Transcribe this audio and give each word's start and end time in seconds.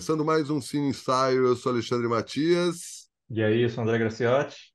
Começando 0.00 0.24
mais 0.24 0.48
um 0.48 0.62
Cine 0.62 0.88
Ensaio, 0.88 1.46
eu 1.46 1.54
sou 1.54 1.72
Alexandre 1.72 2.08
Matias. 2.08 3.06
E 3.28 3.42
aí, 3.42 3.60
eu 3.60 3.68
sou 3.68 3.84
André 3.84 3.98
Graciotti. 3.98 4.72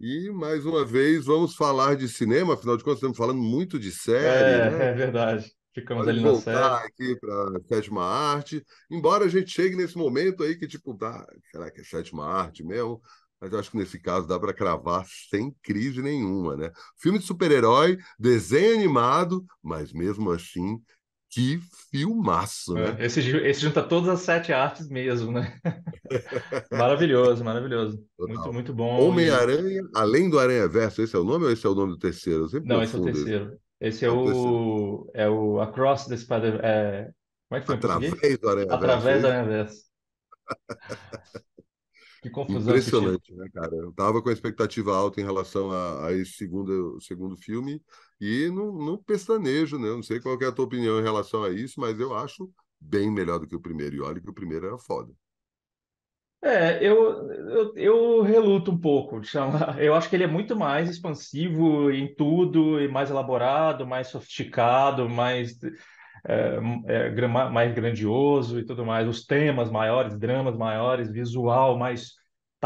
E 0.00 0.28
mais 0.32 0.66
uma 0.66 0.84
vez 0.84 1.24
vamos 1.24 1.54
falar 1.54 1.94
de 1.94 2.08
cinema, 2.08 2.54
afinal 2.54 2.76
de 2.76 2.82
contas, 2.82 2.98
estamos 2.98 3.16
falando 3.16 3.40
muito 3.40 3.78
de 3.78 3.92
série. 3.92 4.26
É, 4.26 4.70
né? 4.70 4.86
é 4.90 4.92
verdade. 4.92 5.52
Ficamos 5.72 6.04
Pode 6.04 6.18
ali 6.18 6.26
na 6.26 6.32
voltar 6.32 6.80
série. 6.80 6.88
aqui 6.88 7.20
para 7.20 7.60
sétima 7.68 8.04
arte, 8.04 8.64
embora 8.90 9.26
a 9.26 9.28
gente 9.28 9.52
chegue 9.52 9.76
nesse 9.76 9.96
momento 9.96 10.42
aí 10.42 10.56
que, 10.56 10.66
tipo, 10.66 10.98
será 11.52 11.70
que 11.70 11.82
é 11.82 11.84
sétima 11.84 12.26
arte 12.26 12.64
mesmo? 12.64 13.00
Mas 13.40 13.52
eu 13.52 13.58
acho 13.60 13.70
que 13.70 13.76
nesse 13.76 14.00
caso 14.00 14.26
dá 14.26 14.36
para 14.40 14.52
cravar 14.52 15.06
sem 15.30 15.54
crise 15.62 16.02
nenhuma, 16.02 16.56
né? 16.56 16.72
Filme 16.98 17.20
de 17.20 17.24
super-herói, 17.24 17.98
desenho 18.18 18.74
animado, 18.74 19.44
mas 19.62 19.92
mesmo 19.92 20.32
assim, 20.32 20.82
que 21.34 21.58
filmaço, 21.90 22.74
né? 22.74 22.96
É, 22.98 23.06
Esse, 23.06 23.20
esse 23.20 23.60
junta 23.60 23.82
todas 23.82 24.08
as 24.08 24.20
sete 24.20 24.52
artes 24.52 24.88
mesmo, 24.88 25.32
né? 25.32 25.58
Maravilhoso, 26.70 27.42
maravilhoso. 27.42 28.06
Muito, 28.16 28.34
Total. 28.36 28.52
muito 28.52 28.72
bom. 28.72 29.00
E... 29.00 29.02
Homem-Aranha, 29.02 29.82
além 29.96 30.30
do 30.30 30.38
Aranha-Verso, 30.38 31.02
esse 31.02 31.16
é 31.16 31.18
o 31.18 31.24
nome 31.24 31.46
ou 31.46 31.50
esse 31.50 31.66
é 31.66 31.68
o 31.68 31.74
nome 31.74 31.92
do 31.94 31.98
terceiro? 31.98 32.46
Não, 32.64 32.80
esse 32.82 32.94
é 32.94 32.98
o 32.98 33.02
terceiro. 33.02 33.58
Esse 33.80 34.04
é 34.04 34.08
É 34.08 34.10
o 34.12 34.16
o, 34.16 35.10
é 35.12 35.28
o 35.28 35.60
Across 35.60 36.06
the 36.06 36.16
Spider... 36.16 36.60
É... 36.62 37.10
Como 37.48 37.58
é 37.58 37.60
que 37.60 37.66
foi? 37.66 37.74
Através 37.74 38.38
do 38.38 38.48
Aranha-Verso, 38.48 38.72
é 38.72 38.74
Através 38.76 39.22
da 39.22 39.28
isso? 39.28 39.36
Aranha-Verso. 39.38 39.84
Confusão. 42.34 42.60
Impressionante, 42.60 43.32
né, 43.34 43.48
cara? 43.54 43.74
Eu 43.74 43.92
tava 43.92 44.20
com 44.20 44.28
a 44.28 44.32
expectativa 44.32 44.94
alta 44.94 45.20
em 45.20 45.24
relação 45.24 45.70
a, 45.70 46.08
a 46.08 46.12
esse 46.12 46.32
segundo, 46.32 47.00
segundo 47.00 47.36
filme 47.36 47.80
e 48.20 48.50
não, 48.50 48.72
não 48.72 48.98
pestanejo, 48.98 49.78
né? 49.78 49.88
Eu 49.88 49.96
não 49.96 50.02
sei 50.02 50.20
qual 50.20 50.38
é 50.40 50.46
a 50.46 50.52
tua 50.52 50.64
opinião 50.64 50.98
em 50.98 51.02
relação 51.02 51.44
a 51.44 51.50
isso, 51.50 51.80
mas 51.80 51.98
eu 51.98 52.14
acho 52.14 52.50
bem 52.80 53.10
melhor 53.10 53.38
do 53.38 53.46
que 53.46 53.56
o 53.56 53.60
primeiro. 53.60 53.96
E 53.96 54.00
olha 54.00 54.20
que 54.20 54.28
o 54.28 54.34
primeiro 54.34 54.66
era 54.66 54.78
foda. 54.78 55.12
É, 56.42 56.86
eu, 56.86 57.30
eu, 57.32 57.72
eu 57.74 58.22
reluto 58.22 58.70
um 58.70 58.78
pouco 58.78 59.18
de 59.18 59.28
chamar. 59.28 59.80
Eu 59.82 59.94
acho 59.94 60.10
que 60.10 60.16
ele 60.16 60.24
é 60.24 60.26
muito 60.26 60.54
mais 60.54 60.90
expansivo 60.90 61.90
em 61.90 62.14
tudo, 62.14 62.78
e 62.80 62.86
mais 62.86 63.08
elaborado, 63.10 63.86
mais 63.86 64.08
sofisticado, 64.08 65.08
mais, 65.08 65.58
é, 66.28 66.58
é, 66.86 67.26
mais 67.28 67.74
grandioso 67.74 68.58
e 68.58 68.64
tudo 68.66 68.84
mais. 68.84 69.08
Os 69.08 69.24
temas 69.24 69.70
maiores, 69.70 70.18
dramas 70.18 70.54
maiores, 70.54 71.10
visual 71.10 71.78
mais 71.78 72.12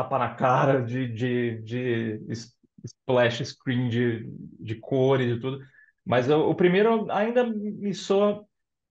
tapa 0.03 0.19
na 0.19 0.35
cara 0.35 0.83
de, 0.83 1.09
de, 1.13 1.59
de 1.63 2.21
splash 2.85 3.45
screen 3.45 3.89
de, 3.89 4.25
de 4.61 4.75
cores 4.77 5.37
e 5.37 5.41
tudo. 5.41 5.59
Mas 6.05 6.29
o, 6.31 6.51
o 6.51 6.55
primeiro 6.55 7.11
ainda 7.11 7.45
me 7.45 7.95
soa, 7.95 8.45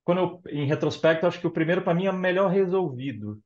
quando 0.04 0.20
eu, 0.22 0.42
em 0.50 0.66
retrospecto, 0.68 1.26
acho 1.28 1.40
que 1.40 1.48
o 1.48 1.52
primeiro 1.52 1.82
para 1.84 1.94
mim 1.94 2.06
é 2.08 2.12
melhor 2.12 2.50
resolvido 2.52 3.42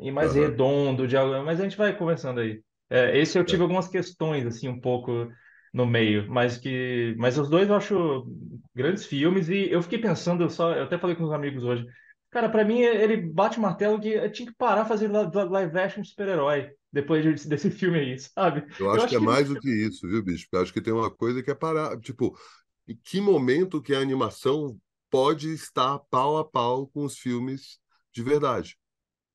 e 0.00 0.10
mais 0.10 0.34
Aham, 0.34 0.34
redondo 0.34 1.06
de 1.06 1.16
algo, 1.16 1.44
mas 1.44 1.60
a 1.60 1.64
gente 1.64 1.76
vai 1.76 1.96
conversando 1.96 2.40
aí. 2.40 2.62
É, 2.90 3.16
esse 3.18 3.38
eu 3.38 3.44
tive 3.44 3.62
é. 3.62 3.64
algumas 3.64 3.88
questões 3.88 4.46
assim 4.46 4.68
um 4.68 4.80
pouco 4.80 5.28
no 5.72 5.86
meio, 5.86 6.26
mas 6.30 6.56
que, 6.58 7.14
mas 7.18 7.38
os 7.38 7.48
dois 7.50 7.68
eu 7.68 7.76
acho 7.76 8.26
grandes 8.74 9.04
filmes 9.06 9.48
e 9.48 9.70
eu 9.70 9.82
fiquei 9.82 9.98
pensando, 9.98 10.42
eu 10.44 10.50
só, 10.50 10.72
eu 10.74 10.84
até 10.84 10.98
falei 10.98 11.14
com 11.16 11.24
os 11.24 11.32
amigos 11.32 11.62
hoje. 11.64 11.86
Cara, 12.30 12.48
pra 12.48 12.64
mim 12.64 12.80
ele 12.80 13.16
bate 13.16 13.58
o 13.58 13.62
martelo 13.62 14.00
que 14.00 14.28
tinha 14.30 14.48
que 14.50 14.56
parar 14.56 14.86
li- 14.94 15.48
live 15.50 15.78
action 15.78 16.02
super-herói 16.04 16.70
depois 16.92 17.22
de- 17.42 17.48
desse 17.48 17.70
filme 17.70 17.98
aí, 18.00 18.18
sabe? 18.18 18.64
Eu 18.78 18.90
Eu 18.92 19.02
acho 19.02 19.08
que 19.08 19.14
acho 19.14 19.16
é 19.16 19.18
que 19.18 19.20
mais 19.20 19.48
do 19.48 19.58
que 19.58 19.68
isso, 19.68 20.06
viu, 20.08 20.22
bicho? 20.22 20.46
Eu 20.52 20.60
acho 20.62 20.72
que 20.72 20.80
tem 20.80 20.92
uma 20.92 21.10
coisa 21.10 21.42
que 21.42 21.50
é 21.50 21.54
parar. 21.54 21.98
Tipo, 22.00 22.38
em 22.86 22.96
que 23.04 23.20
momento 23.20 23.82
que 23.82 23.94
a 23.94 24.00
animação 24.00 24.80
pode 25.10 25.50
estar 25.52 25.98
pau 26.10 26.38
a 26.38 26.44
pau 26.44 26.86
com 26.88 27.04
os 27.04 27.18
filmes 27.18 27.78
de 28.12 28.22
verdade? 28.22 28.78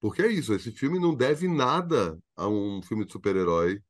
Porque 0.02 0.22
é 0.24 0.28
isso, 0.32 0.54
esse 0.54 0.72
filme 0.72 1.00
não 1.00 1.16
deve 1.16 1.48
nada 1.48 2.20
a 2.36 2.48
um 2.50 2.82
filme 2.84 3.06
de 3.06 3.14
super-herói 3.14 3.82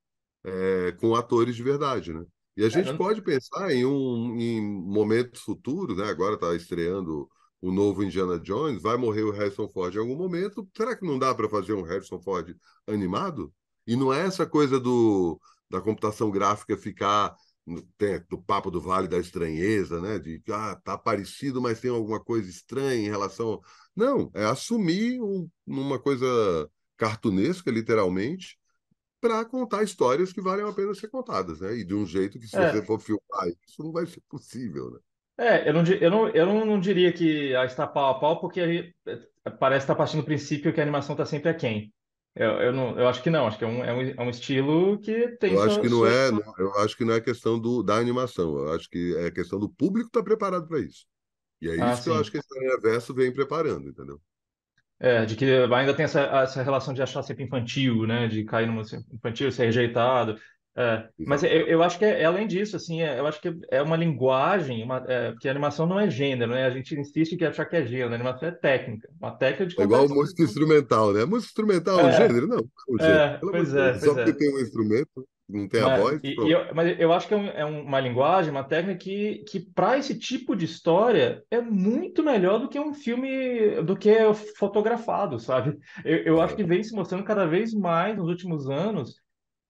é, 0.44 0.92
com 0.94 1.16
atores 1.16 1.56
de 1.56 1.64
verdade, 1.64 2.14
né? 2.14 2.26
E 2.58 2.64
a 2.66 2.70
é, 2.72 2.82
gente 2.82 2.94
não- 2.94 2.98
pode 2.98 3.22
pensar 3.22 3.72
em 3.74 3.86
um 3.86 4.38
em 4.40 4.62
momentos 4.62 5.42
futuros, 5.42 5.98
né? 5.98 6.06
Agora 6.06 6.36
está 6.36 6.56
estreando 6.56 7.30
o 7.64 7.72
novo 7.72 8.04
Indiana 8.04 8.40
Jones, 8.40 8.82
vai 8.82 8.98
morrer 8.98 9.24
o 9.24 9.32
Harrison 9.32 9.68
Ford 9.70 9.96
em 9.96 10.00
algum 10.00 10.16
momento. 10.18 10.68
Será 10.76 10.96
que 10.96 11.06
não 11.06 11.18
dá 11.18 11.34
para 11.34 11.50
fazer 11.50 11.74
um 11.74 11.84
Harrison 11.84 12.20
Ford 12.20 12.56
animado? 12.88 13.54
E 13.88 13.96
não 13.96 14.14
é 14.14 14.22
essa 14.26 14.46
coisa 14.46 14.80
do 14.80 15.40
da 15.70 15.82
computação 15.82 16.30
gráfica 16.30 16.78
ficar 16.78 17.36
tem 17.98 18.20
do 18.30 18.38
papo 18.42 18.70
do 18.70 18.82
Vale 18.82 19.08
da 19.08 19.18
Estranheza, 19.18 20.02
né? 20.02 20.20
De 20.20 20.40
que 20.42 20.52
ah, 20.52 20.76
tá 20.84 20.98
parecido, 20.98 21.62
mas 21.62 21.80
tem 21.80 21.90
alguma 21.92 22.20
coisa 22.24 22.50
estranha 22.50 23.08
em 23.08 23.10
relação. 23.10 23.62
Não, 23.96 24.30
é 24.34 24.46
assumir 24.46 25.22
um- 25.22 25.50
uma 25.66 26.00
coisa 26.00 26.26
cartunesca, 26.98 27.72
literalmente, 27.72 28.58
para 29.22 29.46
contar 29.46 29.84
histórias 29.84 30.34
que 30.34 30.42
valem 30.42 30.66
a 30.68 30.74
pena 30.74 30.94
ser 30.96 31.10
contadas, 31.10 31.62
né? 31.62 31.76
E 31.78 31.84
de 31.86 31.94
um 31.96 32.06
jeito 32.06 32.40
que, 32.40 32.48
se 32.48 32.58
você 32.58 32.82
é, 32.82 32.86
for 32.86 33.00
filmar 33.00 33.48
isso, 33.68 33.84
não 33.84 33.92
vai 33.92 34.06
ser 34.06 34.22
possível, 34.30 34.92
né? 34.92 35.00
É, 35.38 35.68
eu 35.68 35.74
não, 35.74 35.84
di- 35.84 35.98
eu 36.02 36.12
não, 36.12 36.30
eu 36.30 36.46
não, 36.46 36.66
não 36.66 36.80
diria 36.80 37.12
que 37.12 37.56
ah, 37.56 37.66
está 37.66 37.88
pau 37.88 38.12
a 38.12 38.20
pau, 38.20 38.40
porque 38.40 38.62
aí, 38.62 38.94
eh, 39.08 39.50
parece 39.60 39.84
estar 39.86 39.96
partindo 39.96 40.22
do 40.22 40.26
princípio 40.26 40.72
que 40.74 40.80
a 40.80 40.84
animação 40.84 41.14
está 41.14 41.26
sempre 41.26 41.50
aquém. 41.50 41.92
Eu, 42.36 42.52
eu, 42.62 42.74
não, 42.74 43.00
eu 43.00 43.08
acho 43.08 43.22
que 43.24 43.30
não, 43.30 43.48
acho 43.48 43.58
que 43.58 43.64
é 43.64 43.68
um, 43.68 43.84
é 43.84 43.94
um, 43.94 44.02
é 44.02 44.22
um 44.22 44.30
estilo 44.30 45.00
que 45.00 45.30
tem 45.38 45.56
Eu 45.56 45.62
acho 45.62 45.78
sua, 45.78 45.80
que 45.80 45.90
não 45.90 46.06
sua... 46.06 46.08
é, 46.08 46.32
não- 46.32 46.54
eu 46.58 46.74
acho 46.80 46.96
que 46.98 47.04
não 47.06 47.14
é 47.14 47.22
questão 47.22 47.60
do, 47.60 47.84
da 47.84 47.98
animação, 47.98 48.58
eu 48.60 48.74
acho 48.74 48.90
que 48.90 49.16
é 49.18 49.30
questão 49.32 49.60
do 49.60 49.70
público 49.70 50.08
estar 50.08 50.24
preparado 50.24 50.68
para 50.68 50.80
isso. 50.80 51.06
E 51.62 51.70
é 51.70 51.78
Ah, 51.78 51.96
isso 51.96 52.04
que 52.04 52.10
eu 52.10 52.16
acho 52.16 52.32
sim. 52.32 52.32
que 52.32 52.38
esse 52.40 52.54
universo 52.60 53.14
vem 53.16 53.34
preparando, 53.34 53.90
entendeu? 53.90 54.22
É, 55.00 55.26
de 55.26 55.36
que 55.36 55.46
ainda 55.46 55.94
tem 55.96 56.06
essa, 56.06 56.22
essa 56.22 56.64
relação 56.64 56.94
de 56.94 57.02
achar 57.02 57.22
sempre 57.24 57.44
infantil, 57.44 58.08
né? 58.08 58.28
De 58.28 58.46
cair 58.46 58.68
numa 58.68 58.84
infantil, 59.14 59.52
ser 59.52 59.66
rejeitado. 59.66 60.40
É, 60.76 61.08
mas 61.24 61.44
eu, 61.44 61.68
eu 61.68 61.84
acho 61.84 62.00
que 62.00 62.06
é, 62.06 62.22
é 62.22 62.26
além 62.26 62.48
disso, 62.48 62.76
assim, 62.76 63.02
é- 63.02 63.20
eu 63.20 63.28
acho 63.28 63.40
que 63.42 63.50
é 63.70 63.82
uma 63.82 63.96
linguagem, 63.96 64.84
uma, 64.84 64.98
é, 65.08 65.32
porque 65.32 65.48
a 65.48 65.52
animação 65.52 65.86
não 65.86 66.00
é 66.00 66.10
gênero, 66.10 66.52
né? 66.52 66.66
A 66.66 66.72
gente 66.72 66.96
insiste 67.00 67.38
que 67.38 67.46
achar 67.46 67.66
que 67.66 67.76
é 67.76 67.86
gênero, 67.86 68.12
a 68.12 68.16
animação 68.16 68.48
é 68.50 68.52
técnica, 68.52 69.08
uma 69.20 69.38
técnica 69.38 69.68
de 69.68 69.76
É 69.78 69.84
igual 69.84 70.08
música 70.10 70.44
instrumental, 70.44 71.14
né? 71.14 71.26
Música 71.26 71.50
instrumental 71.52 72.00
é 72.02 72.06
um 72.08 72.10
É, 72.10 72.12
gênero? 72.12 72.48
Não, 72.48 72.60
é 72.60 72.94
um 72.94 73.00
gênero. 73.00 73.24
Pelo 73.40 73.52
pois 73.52 73.74
de 73.74 73.76
é, 73.76 73.94
Deus. 73.94 74.04
Só 74.04 74.14
pois 74.14 74.16
porque 74.16 74.34
tem 74.34 74.54
um 74.54 74.60
instrumento, 74.60 75.28
não 75.50 75.68
tem 75.68 75.82
a 75.82 75.88
Mas, 75.88 75.90
voz, 75.90 76.22
e, 76.24 76.40
eu, 76.52 76.74
mas 76.76 77.00
eu 77.00 77.12
acho 77.12 77.28
que 77.28 77.34
é, 77.34 77.38
um- 77.38 77.48
é 77.48 77.66
um- 77.66 77.82
uma 77.84 78.00
linguagem, 78.00 78.52
uma 78.52 78.64
técnica 78.64 79.00
que, 79.00 79.40
que 79.48 79.60
para 79.60 79.98
esse 79.98 80.18
tipo 80.18 80.56
de 80.56 80.66
história 80.66 81.44
é 81.50 81.60
muito 81.62 82.22
melhor 82.24 82.60
do 82.60 82.70
que 82.70 82.80
um 82.80 82.94
filme, 82.94 83.82
do 83.84 83.98
que 83.98 84.10
fotografado, 84.58 85.40
sabe? 85.40 85.76
Eu, 86.06 86.18
eu 86.26 86.42
acho 86.42 86.56
que 86.56 86.64
vem 86.64 86.84
se 86.84 86.94
mostrando 86.96 87.24
cada 87.24 87.48
vez 87.48 87.74
mais 87.74 88.16
nos 88.16 88.28
últimos 88.30 88.70
anos, 88.70 89.16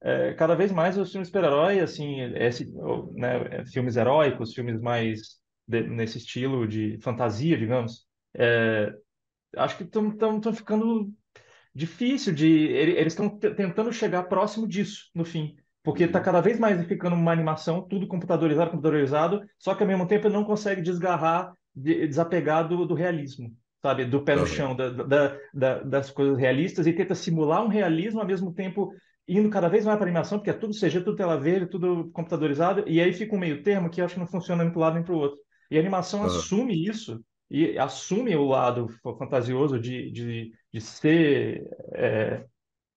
é, 0.04 0.34
cada 0.36 0.56
vez 0.56 0.72
mais 0.72 0.98
os 0.98 1.12
filmes 1.12 1.30
super-herói, 1.30 1.80
assim, 1.80 2.22
esse, 2.36 2.72
né, 3.16 3.66
filmes 3.66 3.96
heróicos, 3.96 4.54
filmes 4.54 4.80
mais 4.82 5.40
de- 5.68 5.84
nesse 5.88 6.18
estilo 6.18 6.68
de 6.68 7.00
fantasia, 7.02 7.58
digamos, 7.58 8.08
é, 8.36 8.94
acho 9.58 9.78
que 9.78 9.84
estão 9.84 10.54
ficando 10.54 11.12
difícil 11.74 12.34
de. 12.34 12.48
ele- 12.48 12.94
Eles 12.94 13.14
estão 13.14 13.30
tentando 13.40 13.92
chegar 13.92 14.24
próximo 14.24 14.68
disso 14.68 15.10
no 15.16 15.26
fim. 15.26 15.56
Porque 15.84 16.06
está 16.06 16.20
uhum, 16.20 16.22
cada 16.22 16.40
vez 16.42 16.58
mais 16.60 16.86
ficando 16.88 17.16
uma 17.16 17.32
animação, 17.32 17.82
tudo 17.88 18.08
computadorizado, 18.08 18.72
computadorizado, 18.72 19.42
só 19.60 19.76
que 19.76 19.84
ao 19.84 19.88
mesmo 19.90 20.08
tempo 20.08 20.30
não 20.30 20.46
consegue 20.46 20.82
desgarrar, 20.82 21.54
de- 21.76 22.08
desapegar 22.08 22.68
do, 22.68 22.86
do 22.86 22.94
realismo, 22.94 23.52
sabe? 23.82 24.06
Do 24.06 24.24
pé 24.24 24.36
no 24.38 24.46
aham, 24.46 24.46
chão, 24.46 24.76
da, 24.76 24.90
da- 24.90 25.38
da- 25.54 25.84
das 25.84 26.10
coisas 26.10 26.38
realistas 26.38 26.88
e 26.88 26.94
tenta 26.94 27.16
simular 27.16 27.64
um 27.64 27.68
realismo 27.68 28.22
ao 28.22 28.28
mesmo 28.28 28.54
tempo 28.54 28.94
indo 29.28 29.50
cada 29.50 29.70
vez 29.70 29.86
mais 29.86 29.98
para 29.98 30.06
animação, 30.08 30.38
porque 30.38 30.50
é 30.50 30.54
tudo 30.54 30.74
CG, 30.74 31.00
tudo 31.02 31.16
tela 31.18 31.40
verde, 31.40 31.68
tudo 31.68 32.10
computadorizado, 32.12 32.84
e 32.88 33.02
aí 33.02 33.14
fica 33.14 33.36
um 33.36 33.40
meio 33.40 33.64
termo 33.64 33.90
que 33.90 34.02
eu 34.02 34.06
acho 34.06 34.16
que 34.16 34.20
não 34.20 34.28
funciona 34.28 34.64
nem 34.64 34.72
para 34.72 34.80
um 34.80 34.82
lado 34.84 34.94
nem 34.96 35.04
para 35.04 35.14
o 35.14 35.18
outro. 35.18 35.40
E 35.72 35.78
a 35.78 35.80
animação 35.80 36.24
aham, 36.24 36.50
assume 36.64 36.88
isso, 36.88 37.24
e 37.50 37.78
assume 37.78 38.36
o 38.36 38.46
lado 38.46 38.88
fantasioso 39.18 39.80
de, 39.80 40.12
de, 40.12 40.52
de 40.72 40.82
ser 40.82 41.64
é, 41.94 42.46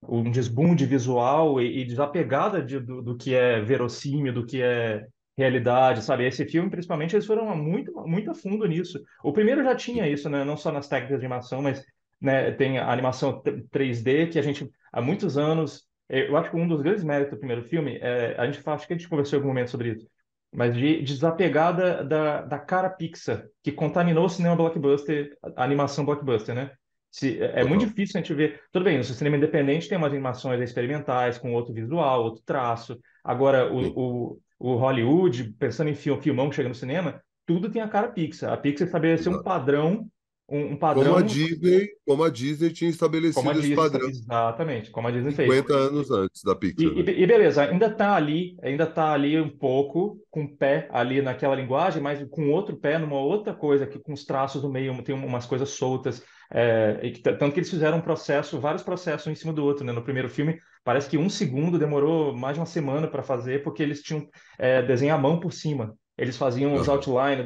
um 0.09 0.31
desbunde 0.31 0.87
visual 0.87 1.61
e, 1.61 1.81
e 1.83 1.85
desapegada 1.85 2.63
de- 2.63 2.79
do, 2.81 3.03
do 3.03 3.17
que 3.17 3.35
é 3.35 3.61
verossímil, 3.61 4.33
do 4.33 4.47
que 4.47 4.63
é 4.63 5.07
realidade, 5.37 6.03
sabe? 6.03 6.25
Esse 6.27 6.47
filme, 6.47 6.71
principalmente, 6.71 7.15
eles 7.15 7.27
foram 7.27 7.55
muito, 7.57 7.93
muito 8.07 8.31
a 8.31 8.35
fundo 8.35 8.67
nisso. 8.67 9.01
O 9.23 9.33
primeiro 9.33 9.63
já 9.65 9.75
tinha 9.75 10.09
isso, 10.09 10.29
né? 10.31 10.45
Não 10.45 10.57
só 10.57 10.73
nas 10.73 10.89
técnicas 10.89 11.19
de 11.21 11.27
animação, 11.27 11.61
mas 11.63 11.85
né, 12.21 12.53
tem 12.53 12.79
a 12.79 12.91
animação 12.91 13.43
3D 13.71 14.27
que 14.29 14.39
a 14.39 14.43
gente, 14.43 14.69
há 14.93 15.03
muitos 15.03 15.37
anos, 15.37 15.86
eu 16.09 16.37
acho 16.37 16.51
que 16.51 16.57
um 16.57 16.69
dos 16.69 16.83
grandes 16.83 17.05
méritos 17.05 17.33
do 17.33 17.39
primeiro 17.39 17.63
filme, 17.65 17.99
é, 18.01 18.35
a 18.39 18.47
gente 18.47 18.63
acho 18.65 18.87
que 18.87 18.93
a 18.93 18.97
gente 18.97 19.09
conversou 19.09 19.37
em 19.37 19.41
algum 19.41 19.49
momento 19.49 19.71
sobre 19.71 19.91
isso, 19.91 20.07
mas 20.53 20.75
de 20.75 21.03
desapegar 21.03 21.77
da, 21.77 22.43
da, 22.43 22.59
cara 22.59 22.89
Pixar, 22.89 23.47
que 23.63 23.73
contaminou 23.73 24.25
o 24.25 24.29
cinema 24.29 24.57
blockbuster, 24.57 25.37
a 25.57 25.65
animação 25.65 26.05
blockbuster, 26.05 26.55
né? 26.55 26.71
Se, 27.11 27.43
é 27.43 27.61
é 27.61 27.65
muito 27.65 27.87
difícil 27.87 28.19
a 28.19 28.23
gente 28.23 28.35
ver. 28.35 28.61
Tudo 28.71 28.85
bem, 28.85 28.99
no 28.99 29.05
cinema 29.05 29.37
independente 29.37 29.89
tem 29.89 29.97
umas 29.97 30.13
animações 30.13 30.61
experimentais, 30.61 31.39
com 31.39 31.53
outro 31.53 31.73
visual, 31.73 32.25
outro 32.25 32.43
traço. 32.45 32.99
Agora, 33.25 33.73
o, 33.73 33.89
o, 33.89 34.41
o 34.59 34.77
Hollywood, 34.77 35.53
pensando 35.59 35.91
em 35.91 35.95
film, 35.95 36.21
filmão 36.21 36.49
que 36.49 36.57
chega 36.57 36.69
no 36.69 36.75
cinema, 36.75 37.21
tudo 37.47 37.71
tem 37.71 37.81
a 37.81 37.89
cara 37.89 38.09
Pixar. 38.09 38.53
A 38.53 38.57
Pixar 38.57 38.87
estabeleceu 38.87 39.33
um 39.33 39.37
Exato. 39.37 39.45
padrão 39.49 40.09
um, 40.49 40.73
um 40.73 40.77
padrão. 40.77 41.13
Como 41.13 41.15
a 41.17 41.23
Disney, 41.23 41.89
como 42.07 42.25
a 42.25 42.31
Disney 42.31 42.73
tinha 42.73 42.91
estabelecido 42.91 43.59
a 43.59 43.61
esse 43.61 43.71
Disney, 43.71 43.75
padrão 43.75 44.09
exatamente, 44.09 44.91
como 44.91 45.09
a 45.09 45.11
Disney 45.11 45.33
fez. 45.33 45.49
50 45.49 45.75
anos 45.75 46.11
antes 46.11 46.43
da 46.45 46.55
Pixar. 46.57 46.95
E, 46.95 46.95
né? 46.95 47.07
e- 47.11 47.23
e 47.23 47.27
beleza, 47.27 47.63
ainda 47.63 47.89
tá 47.95 48.15
ali, 48.15 48.55
ainda 48.63 48.87
tá 48.87 49.13
ali 49.13 49.41
um 49.41 49.49
pouco 49.49 50.21
com 50.31 50.45
o 50.45 50.57
pé 50.57 50.89
ali 50.93 51.23
naquela 51.23 51.55
linguagem, 51.55 52.03
mas 52.03 52.23
com 52.29 52.51
outro 52.51 52.77
pé 52.77 52.99
numa 52.99 53.19
outra 53.19 53.55
coisa, 53.55 53.87
que 53.87 53.99
com 53.99 54.13
os 54.13 54.25
traços 54.27 54.63
no 54.63 54.69
meio 54.71 55.03
tem 55.03 55.15
umas 55.15 55.47
coisas 55.47 55.71
soltas, 55.71 56.23
é, 56.53 57.01
e 57.03 57.13
que, 57.13 57.23
tanto 57.23 57.53
que 57.53 57.61
eles 57.61 57.71
fizeram 57.71 57.97
um 57.99 58.03
processo, 58.03 58.61
vários 58.61 58.83
processos 58.83 59.27
um 59.27 59.31
em 59.31 59.35
cima 59.35 59.55
do 59.55 59.65
outro, 59.65 59.85
né? 59.85 59.93
No 59.93 60.03
primeiro 60.05 60.29
filme, 60.29 60.59
parece 60.85 61.09
que 61.09 61.17
um 61.17 61.31
segundo 61.31 61.79
demorou 61.79 62.37
mais 62.37 62.55
de 62.55 62.61
uma 62.61 62.67
semana 62.67 63.09
para 63.09 63.23
fazer, 63.23 63.63
porque 63.63 63.83
eles 63.83 64.03
tinham 64.03 64.29
é, 64.59 64.83
desenho 64.83 65.15
à 65.15 65.19
mão 65.19 65.41
por 65.41 65.53
cima. 65.55 65.97
Eles 66.19 66.37
faziam 66.37 66.75
os 66.75 66.89
Aham. 66.89 66.99
outline 66.99 67.43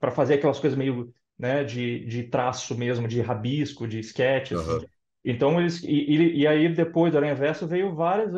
para 0.00 0.10
fazer 0.12 0.34
aquelas 0.34 0.58
coisas 0.60 0.78
meio, 0.78 1.12
né, 1.38 1.64
de, 1.64 2.04
de 2.06 2.24
traço 2.24 2.76
mesmo, 2.76 3.08
de 3.08 3.20
rabisco, 3.20 3.86
de 3.88 3.98
sketch, 4.00 4.52
assim. 4.52 4.74
Aham. 4.74 4.88
Então 5.24 5.58
eles 5.60 5.82
e, 5.82 5.88
e, 5.88 6.40
e 6.42 6.46
aí 6.46 6.68
depois 6.74 7.12
do 7.12 7.18
Aranha 7.18 7.34
Verso 7.34 7.66
veio 7.66 7.94
várias 7.94 8.32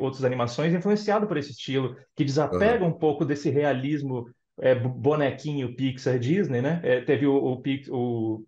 outras 0.00 0.24
animações 0.24 0.74
influenciado 0.74 1.26
por 1.26 1.36
esse 1.36 1.52
estilo 1.52 1.96
que 2.14 2.24
desapega 2.24 2.84
um 2.84 2.92
pouco 2.92 3.24
desse 3.24 3.50
realismo 3.50 4.26
é, 4.60 4.74
bo- 4.74 4.90
bonequinho 4.90 5.74
Pixar 5.74 6.18
Disney, 6.18 6.60
né? 6.62 6.80
É, 6.84 7.00
teve 7.00 7.26
o, 7.26 7.34
o, 7.34 7.62
o 7.90 8.44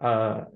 a, 0.00 0.46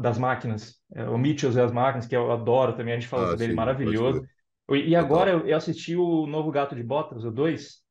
das 0.00 0.18
máquinas, 0.18 0.80
é, 0.94 1.04
o 1.08 1.18
Mitchell 1.18 1.52
e 1.52 1.60
as 1.60 1.72
máquinas 1.72 2.06
que 2.06 2.16
eu 2.16 2.30
adoro 2.32 2.76
também, 2.76 2.94
a 2.94 2.98
gente 2.98 3.08
falou 3.08 3.26
Ah, 3.26 3.36
dele 3.36 3.52
sim, 3.52 3.54
maravilhoso. 3.54 4.22
E, 4.70 4.90
e 4.90 4.96
agora 4.96 5.30
eu, 5.30 5.46
eu 5.46 5.56
assisti 5.56 5.96
o 5.96 6.26
novo 6.26 6.50
Gato 6.50 6.74
de 6.74 6.82
Botas, 6.82 7.24
o 7.24 7.30
2, 7.30 7.82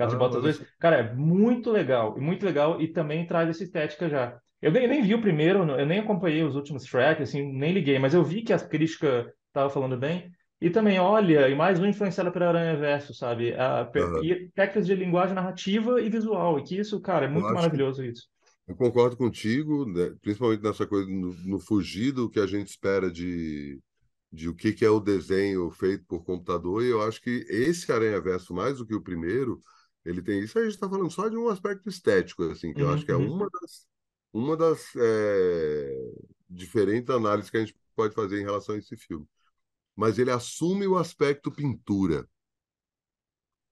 Gato 0.00 0.10
de 0.12 0.16
Botas 0.16 0.42
olha 0.42 0.42
2. 0.42 0.56
só. 0.56 0.66
Cara, 0.78 0.96
é 0.96 1.14
muito 1.14 1.70
legal, 1.70 2.16
e 2.18 2.20
muito 2.20 2.44
legal, 2.44 2.80
e 2.80 2.88
também 2.88 3.26
traz 3.26 3.48
essa 3.48 3.62
estética 3.64 4.08
já. 4.08 4.38
Eu 4.60 4.70
nem, 4.72 4.86
nem 4.88 5.02
vi 5.02 5.14
o 5.14 5.20
primeiro, 5.22 5.60
eu 5.78 5.86
nem 5.86 6.00
acompanhei 6.00 6.42
os 6.42 6.54
últimos 6.56 6.84
tracks, 6.84 7.28
assim, 7.28 7.52
nem 7.52 7.72
liguei, 7.72 7.98
mas 7.98 8.14
eu 8.14 8.24
vi 8.24 8.42
que 8.42 8.52
a 8.52 8.58
crítica 8.58 9.32
estava 9.48 9.70
falando 9.70 9.98
bem. 9.98 10.30
E 10.60 10.68
também, 10.70 10.98
olha, 10.98 11.48
e 11.48 11.54
mais 11.54 11.80
um 11.80 11.86
influenciado 11.86 12.30
pelo 12.32 12.44
Aranha 12.46 12.76
Verso, 12.76 13.14
sabe? 13.14 13.54
A, 13.54 13.90
Aham. 13.96 14.22
e 14.22 14.50
técnicas 14.54 14.86
de 14.86 14.94
linguagem 14.94 15.34
narrativa 15.34 16.00
e 16.00 16.10
visual, 16.10 16.58
e 16.58 16.64
que 16.64 16.78
isso, 16.78 17.00
cara, 17.00 17.24
é 17.26 17.28
muito 17.28 17.46
que 17.46 17.52
maravilhoso 17.52 18.04
isso. 18.04 18.28
eu 18.66 18.76
concordo 18.76 19.16
contigo, 19.16 19.84
né, 19.86 20.14
principalmente 20.22 20.62
nessa 20.62 20.86
coisa 20.86 21.08
no, 21.10 21.34
no 21.44 21.58
fugir 21.60 22.12
do 22.12 22.30
que 22.30 22.38
a 22.40 22.46
gente 22.46 22.68
espera 22.68 23.10
de, 23.10 23.80
de 24.32 24.48
o 24.48 24.54
que, 24.54 24.72
que 24.72 24.84
é 24.84 24.90
o 24.90 25.00
desenho 25.00 25.70
feito 25.70 26.04
por 26.06 26.24
computador, 26.24 26.82
e 26.84 26.88
eu 26.90 27.02
acho 27.02 27.20
que 27.22 27.44
esse 27.48 27.90
Aranha-Verso, 27.92 28.54
mais 28.54 28.78
do 28.78 28.86
que 28.86 28.94
o 28.94 29.02
primeiro, 29.02 29.60
ele 30.04 30.22
tem 30.22 30.40
isso. 30.40 30.58
A 30.58 30.62
gente 30.64 30.74
está 30.74 30.88
falando 30.88 31.10
só 31.10 31.28
de 31.28 31.36
um 31.36 31.48
aspecto 31.48 31.88
estético, 31.88 32.44
assim, 32.44 32.74
que 32.74 32.82
eu 32.82 32.90
acho 32.90 33.04
Uhum, 33.04 33.06
que 33.06 33.12
é 33.12 33.16
uhum, 33.16 33.46
uma 33.46 33.48
das, 33.60 33.86
uma 34.32 34.56
das 34.56 34.84
é, 34.96 35.94
diferentes 36.48 37.10
análises 37.10 37.50
que 37.50 37.56
a 37.58 37.60
gente 37.64 37.76
pode 37.96 38.14
fazer 38.14 38.40
em 38.40 38.44
relação 38.44 38.74
a 38.74 38.78
esse 38.78 38.96
filme. 38.96 39.26
Mas 39.96 40.18
ele 40.18 40.30
assume 40.32 40.86
o 40.88 40.98
aspecto 40.98 41.52
pintura. 41.52 42.28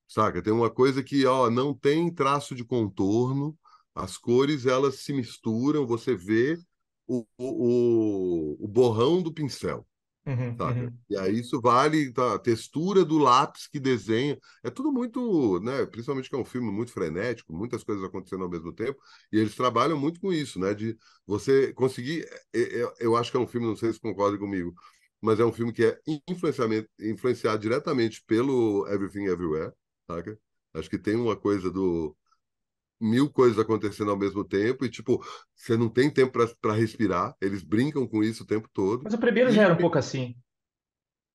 Saca? 0.07 0.43
Tem 0.43 0.53
uma 0.53 0.71
coisa 0.71 1.03
que, 1.03 1.27
ó, 1.27 1.51
não 1.51 1.75
tem 1.75 2.13
traço 2.13 2.55
de 2.55 2.65
contorno, 2.65 3.59
as 3.95 4.17
cores 4.17 4.67
elas 4.67 4.97
se 5.01 5.13
misturam, 5.13 5.87
você 5.87 6.15
vê 6.17 6.59
o, 7.07 7.27
o, 7.39 8.65
o 8.65 8.69
borrão 8.69 9.23
do 9.23 9.33
pincel, 9.33 9.87
uhum, 10.29 10.57
uhum. 10.61 10.99
E 11.11 11.17
aí 11.17 11.39
isso 11.41 11.61
vale 11.61 12.13
tá, 12.13 12.35
a 12.35 12.39
textura 12.39 13.05
do 13.05 13.19
lápis 13.19 13.67
que 13.67 13.81
desenha. 13.81 14.39
É 14.63 14.71
tudo 14.71 14.93
muito, 14.93 15.61
né? 15.61 15.87
Principalmente 15.87 16.29
que 16.29 16.35
é 16.37 16.39
um 16.39 16.45
filme 16.45 16.71
muito 16.71 16.93
frenético, 16.93 17.53
muitas 17.53 17.83
coisas 17.83 18.05
acontecendo 18.05 18.45
ao 18.45 18.51
mesmo 18.51 18.73
tempo, 18.73 19.01
e 19.33 19.39
eles 19.39 19.55
trabalham 19.55 19.99
muito 19.99 20.21
com 20.21 20.33
isso, 20.33 20.59
né? 20.61 20.75
De 20.75 20.97
você 21.27 21.73
conseguir. 21.73 22.29
Eu, 22.53 22.93
eu 23.01 23.17
acho 23.17 23.31
que 23.31 23.37
é 23.37 23.41
um 23.41 23.47
filme, 23.47 23.67
não 23.67 23.77
sei 23.77 23.93
se 23.93 24.01
concordam 24.01 24.39
comigo, 24.39 24.75
mas 25.21 25.41
é 25.41 25.45
um 25.45 25.53
filme 25.53 25.73
que 25.73 25.85
é 25.85 25.99
influenciado 27.01 27.59
diretamente 27.61 28.23
pelo 28.27 28.87
Everything 28.89 29.25
Everywhere 29.25 29.73
saca? 30.11 30.39
Acho 30.75 30.91
que 30.91 30.99
tem 30.99 31.17
uma 31.17 31.37
coisa 31.37 31.71
do 31.71 32.17
mil 33.01 33.31
coisas 33.31 33.59
acontecendo 33.59 34.11
ao 34.11 34.19
mesmo 34.19 34.45
tempo 34.45 34.85
e, 34.85 34.91
tipo, 34.91 35.25
você 35.55 35.77
não 35.77 35.89
tem 35.89 36.11
tempo 36.11 36.33
para 36.61 36.75
respirar. 36.75 37.35
Eles 37.41 37.63
brincam 37.63 38.07
com 38.07 38.23
isso 38.23 38.43
o 38.45 38.47
tempo 38.47 38.69
todo. 38.73 39.05
Mas 39.05 39.15
o 39.15 39.19
primeiro 39.19 39.51
já 39.51 39.63
E 39.63 39.65
era 39.65 39.75
um 39.75 39.77
pouco 39.77 39.99
assim. 39.99 40.37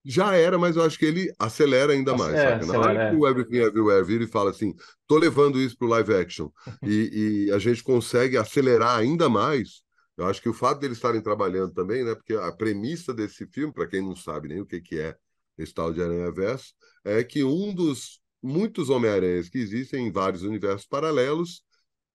já 0.06 0.36
era, 0.36 0.58
mas 0.60 0.76
eu 0.76 0.84
acho 0.84 1.00
que 1.00 1.06
ele 1.06 1.34
acelera 1.40 1.94
ainda 1.94 2.14
mais, 2.14 2.40
É, 2.40 2.42
saca? 2.42 2.66
Na 2.66 2.76
hora 2.76 2.98
que 3.00 3.06
acelera, 3.06 3.16
o 3.16 3.28
Everything 3.28 3.58
Everywhere 3.58 4.04
vira 4.06 4.24
e 4.24 4.28
fala 4.28 4.50
assim, 4.52 4.74
tô 5.08 5.18
levando 5.18 5.60
isso 5.60 5.78
pro 5.78 5.88
live 5.88 6.14
action 6.14 6.50
e, 6.84 7.46
e 7.48 7.52
a 7.52 7.58
gente 7.60 7.82
consegue 7.84 8.38
acelerar 8.38 8.98
ainda 8.98 9.30
mais, 9.30 9.82
eu 10.18 10.26
acho 10.28 10.42
que 10.42 10.50
o 10.50 10.54
fato 10.54 10.80
deles 10.80 10.98
estarem 10.98 11.22
trabalhando 11.22 11.74
também, 11.74 12.04
né? 12.04 12.14
Porque 12.16 12.34
a 12.34 12.52
premissa 12.52 13.14
desse 13.14 13.48
filme, 13.48 13.74
para 13.74 13.88
quem 13.88 14.02
não 14.02 14.16
sabe 14.16 14.50
nem 14.50 14.62
o 14.62 14.66
que, 14.66 14.82
que 14.82 15.00
é 15.00 15.16
esse 15.58 15.74
tal 15.74 15.92
de 15.94 16.02
Aranha-Verso, 16.04 16.74
é 17.04 17.24
que 17.24 17.44
um 17.44 17.74
dos 17.74 18.20
muitos 18.44 18.90
Homem-Aranhas 18.90 19.50
que 19.50 19.58
existem 19.58 20.08
em 20.08 20.12
vários 20.12 20.44
universos 20.44 20.86
paralelos, 20.88 21.64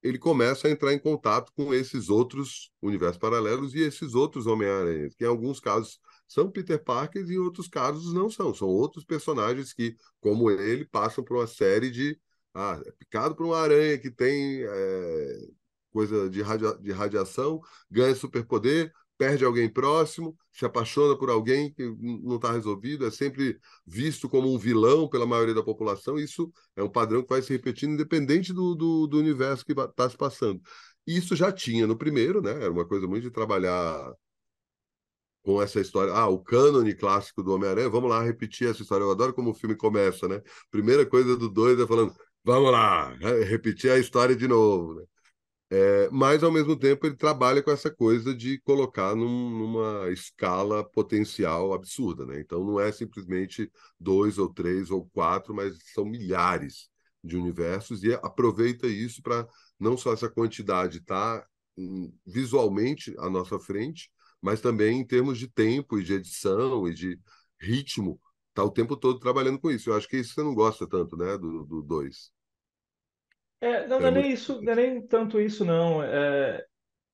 ele 0.02 0.19
começa 0.19 0.69
a 0.69 0.70
entrar 0.70 0.92
em 0.92 0.98
contato 0.98 1.52
com 1.54 1.75
esses 1.75 2.08
outros 2.08 2.70
universos 2.80 3.19
paralelos 3.19 3.75
e 3.75 3.80
esses 3.80 4.14
outros 4.14 4.46
Homem-Aranhas, 4.46 5.14
que 5.14 5.25
em 5.25 5.26
alguns 5.26 5.58
casos 5.60 5.98
são 6.28 6.50
Peter 6.50 6.82
Parker 6.82 7.25
e 7.28 7.34
em 7.34 7.38
outros 7.38 7.69
casos 7.69 8.12
não 8.12 8.30
são. 8.30 8.54
São 8.54 8.69
outros 8.69 9.04
personagens 9.04 9.72
que, 9.72 9.96
como 10.20 10.50
ele, 10.50 10.84
passam 10.84 11.25
por 11.25 11.38
uma 11.38 11.46
série 11.46 11.90
de. 11.90 12.19
Ah, 12.54 12.80
é 12.86 12.92
picado 12.92 13.34
por 13.34 13.46
uma 13.46 13.58
aranha 13.58 13.98
que 13.98 14.10
tem 14.10 14.62
é, 14.62 15.48
coisa 15.90 16.28
de, 16.30 16.42
radia 16.42 16.75
de 16.78 16.92
radiação, 16.92 17.60
ganha 17.90 18.14
superpoder, 18.14 18.92
perde 19.19 19.44
alguém 19.44 19.69
próximo, 19.69 20.37
se 20.53 20.65
apaixona 20.65 21.19
por 21.19 21.29
alguém 21.29 21.73
que 21.75 21.85
não 22.23 22.37
está 22.37 22.53
resolvido, 22.53 23.05
é 23.05 23.11
sempre 23.11 23.59
visto 23.85 24.29
como 24.29 24.53
um 24.53 24.59
vilão 24.59 25.09
pela 25.09 25.26
maioria 25.26 25.55
da 25.55 25.62
população. 25.62 26.19
Isso 26.19 26.50
é 26.76 26.82
um 26.82 26.88
padrão 26.88 27.23
que 27.23 27.29
vai 27.29 27.43
se 27.43 27.53
repetindo 27.53 27.93
independente 27.94 28.53
do, 28.53 28.75
do, 28.75 29.06
do 29.06 29.19
universo 29.19 29.65
que 29.65 29.73
está 29.73 30.09
se 30.09 30.17
passando. 30.17 30.61
Isso 31.06 31.35
já 31.35 31.50
tinha 31.53 31.87
no 31.87 31.97
primeiro, 31.97 32.41
né? 32.41 32.53
Era 32.53 32.70
uma 32.70 32.87
coisa 32.87 33.06
muito 33.09 33.25
de 33.25 33.31
trabalhar 33.31 34.15
com 35.43 35.61
essa 35.62 35.81
história. 35.81 36.12
Ah, 36.12 36.29
o 36.29 36.38
cânone 36.38 36.94
clássico 36.94 37.43
do 37.43 37.53
Homem-Aranha, 37.55 37.88
vamos 37.88 38.11
lá 38.11 38.23
repetir 38.23 38.69
essa 38.69 38.83
história. 38.83 39.04
Eu 39.04 39.11
adoro 39.11 39.35
como 39.35 39.50
o 39.50 39.54
filme 39.54 39.76
começa, 39.76 40.28
né? 40.28 40.40
Primeira 40.71 41.07
coisa 41.07 41.37
do 41.37 41.49
dois 41.49 41.78
é 41.81 41.87
falando, 41.87 42.14
vamos 42.45 42.71
lá, 42.71 43.11
repetir 43.47 43.90
a 43.90 43.99
história 43.99 44.37
de 44.37 44.47
novo, 44.47 44.95
né? 44.95 45.04
É, 45.70 46.08
mas, 46.10 46.42
ao 46.42 46.50
mesmo 46.50 46.76
tempo, 46.78 47.06
ele 47.06 47.16
trabalha 47.16 47.62
com 47.62 47.70
essa 47.70 47.90
coisa 47.90 48.34
de 48.34 48.58
colocar 48.60 49.14
num, 49.14 49.50
numa 49.50 50.10
escala 50.10 50.82
potencial 50.82 51.75
absurda, 51.75 52.25
né? 52.25 52.40
Então, 52.40 52.64
não 52.64 52.80
é 52.80 52.90
simplesmente 52.90 53.70
dois 54.00 54.38
ou 54.38 54.48
três 54.52 54.90
ou 54.90 55.06
quatro, 55.10 55.54
mas 55.54 55.76
são 55.92 56.06
milhares 56.06 56.88
de 57.22 57.37
universos 57.37 58.02
e 58.02 58.14
aproveita 58.14 58.87
isso 58.87 59.22
para 59.22 59.46
não 59.78 59.96
só 59.96 60.12
essa 60.14 60.28
quantidade 60.28 60.98
estar 60.98 61.40
tá, 61.40 61.46
visualmente 62.26 63.14
à 63.18 63.28
nossa 63.28 63.58
frente, 63.58 64.10
mas 64.40 64.60
também 64.60 65.00
em 65.00 65.06
termos 65.06 65.38
de 65.38 65.48
tempo 65.48 65.98
e 65.98 66.04
de 66.04 66.14
edição 66.14 66.88
e 66.88 66.94
de 66.94 67.18
ritmo, 67.60 68.20
tá 68.54 68.64
o 68.64 68.70
tempo 68.70 68.96
todo 68.96 69.18
trabalhando 69.18 69.58
com 69.60 69.70
isso. 69.70 69.90
Eu 69.90 69.96
acho 69.96 70.08
que 70.08 70.16
isso 70.18 70.34
você 70.34 70.42
não 70.42 70.54
gosta 70.54 70.87
tanto, 70.88 71.16
né, 71.16 71.37
do 71.37 71.82
2. 71.82 72.32
É, 73.61 73.87
não, 73.87 74.00
não 74.00 74.09
É 74.09 74.11
nem 74.11 74.31
isso, 74.31 74.61
não 74.62 74.73
é 74.73 74.77
nem 74.77 75.07
tanto 75.07 75.41
isso, 75.41 75.65
não. 75.65 76.03
É, 76.03 76.65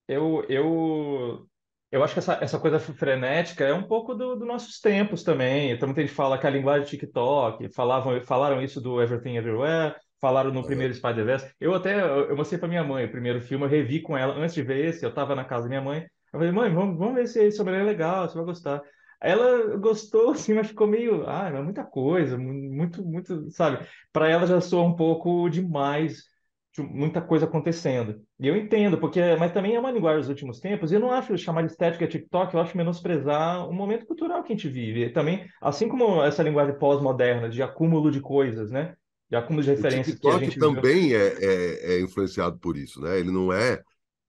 eu, 0.06 0.44
eu, 0.48 1.46
eu 1.90 2.02
acho 2.02 2.12
que 2.12 2.18
essa, 2.18 2.38
essa 2.40 2.58
coisa 2.58 2.78
frenética 2.78 3.64
é 3.64 3.72
um 3.72 3.84
pouco 3.84 4.14
do, 4.14 4.36
dos 4.36 4.46
nossos 4.46 4.80
tempos 4.80 5.22
também. 5.22 5.70
Então, 5.70 5.88
muita 5.88 6.02
gente 6.02 6.12
fala 6.12 6.38
que 6.38 6.46
a 6.46 6.50
linguagem 6.50 6.86
TikTok, 6.86 7.72
falavam, 7.72 8.20
falaram 8.22 8.62
isso 8.62 8.80
do 8.80 9.00
Everything 9.00 9.36
Everywhere, 9.36 9.94
falaram 10.20 10.52
no 10.52 10.64
primeiro 10.64 10.92
Spider-Verse. 10.94 11.54
Eu 11.60 11.74
até 11.74 12.00
eu, 12.02 12.36
mostrei 12.36 12.58
para 12.58 12.68
minha 12.68 12.84
mãe 12.84 13.04
o 13.04 13.10
primeiro 13.10 13.40
filme, 13.40 13.64
eu 13.64 13.68
revi 13.68 14.00
com 14.00 14.16
ela 14.16 14.34
antes 14.34 14.54
de 14.54 14.62
ver 14.62 14.84
esse, 14.86 15.04
eu 15.04 15.10
estava 15.10 15.34
na 15.34 15.44
casa 15.44 15.64
da 15.64 15.68
minha 15.68 15.82
mãe. 15.82 16.00
Eu 16.32 16.38
falei, 16.40 16.50
mãe, 16.52 16.72
vamos, 16.74 16.98
vamos 16.98 17.14
ver 17.14 17.26
se 17.28 17.42
esse 17.42 17.60
homem 17.60 17.76
é 17.76 17.82
legal, 17.82 18.28
você 18.28 18.34
vai 18.34 18.44
gostar. 18.44 18.82
Ela 19.20 19.76
gostou, 19.78 20.32
assim, 20.32 20.52
mas 20.54 20.68
ficou 20.68 20.86
meio, 20.86 21.28
ah, 21.28 21.48
é 21.48 21.62
muita 21.62 21.84
coisa, 21.84 22.36
muito, 22.36 23.04
muito, 23.04 23.50
sabe? 23.50 23.86
Para 24.12 24.28
ela 24.28 24.46
já 24.46 24.60
soa 24.60 24.82
um 24.82 24.96
pouco 24.96 25.48
demais 25.48 26.16
de 26.16 26.33
muita 26.82 27.20
coisa 27.20 27.44
acontecendo. 27.46 28.20
E 28.38 28.46
eu 28.48 28.56
entendo, 28.56 28.98
porque 28.98 29.20
mas 29.36 29.52
também 29.52 29.74
é 29.74 29.80
uma 29.80 29.90
linguagem 29.90 30.20
dos 30.20 30.28
últimos 30.28 30.60
tempos, 30.60 30.90
e 30.92 30.96
eu 30.96 31.00
não 31.00 31.10
acho 31.10 31.36
chamar 31.38 31.62
de 31.62 31.70
estética 31.72 32.06
TikTok, 32.06 32.54
eu 32.54 32.60
acho 32.60 32.76
menosprezar 32.76 33.68
o 33.68 33.72
momento 33.72 34.06
cultural 34.06 34.42
que 34.42 34.52
a 34.52 34.56
gente 34.56 34.68
vive. 34.68 35.04
E 35.04 35.10
também, 35.12 35.46
assim 35.60 35.88
como 35.88 36.22
essa 36.22 36.42
linguagem 36.42 36.78
pós-moderna 36.78 37.48
de 37.48 37.62
acúmulo 37.62 38.10
de 38.10 38.20
coisas, 38.20 38.70
né? 38.70 38.94
De 39.30 39.36
acúmulo 39.36 39.62
de 39.64 39.70
O 39.72 39.72
referências 39.72 40.18
que 40.20 40.30
a 40.30 40.40
TikTok 40.40 40.52
também 40.56 41.14
é, 41.14 41.18
é, 41.44 41.94
é 41.96 42.00
influenciado 42.00 42.58
por 42.58 42.76
isso, 42.76 43.00
né? 43.00 43.18
Ele 43.18 43.30
não 43.30 43.52
é 43.52 43.82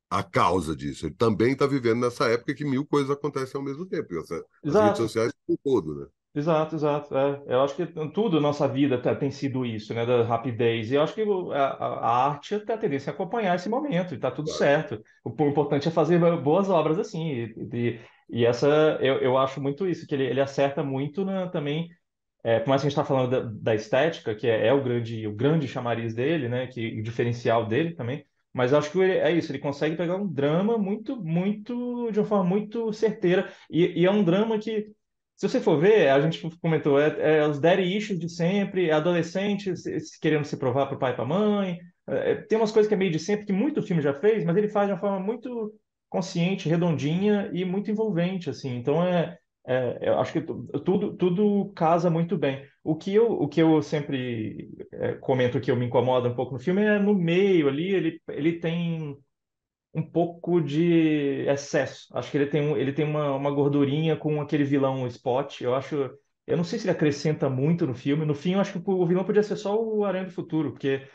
a 0.10 0.24
causa 0.24 0.76
disso. 0.76 1.06
Ele 1.08 1.16
também 1.16 1.54
está 1.54 1.68
vivendo 1.68 2.02
nessa 2.02 2.28
época 2.30 2.56
que 2.56 2.66
mil 2.66 2.86
coisas 2.86 3.12
acontecem 3.12 3.60
ao 3.60 3.66
mesmo 3.66 3.86
tempo. 3.88 4.18
Essa- 4.20 4.44
as 4.68 4.80
redes 4.82 4.98
sociais 4.98 5.34
o 5.48 5.58
todo, 5.64 5.96
né? 6.02 6.08
Exato, 6.38 6.76
exato. 6.76 7.16
É. 7.18 7.44
Eu 7.48 7.62
acho 7.62 7.76
que 7.78 7.86
tudo 8.12 8.36
na 8.36 8.42
nossa 8.50 8.68
vida 8.68 9.02
tá- 9.02 9.16
tem 9.16 9.32
sido 9.32 9.66
isso, 9.66 9.94
né? 9.94 10.06
Da 10.06 10.22
rapidez. 10.24 10.92
E 10.92 10.96
eu 10.96 11.02
acho 11.02 11.14
que 11.16 11.24
o- 11.24 11.52
a, 11.54 11.58
a- 11.70 12.00
a 12.00 12.28
arte 12.28 12.60
tem 12.60 12.76
a 12.76 12.78
tendência 12.78 13.10
a 13.12 13.14
acompanhar 13.14 13.56
esse 13.56 13.70
momento, 13.70 14.14
e 14.14 14.18
tá 14.20 14.30
tudo 14.30 14.46
Claro. 14.48 14.58
certo. 14.60 15.04
O, 15.24 15.30
o 15.32 15.48
importante 15.48 15.88
é 15.88 15.92
fazer 15.92 16.20
boas 16.42 16.70
obras 16.70 17.00
assim. 17.00 17.26
E, 17.32 17.56
e, 17.74 18.00
e 18.42 18.46
essa, 18.46 18.68
eu, 19.02 19.20
eu 19.22 19.38
acho 19.38 19.62
muito 19.62 19.88
isso, 19.88 20.06
que 20.06 20.14
ele, 20.14 20.26
ele 20.26 20.42
acerta 20.42 20.84
muito 20.84 21.24
na, 21.24 21.48
também. 21.48 21.88
É, 22.44 22.60
por 22.60 22.70
mais 22.70 22.82
que 22.82 22.88
a 22.88 22.90
gente 22.90 23.00
está 23.00 23.06
falando 23.06 23.32
da, 23.32 23.42
da 23.72 23.76
estética, 23.76 24.36
que 24.36 24.48
é, 24.48 24.68
é 24.68 24.74
o 24.74 24.84
grande, 24.84 25.28
o 25.28 25.34
grande 25.36 25.68
chamariz 25.68 26.14
dele, 26.14 26.50
né? 26.50 26.68
Que, 26.68 27.00
o 27.00 27.04
diferencial 27.04 27.66
dele 27.68 27.94
também. 27.96 28.26
Mas 28.54 28.72
eu 28.72 28.78
acho 28.80 28.92
que 28.92 29.00
ele- 29.00 29.18
é 29.18 29.32
isso, 29.32 29.52
ele 29.52 29.60
consegue 29.60 29.96
pegar 29.98 30.16
um 30.18 30.28
drama 30.32 30.78
muito, 30.78 31.16
muito, 31.22 32.12
de 32.12 32.20
uma 32.20 32.26
forma 32.28 32.44
muito 32.50 32.94
certeira. 32.94 33.52
E, 33.70 34.02
e 34.02 34.06
é 34.06 34.12
um 34.12 34.24
drama 34.24 34.60
que 34.60 34.94
se 35.36 35.48
você 35.50 35.60
for 35.62 35.78
ver, 35.80 36.10
a 36.10 36.20
gente 36.22 36.50
comentou, 36.62 37.00
é, 37.00 37.40
é 37.40 37.48
os 37.48 37.60
daddy 37.60 37.84
issues 37.98 38.20
de 38.20 38.30
sempre, 38.30 38.90
é 38.90 38.94
adolescente 38.94 39.76
se- 39.78 40.00
se 40.00 40.20
querendo 40.20 40.46
se 40.46 40.58
provar 40.58 40.88
para 40.88 40.96
o 40.96 41.00
pai 41.00 41.12
e 41.14 41.16
para 41.16 41.24
a 41.24 41.28
mãe. 41.28 41.80
É, 42.08 42.32
é, 42.32 42.36
tem 42.36 42.58
umas 42.58 42.72
coisas 42.72 42.88
que 42.88 42.94
é 42.94 42.98
meio 42.98 43.12
de 43.12 43.20
sempre, 43.20 43.46
que 43.46 43.54
muito 43.54 43.82
filme 43.82 44.02
já 44.02 44.14
fez, 44.14 44.44
mas 44.46 44.56
ele 44.58 44.70
faz 44.70 44.88
de 44.88 44.94
uma 44.94 45.00
forma 45.00 45.20
muito 45.20 45.74
consciente, 46.10 46.70
redondinha 46.70 47.50
e 47.54 47.66
muito 47.66 47.92
envolvente, 47.92 48.50
assim. 48.50 48.76
Então, 48.78 49.04
é, 49.06 49.38
é, 49.68 50.10
eu 50.10 50.20
acho 50.20 50.32
que 50.34 50.42
tu- 50.42 50.64
tudo, 50.84 51.16
tudo 51.18 51.72
casa 51.76 52.10
muito 52.10 52.38
bem. 52.38 52.66
O 52.84 52.96
que 52.96 53.14
eu, 53.14 53.32
o 53.32 53.48
que 53.48 53.62
eu 53.62 53.82
sempre 53.82 54.70
é, 54.94 55.14
comento 55.16 55.60
que 55.60 55.70
eu 55.72 55.76
me 55.76 55.86
incomoda 55.86 56.30
um 56.30 56.36
pouco 56.36 56.54
no 56.54 56.60
filme 56.60 56.84
é 56.84 57.00
no 57.00 57.14
meio 57.16 57.68
ali, 57.68 57.94
ele, 57.94 58.22
ele 58.30 58.60
tem 58.60 59.18
um 59.96 60.04
pouco 60.04 60.62
de 60.62 61.46
excesso. 61.48 62.08
Acho 62.14 62.32
que 62.32 62.38
ele 62.38 62.48
tem, 62.48 62.62
um, 62.62 62.78
ele 62.78 62.94
tem 62.94 63.06
uma, 63.06 63.36
uma 63.36 63.52
gordurinha 63.52 64.18
com 64.18 64.42
aquele 64.42 64.64
vilão 64.66 65.08
Spot. 65.08 65.62
Eu 65.62 65.76
acho. 65.76 66.12
Eu 66.48 66.58
não 66.58 66.64
sei 66.64 66.78
se 66.78 66.86
ele 66.86 66.92
acrescenta 66.92 67.50
muito 67.50 67.88
no 67.88 67.96
filme. 67.96 68.26
No 68.26 68.36
fim, 68.36 68.54
eu 68.54 68.60
acho 68.60 68.74
que 68.80 68.90
o 68.92 69.06
vilão 69.08 69.26
podia 69.26 69.42
ser 69.44 69.56
só 69.58 69.76
o 69.82 70.06
Aranha 70.06 70.26
do 70.26 70.32
Futuro, 70.32 70.72
porque 70.74 71.08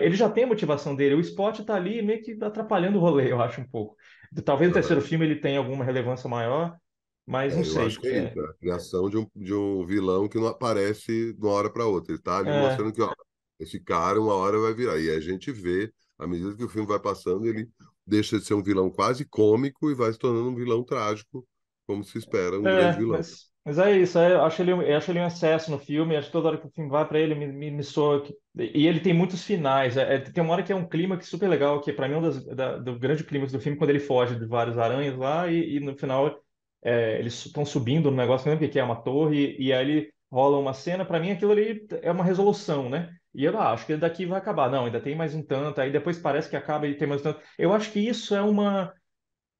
ele 0.00 0.14
já 0.14 0.30
tem 0.30 0.44
a 0.44 0.46
motivação 0.46 0.94
dele. 0.94 1.14
O 1.16 1.20
Spot 1.20 1.58
tá 1.64 1.74
ali 1.74 2.02
meio 2.02 2.22
que 2.22 2.38
atrapalhando 2.42 2.98
o 2.98 3.00
rolê, 3.00 3.32
eu 3.32 3.40
acho 3.42 3.60
um 3.60 3.68
pouco. 3.68 3.96
Talvez 4.44 4.68
no 4.70 4.74
terceiro 4.74 5.02
filme 5.02 5.24
ele 5.26 5.40
tenha 5.40 5.58
alguma 5.58 5.84
relevância 5.84 6.28
maior, 6.28 6.78
mas 7.26 7.56
não 7.56 7.64
É, 7.64 7.68
eu 7.68 7.78
sei. 7.78 7.86
acho 7.86 8.00
que 8.00 8.08
é 8.08 8.12
É, 8.12 8.18
isso, 8.18 8.40
é 8.40 8.44
a 8.50 8.54
criação 8.54 9.08
de 9.08 9.16
um, 9.18 9.30
de 9.36 9.54
um 9.54 9.86
vilão 9.86 10.28
que 10.28 10.36
não 10.38 10.48
aparece 10.48 11.32
de 11.32 11.40
uma 11.40 11.52
hora 11.52 11.72
para 11.72 11.86
outra. 11.86 12.12
Ele 12.12 12.18
está 12.18 12.38
ali 12.38 12.52
é, 12.52 12.52
mostrando 12.52 12.92
que, 12.92 13.00
ó, 13.02 13.12
esse 13.60 13.78
cara 13.80 14.20
uma 14.20 14.34
hora 14.34 14.58
vai 14.58 14.74
virar. 14.74 14.98
E 15.00 15.10
a 15.10 15.20
gente 15.20 15.52
vê, 15.52 15.92
à 16.18 16.26
medida 16.26 16.56
que 16.56 16.64
o 16.64 16.68
filme 16.68 16.88
vai 16.88 16.98
passando, 17.00 17.46
ele 17.46 17.70
deixa 18.06 18.38
de 18.38 18.44
ser 18.44 18.54
um 18.54 18.62
vilão 18.62 18.90
quase 18.90 19.24
cômico 19.24 19.90
e 19.90 19.94
vai 19.94 20.12
se 20.12 20.18
tornando 20.18 20.50
um 20.50 20.54
vilão 20.54 20.84
trágico, 20.84 21.46
como 21.86 22.04
se 22.04 22.18
espera 22.18 22.58
um 22.60 22.68
grande 22.70 22.96
É, 22.96 23.00
vilão. 23.00 23.26
mas, 23.26 23.46
mas 23.64 23.78
é 23.78 23.96
isso. 23.98 24.18
é, 24.18 24.32
eu 24.34 24.42
acho 24.44 24.60
ele, 24.62 24.72
eu 24.72 24.96
acho 24.96 25.10
ele 25.10 25.20
um 25.20 25.26
excesso 25.26 25.70
no 25.70 25.78
filme. 25.78 26.16
Acho 26.16 26.26
que 26.28 26.32
toda 26.32 26.48
hora 26.48 26.58
que 26.58 26.66
o 26.66 26.70
filme 26.70 26.90
vai 26.90 27.06
para 27.06 27.18
ele, 27.18 27.34
me, 27.34 27.46
me, 27.46 27.70
me 27.70 27.82
soa. 27.84 28.22
que- 28.24 28.36
e 28.56 28.86
ele 28.86 29.00
tem 29.00 29.14
muitos 29.14 29.44
finais. 29.44 29.96
é, 29.96 30.16
é, 30.16 30.18
tem 30.20 30.42
uma 30.42 30.52
hora 30.52 30.62
que 30.62 30.72
é 30.72 30.76
um 30.76 30.86
clímax 30.88 31.28
super 31.28 31.48
legal, 31.48 31.80
que 31.80 31.92
para 31.92 32.08
mim 32.08 32.14
é 32.14 32.18
um 32.18 32.22
das, 32.22 32.44
da, 32.44 32.76
do 32.78 32.98
grande 32.98 33.24
clímax 33.24 33.52
do 33.52 33.60
filme, 33.60 33.78
quando 33.78 33.90
ele 33.90 34.00
foge 34.00 34.36
de 34.38 34.46
vários 34.46 34.78
aranhas 34.78 35.16
lá 35.16 35.48
e, 35.50 35.76
e 35.76 35.80
no 35.80 35.96
final 35.96 36.40
é, 36.82 37.18
eles 37.18 37.46
estão 37.46 37.64
subindo 37.64 38.10
no 38.10 38.16
negócio, 38.16 38.46
não 38.46 38.52
lembro 38.54 38.64
o 38.66 38.68
que 38.68 38.72
que 38.74 38.78
é, 38.78 38.84
uma 38.84 38.96
torre, 39.02 39.56
e, 39.58 39.66
e 39.68 39.72
aí 39.72 39.80
ele 39.90 40.12
rola 40.30 40.58
uma 40.58 40.72
cena. 40.74 41.04
Para 41.04 41.20
mim 41.20 41.30
aquilo 41.30 41.52
ali 41.52 41.86
é 42.02 42.10
uma 42.10 42.24
resolução, 42.24 42.88
né? 42.88 43.14
E 43.36 43.44
eu 43.44 43.58
ah, 43.58 43.72
acho 43.72 43.86
que 43.86 43.96
daqui 43.96 44.26
vai 44.26 44.38
acabar. 44.38 44.70
Não, 44.70 44.86
ainda 44.86 45.00
tem 45.00 45.14
mais 45.14 45.34
um 45.34 45.42
tanto. 45.42 45.80
Aí 45.80 45.92
depois 45.92 46.18
parece 46.18 46.48
que 46.48 46.56
acaba 46.56 46.86
e 46.86 46.96
tem 46.96 47.06
mais 47.06 47.20
um 47.20 47.24
tanto. 47.24 47.42
Eu 47.58 47.72
acho 47.74 47.92
que 47.92 48.00
isso 48.00 48.34
é 48.34 48.40
uma 48.42 48.92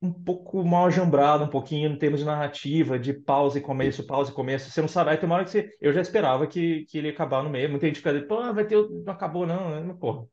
um 0.03 0.13
pouco 0.13 0.65
mal 0.65 0.87
ajambrado, 0.87 1.45
um 1.45 1.49
pouquinho 1.49 1.91
em 1.91 1.99
termos 1.99 2.21
de 2.21 2.27
narrativa, 2.27 2.99
de 2.99 3.13
pausa 3.15 3.59
e 3.59 3.63
começo, 3.63 4.07
pausa 4.07 4.31
e 4.31 4.35
começo. 4.35 4.71
Você 4.71 4.81
não 4.81 4.89
sabe. 4.89 5.11
Aí 5.11 5.17
tem 5.19 5.27
uma 5.27 5.37
hora 5.37 5.45
que 5.45 5.51
você. 5.51 5.71
Eu 5.81 5.93
já 5.93 6.01
esperava 6.01 6.47
que, 6.47 6.85
que 6.87 6.99
ele 6.99 7.09
ia 7.09 7.15
acabar 7.15 7.43
no 7.43 7.51
meio. 7.51 7.71
Muita 7.71 7.87
gente 7.87 7.97
fica 7.99 8.13
dizendo, 8.13 8.29
pô, 8.29 8.53
vai 8.55 8.67
ter. 8.67 8.77
Não 8.77 9.13
acabou, 9.13 9.47
não. 9.47 9.85
Não, 9.85 9.97
Porra. 9.97 10.27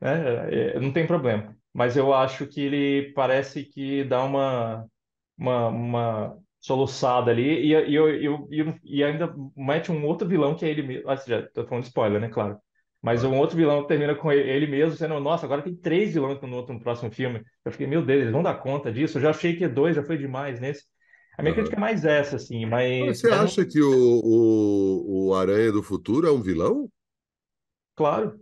É, 0.00 0.76
é, 0.76 0.80
não 0.80 0.92
tem 0.92 1.06
problema. 1.06 1.56
Mas 1.72 1.96
eu 1.96 2.14
acho 2.14 2.46
que 2.46 2.60
ele 2.60 3.12
parece 3.14 3.64
que 3.64 4.04
dá 4.04 4.22
uma, 4.22 4.86
uma, 5.36 5.68
uma 5.68 6.38
soluçada 6.60 7.30
ali 7.30 7.42
e, 7.42 7.72
e, 7.72 7.94
eu, 7.94 8.48
e 8.84 9.04
ainda 9.04 9.34
mete 9.56 9.90
um 9.90 10.04
outro 10.06 10.28
vilão 10.28 10.54
que 10.54 10.64
é 10.64 10.70
ele 10.70 10.82
mesmo. 10.82 11.10
Ah, 11.10 11.16
já 11.16 11.42
tô 11.48 11.66
falando 11.66 11.82
de 11.82 11.88
spoiler, 11.88 12.20
né? 12.20 12.28
Claro. 12.28 12.58
Mas 13.04 13.24
um 13.24 13.36
outro 13.38 13.56
vilão 13.56 13.86
termina 13.86 14.14
com 14.16 14.32
ele, 14.32 14.50
ele 14.50 14.66
mesmo 14.66 14.96
sendo, 14.96 15.20
nossa, 15.20 15.46
agora 15.46 15.62
tem 15.62 15.76
três 15.76 16.14
vilões 16.14 16.40
no, 16.40 16.56
outro, 16.56 16.74
no 16.74 16.80
próximo 16.82 17.12
filme. 17.12 17.44
Eu 17.64 17.72
fiquei, 17.72 17.86
meu 17.86 18.04
Deus, 18.04 18.22
eles 18.22 18.32
vão 18.32 18.42
dar 18.42 18.54
conta 18.56 18.92
disso? 18.92 19.18
Eu 19.18 19.22
já 19.22 19.30
achei 19.30 19.56
que 19.56 19.68
dois 19.68 19.96
já 19.96 20.02
foi 20.04 20.18
demais 20.18 20.60
nesse. 20.60 20.84
A 21.38 21.42
minha 21.42 21.52
Aham. 21.52 21.54
crítica 21.54 21.76
é 21.76 21.80
mais 21.80 22.04
essa, 22.04 22.36
assim, 22.36 22.66
Mas 22.98 23.18
mas, 23.18 23.20
você 23.20 23.28
não, 23.28 23.30
acha 23.30 23.64
que 23.64 23.80
o, 23.80 23.88
o, 24.24 25.28
o 25.28 25.34
Aranha 25.34 25.70
do 25.72 25.82
Futuro 25.82 26.26
é 26.26 26.32
um 26.32 26.40
vilão? 26.42 26.88
claro. 27.94 28.38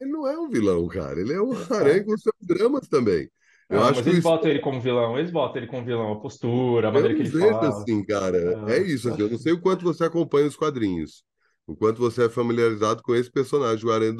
Ele 0.00 0.10
não 0.10 0.26
é 0.28 0.38
um 0.38 0.48
vilão, 0.48 0.86
cara. 0.88 1.20
Ele 1.20 1.32
é 1.32 1.40
um 1.42 1.52
É. 1.80 1.94
aranha 1.94 2.04
com 2.04 2.16
seus 2.18 2.34
dramas 2.42 2.88
também. 2.88 3.30
Eu 3.70 3.82
Não, 3.82 3.84
acho 3.84 4.02
mas 4.02 4.06
que 4.06 4.10
eles 4.10 4.20
botam 4.20 4.50
ele 4.50 4.60
como 4.60 4.80
vilão, 4.80 5.18
eles 5.18 5.30
botam 5.30 5.56
ele 5.58 5.66
como 5.66 5.84
vilão, 5.84 6.12
a 6.12 6.20
postura, 6.20 6.88
a 6.88 6.92
Eu 6.92 6.92
maneira 6.92 7.14
que 7.14 7.20
não 7.20 7.22
ele 7.22 7.30
vejo 7.30 7.58
fala. 7.58 7.64
assim, 7.66 8.04
cara. 8.04 8.58
É 8.66 8.78
isso, 8.78 9.08
assim, 9.08 9.22
eu 9.22 9.30
não 9.30 9.38
sei 9.38 9.52
o 9.52 9.60
quanto 9.60 9.84
você 9.84 10.04
acompanha 10.04 10.46
os 10.48 10.56
quadrinhos, 10.56 11.24
o 11.66 11.76
quanto 11.76 11.98
você 12.00 12.24
é 12.24 12.28
familiarizado 12.28 13.02
com 13.02 13.14
esse 13.14 13.30
personagem, 13.30 13.86
o 13.86 13.92
Aranha 13.92 14.12
de 14.12 14.16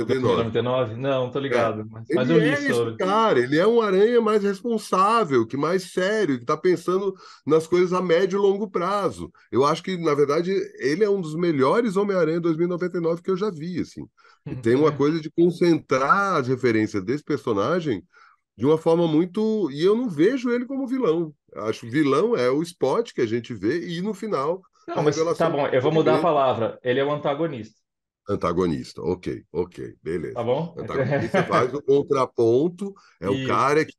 O 0.00 0.04
2099. 0.04 0.06
2099? 0.06 0.96
Não, 0.96 1.30
tô 1.30 1.38
É. 1.38 1.42
ligado, 1.42 1.86
mas, 1.90 2.08
mas 2.10 2.30
eu 2.30 2.36
Ele 2.36 2.50
li 2.50 2.50
é 2.50 2.56
sobre. 2.56 2.96
cara, 2.96 3.38
ele 3.40 3.58
é 3.58 3.66
um 3.66 3.80
aranha 3.80 4.20
mais 4.20 4.42
responsável, 4.42 5.46
que 5.46 5.56
mais 5.56 5.92
sério, 5.92 6.36
que 6.36 6.42
está 6.42 6.56
pensando 6.56 7.14
nas 7.46 7.66
coisas 7.66 7.92
a 7.92 8.02
médio 8.02 8.38
e 8.38 8.40
longo 8.42 8.70
prazo. 8.70 9.30
Eu 9.50 9.64
acho 9.64 9.82
que, 9.82 9.96
na 9.96 10.14
verdade, 10.14 10.50
ele 10.78 11.04
é 11.04 11.10
um 11.10 11.20
dos 11.20 11.34
melhores 11.34 11.96
Homem-Aranha 11.96 12.40
2099 12.40 13.22
que 13.22 13.30
eu 13.30 13.36
já 13.36 13.50
vi, 13.50 13.80
assim. 13.80 14.06
E 14.48 14.56
tem 14.56 14.74
uma 14.76 14.92
coisa 14.92 15.20
de 15.20 15.30
concentrar 15.30 16.36
as 16.40 16.48
referências 16.48 17.02
desse 17.04 17.24
personagem 17.24 18.02
de 18.56 18.66
uma 18.66 18.78
forma 18.78 19.06
muito. 19.06 19.70
E 19.70 19.82
eu 19.84 19.96
não 19.96 20.08
vejo 20.08 20.50
ele 20.50 20.66
como 20.66 20.86
vilão. 20.86 21.34
Acho 21.56 21.80
que 21.82 21.90
vilão 21.90 22.36
é 22.36 22.50
o 22.50 22.62
Spot 22.62 23.12
que 23.12 23.20
a 23.20 23.26
gente 23.26 23.54
vê 23.54 23.86
e 23.88 24.00
no 24.02 24.14
final 24.14 24.62
Não, 24.86 25.02
mas 25.02 25.32
tá 25.36 25.48
bom, 25.50 25.66
eu 25.68 25.80
vou 25.82 25.92
mudar 25.92 26.16
a 26.16 26.18
palavra. 26.18 26.78
Ele 26.82 26.98
é 27.00 27.04
o 27.04 27.10
antagonista, 27.12 27.80
antagonista. 28.28 29.00
Ok, 29.02 29.44
ok, 29.52 29.96
beleza. 30.02 30.38
tá 30.38 30.42
bom? 30.42 30.76
Antagonista 30.76 31.42
faz 31.42 31.72
o 31.74 31.82
contraponto, 31.82 32.94
é 33.20 33.28
o 33.30 33.38
Isso. 33.38 33.40
cara 33.40 33.84
que 33.84 33.94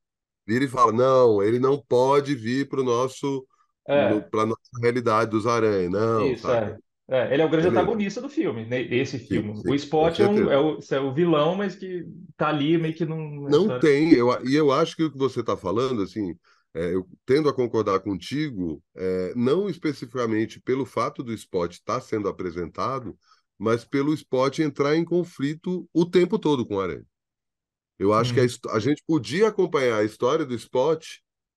vira 0.46 0.66
e 0.66 0.68
fala: 0.68 0.92
não, 0.92 1.42
ele 1.44 1.60
não 1.60 1.82
pode 1.82 2.36
vir 2.36 2.68
para 2.70 2.82
o 2.82 2.84
nosso. 2.84 3.48
É, 3.88 4.30
Para 4.32 4.46
nossa 4.46 4.62
realidade 4.82 5.32
dos 5.32 5.48
aranhas. 5.48 5.92
Não, 5.92 6.36
isso, 6.36 6.52
é. 6.52 6.78
É, 7.10 7.34
ele 7.34 7.42
é 7.42 7.46
o 7.46 7.50
grande 7.50 7.68
Beleza. 7.68 7.70
antagonista 7.70 8.20
do 8.22 8.28
filme, 8.30 8.66
né, 8.66 8.84
desse 8.84 9.18
Sim, 9.32 9.54
filme. 9.58 9.64
O 9.66 9.74
sim, 9.74 9.76
com 9.98 10.06
Spot 10.06 10.20
é, 10.20 10.28
um, 10.28 10.52
é, 10.52 10.60
o, 10.60 10.80
é 10.92 11.00
o 11.00 11.14
vilão, 11.14 11.56
mas 11.56 11.74
que 11.76 12.06
tá 12.36 12.50
ali 12.50 12.78
meio 12.78 12.94
que 12.94 13.06
Não 13.46 13.72
história. 13.72 13.80
tem, 13.80 14.14
eu, 14.14 14.28
e 14.46 14.56
eu 14.56 14.72
acho 14.72 14.96
que 14.96 15.04
o 15.04 15.12
que 15.12 15.18
você 15.18 15.40
está 15.40 15.56
falando, 15.56 16.02
assim, 16.04 16.38
é, 16.74 16.94
eu 16.94 17.08
tendo 17.26 17.50
a 17.50 17.54
concordar 17.54 18.00
contigo, 18.02 18.84
é, 18.96 19.34
não 19.36 19.70
especificamente 19.70 20.60
pelo 20.62 20.86
fato 20.86 21.24
do 21.24 21.34
Spot 21.34 21.72
estar 21.72 22.02
sendo 22.02 22.28
apresentado, 22.30 23.18
mas 23.58 23.84
pelo 23.86 24.14
Spot 24.14 24.60
entrar 24.60 24.96
em 24.96 25.06
conflito 25.06 25.90
o 25.94 26.06
tempo 26.06 26.38
todo 26.40 26.66
com 26.66 26.76
o 26.76 26.82
Aranha. 26.82 27.06
Eu 28.00 28.14
acho 28.14 28.34
que 28.34 28.40
a, 28.40 28.44
Hum, 28.44 28.46
histó- 28.46 28.70
a 28.72 28.80
gente 28.80 29.04
podia 29.08 29.48
acompanhar 29.48 29.98
a 30.00 30.04
história 30.04 30.46
do 30.46 30.54
Spot 30.56 31.04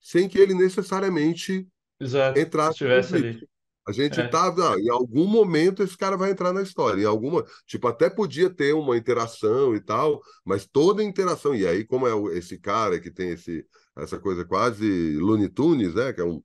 sem 0.01 0.29
que 0.29 0.39
ele 0.39 0.55
necessariamente 0.55 1.67
exato, 1.99 2.51
se 2.69 2.85
entrasse 2.85 3.17
ali. 3.17 3.41
A 3.87 3.93
gente 3.93 4.23
É. 4.23 4.29
tá, 4.29 4.55
em 4.79 4.91
algum 4.91 5.27
momento 5.27 5.83
esse 5.83 5.97
cara 5.97 6.17
vai 6.17 6.31
entrar 6.31 6.53
na 6.53 6.63
história, 6.63 7.03
em 7.03 7.07
alguma, 7.07 7.45
tipo, 7.67 7.89
até 7.89 8.11
podia 8.11 8.51
ter 8.51 8.75
uma 8.75 8.97
interação 8.97 9.75
e 9.75 9.81
tal, 9.81 10.23
mas 10.45 10.67
toda 10.67 11.03
interação, 11.03 11.55
e 11.55 11.67
aí 11.67 11.85
como 11.85 12.07
é 12.07 12.39
esse 12.39 12.59
cara 12.59 13.01
que 13.01 13.11
tem 13.11 13.31
esse 13.31 13.67
essa 13.97 14.19
coisa 14.19 14.45
quase 14.45 15.17
Looney 15.19 15.49
Tunes, 15.49 15.95
né, 15.95 16.13
que 16.13 16.21
é 16.21 16.25
um, 16.25 16.43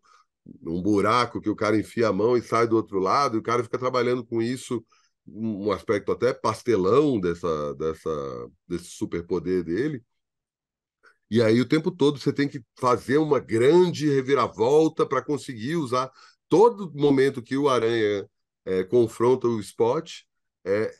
um 0.63 0.81
buraco 0.81 1.41
que 1.41 1.49
o 1.49 1.55
cara 1.55 1.77
enfia 1.77 2.09
a 2.09 2.13
mão 2.13 2.37
e 2.37 2.41
sai 2.41 2.67
do 2.67 2.75
outro 2.75 2.99
lado, 2.99 3.37
e 3.37 3.39
o 3.39 3.43
cara 3.43 3.63
fica 3.63 3.77
trabalhando 3.77 4.25
com 4.25 4.41
isso, 4.41 4.85
um 5.27 5.71
aspecto 5.71 6.11
até 6.11 6.33
pastelão 6.33 7.19
dessa 7.19 7.73
dessa 7.75 8.49
desse 8.67 8.85
superpoder 8.91 9.63
dele. 9.63 10.03
E 11.29 11.41
aí 11.41 11.59
o 11.59 11.67
tempo 11.67 11.91
todo 11.91 12.19
você 12.19 12.31
tem 12.31 12.47
que 12.47 12.63
fazer 12.79 13.17
uma 13.17 13.39
grande 13.39 14.07
reviravolta 14.09 15.05
para 15.05 15.23
conseguir 15.23 15.75
usar 15.75 16.11
todo 16.47 16.91
momento 16.93 17.41
que 17.41 17.57
o 17.57 17.67
Aranha 17.69 18.29
é, 18.65 18.83
confronta 18.83 19.47
o 19.47 19.59
Spot 19.59 20.09
é, 20.63 20.93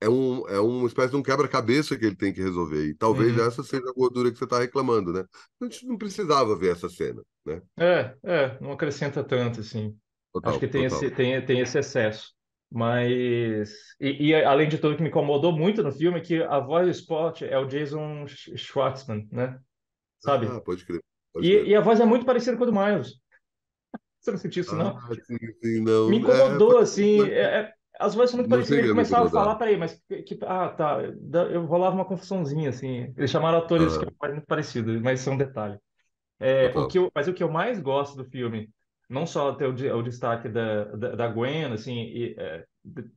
é, 0.00 0.06
é, 0.06 0.08
um, 0.10 0.48
é 0.48 0.60
uma 0.60 0.86
espécie 0.86 1.10
de 1.10 1.16
um 1.16 1.22
quebra-cabeça 1.22 1.96
que 1.98 2.04
ele 2.06 2.16
tem 2.16 2.32
que 2.32 2.40
resolver. 2.42 2.86
E 2.88 2.94
talvez 2.94 3.36
Uhum. 3.36 3.38
essa 3.38 3.62
seja 3.62 3.88
a 3.88 3.92
gordura 3.92 4.30
que 4.30 4.38
você 4.38 4.44
está 4.44 4.58
reclamando, 4.60 5.12
né? 5.12 5.24
A 5.60 5.64
gente 5.64 5.86
não 5.86 5.98
precisava 5.98 6.56
ver 6.56 6.72
essa 6.72 6.88
cena, 6.88 7.22
né? 7.44 7.62
É, 7.78 8.16
é, 8.24 8.60
não 8.60 8.72
acrescenta 8.72 9.24
tanto, 9.24 9.60
assim. 9.60 9.98
Acho 10.42 10.58
Total, 10.58 10.60
que 10.60 10.68
tem 10.68 10.84
esse, 10.84 11.10
tem, 11.10 11.44
tem 11.44 11.60
esse 11.60 11.78
excesso. 11.78 12.34
Mas. 12.70 13.70
E, 14.00 14.28
e, 14.30 14.34
além 14.44 14.68
de 14.68 14.78
tudo, 14.78 14.96
que 14.96 15.02
me 15.02 15.08
incomodou 15.08 15.52
muito 15.56 15.82
no 15.82 15.90
filme 15.92 16.18
é 16.18 16.22
que 16.22 16.42
a 16.42 16.58
voz 16.60 16.86
do 16.86 16.90
Spot 16.92 17.42
é 17.42 17.58
o 17.58 17.66
Jason 17.66 18.26
Sch- 18.26 18.50
Schwartzman, 18.56 19.28
né? 19.32 19.58
Sabe? 20.20 20.52
Ah, 20.52 20.60
pode 20.60 20.84
crer, 20.84 21.02
pode 21.32 21.48
E, 21.48 21.50
crer. 21.50 21.70
e 21.70 21.76
a 21.76 21.80
voz 21.82 22.00
é 22.00 22.06
muito 22.06 22.26
parecida 22.26 22.56
com 22.56 22.64
a 22.64 22.66
do 22.66 22.72
Miles. 22.74 23.14
Você 24.20 24.30
não 24.30 24.38
sentiu 24.38 24.62
isso, 24.62 24.76
não? 24.76 24.96
Ah, 24.96 25.10
sim, 25.26 25.36
sim, 25.62 25.80
não. 25.80 26.10
Me 26.10 26.18
É, 26.26 26.60
incomodou, 26.60 26.78
pode- 26.78 26.78
assim. 26.78 27.24
é- 27.30 27.60
é- 27.62 27.74
as 28.00 28.14
vozes 28.14 28.30
são 28.30 28.38
muito 28.38 28.48
parecidas. 28.50 28.78
Ele 28.80 28.88
chega 28.88 28.92
a 28.92 28.92
começava 28.92 29.28
falar, 29.30 29.56
peraí, 29.56 29.76
mas 29.76 29.94
que, 30.08 30.22
que- 30.22 30.38
ah, 30.44 30.68
tá. 30.70 30.98
Eu 31.52 31.66
rolava 31.66 31.94
uma 31.96 32.04
confusãozinha, 32.04 32.70
assim. 32.70 33.12
Eles 33.16 33.30
chamaram 33.30 33.58
atores 33.58 33.96
que 33.96 34.04
Aham, 34.04 34.14
eram 34.22 34.34
muito 34.36 34.46
parecidos, 34.46 35.00
mas 35.02 35.20
são 35.20 35.36
detalhes. 35.36 35.78
É, 36.40 36.74
o 36.78 36.84
total. 36.84 36.88
que 36.88 36.98
eu, 36.98 37.10
mas 37.14 37.28
o 37.28 37.34
que 37.34 37.42
eu 37.42 37.50
mais 37.52 37.80
gosto 37.80 38.16
do 38.16 38.24
filme, 38.30 38.70
não 39.08 39.26
só 39.26 39.54
ter 39.54 39.66
o, 39.66 39.98
o 39.98 40.02
destaque 40.02 40.48
da, 40.48 40.84
da, 40.84 41.16
da 41.16 41.28
Gwen, 41.28 41.66
assim, 41.72 41.94
e, 42.04 42.36
é, 42.38 42.66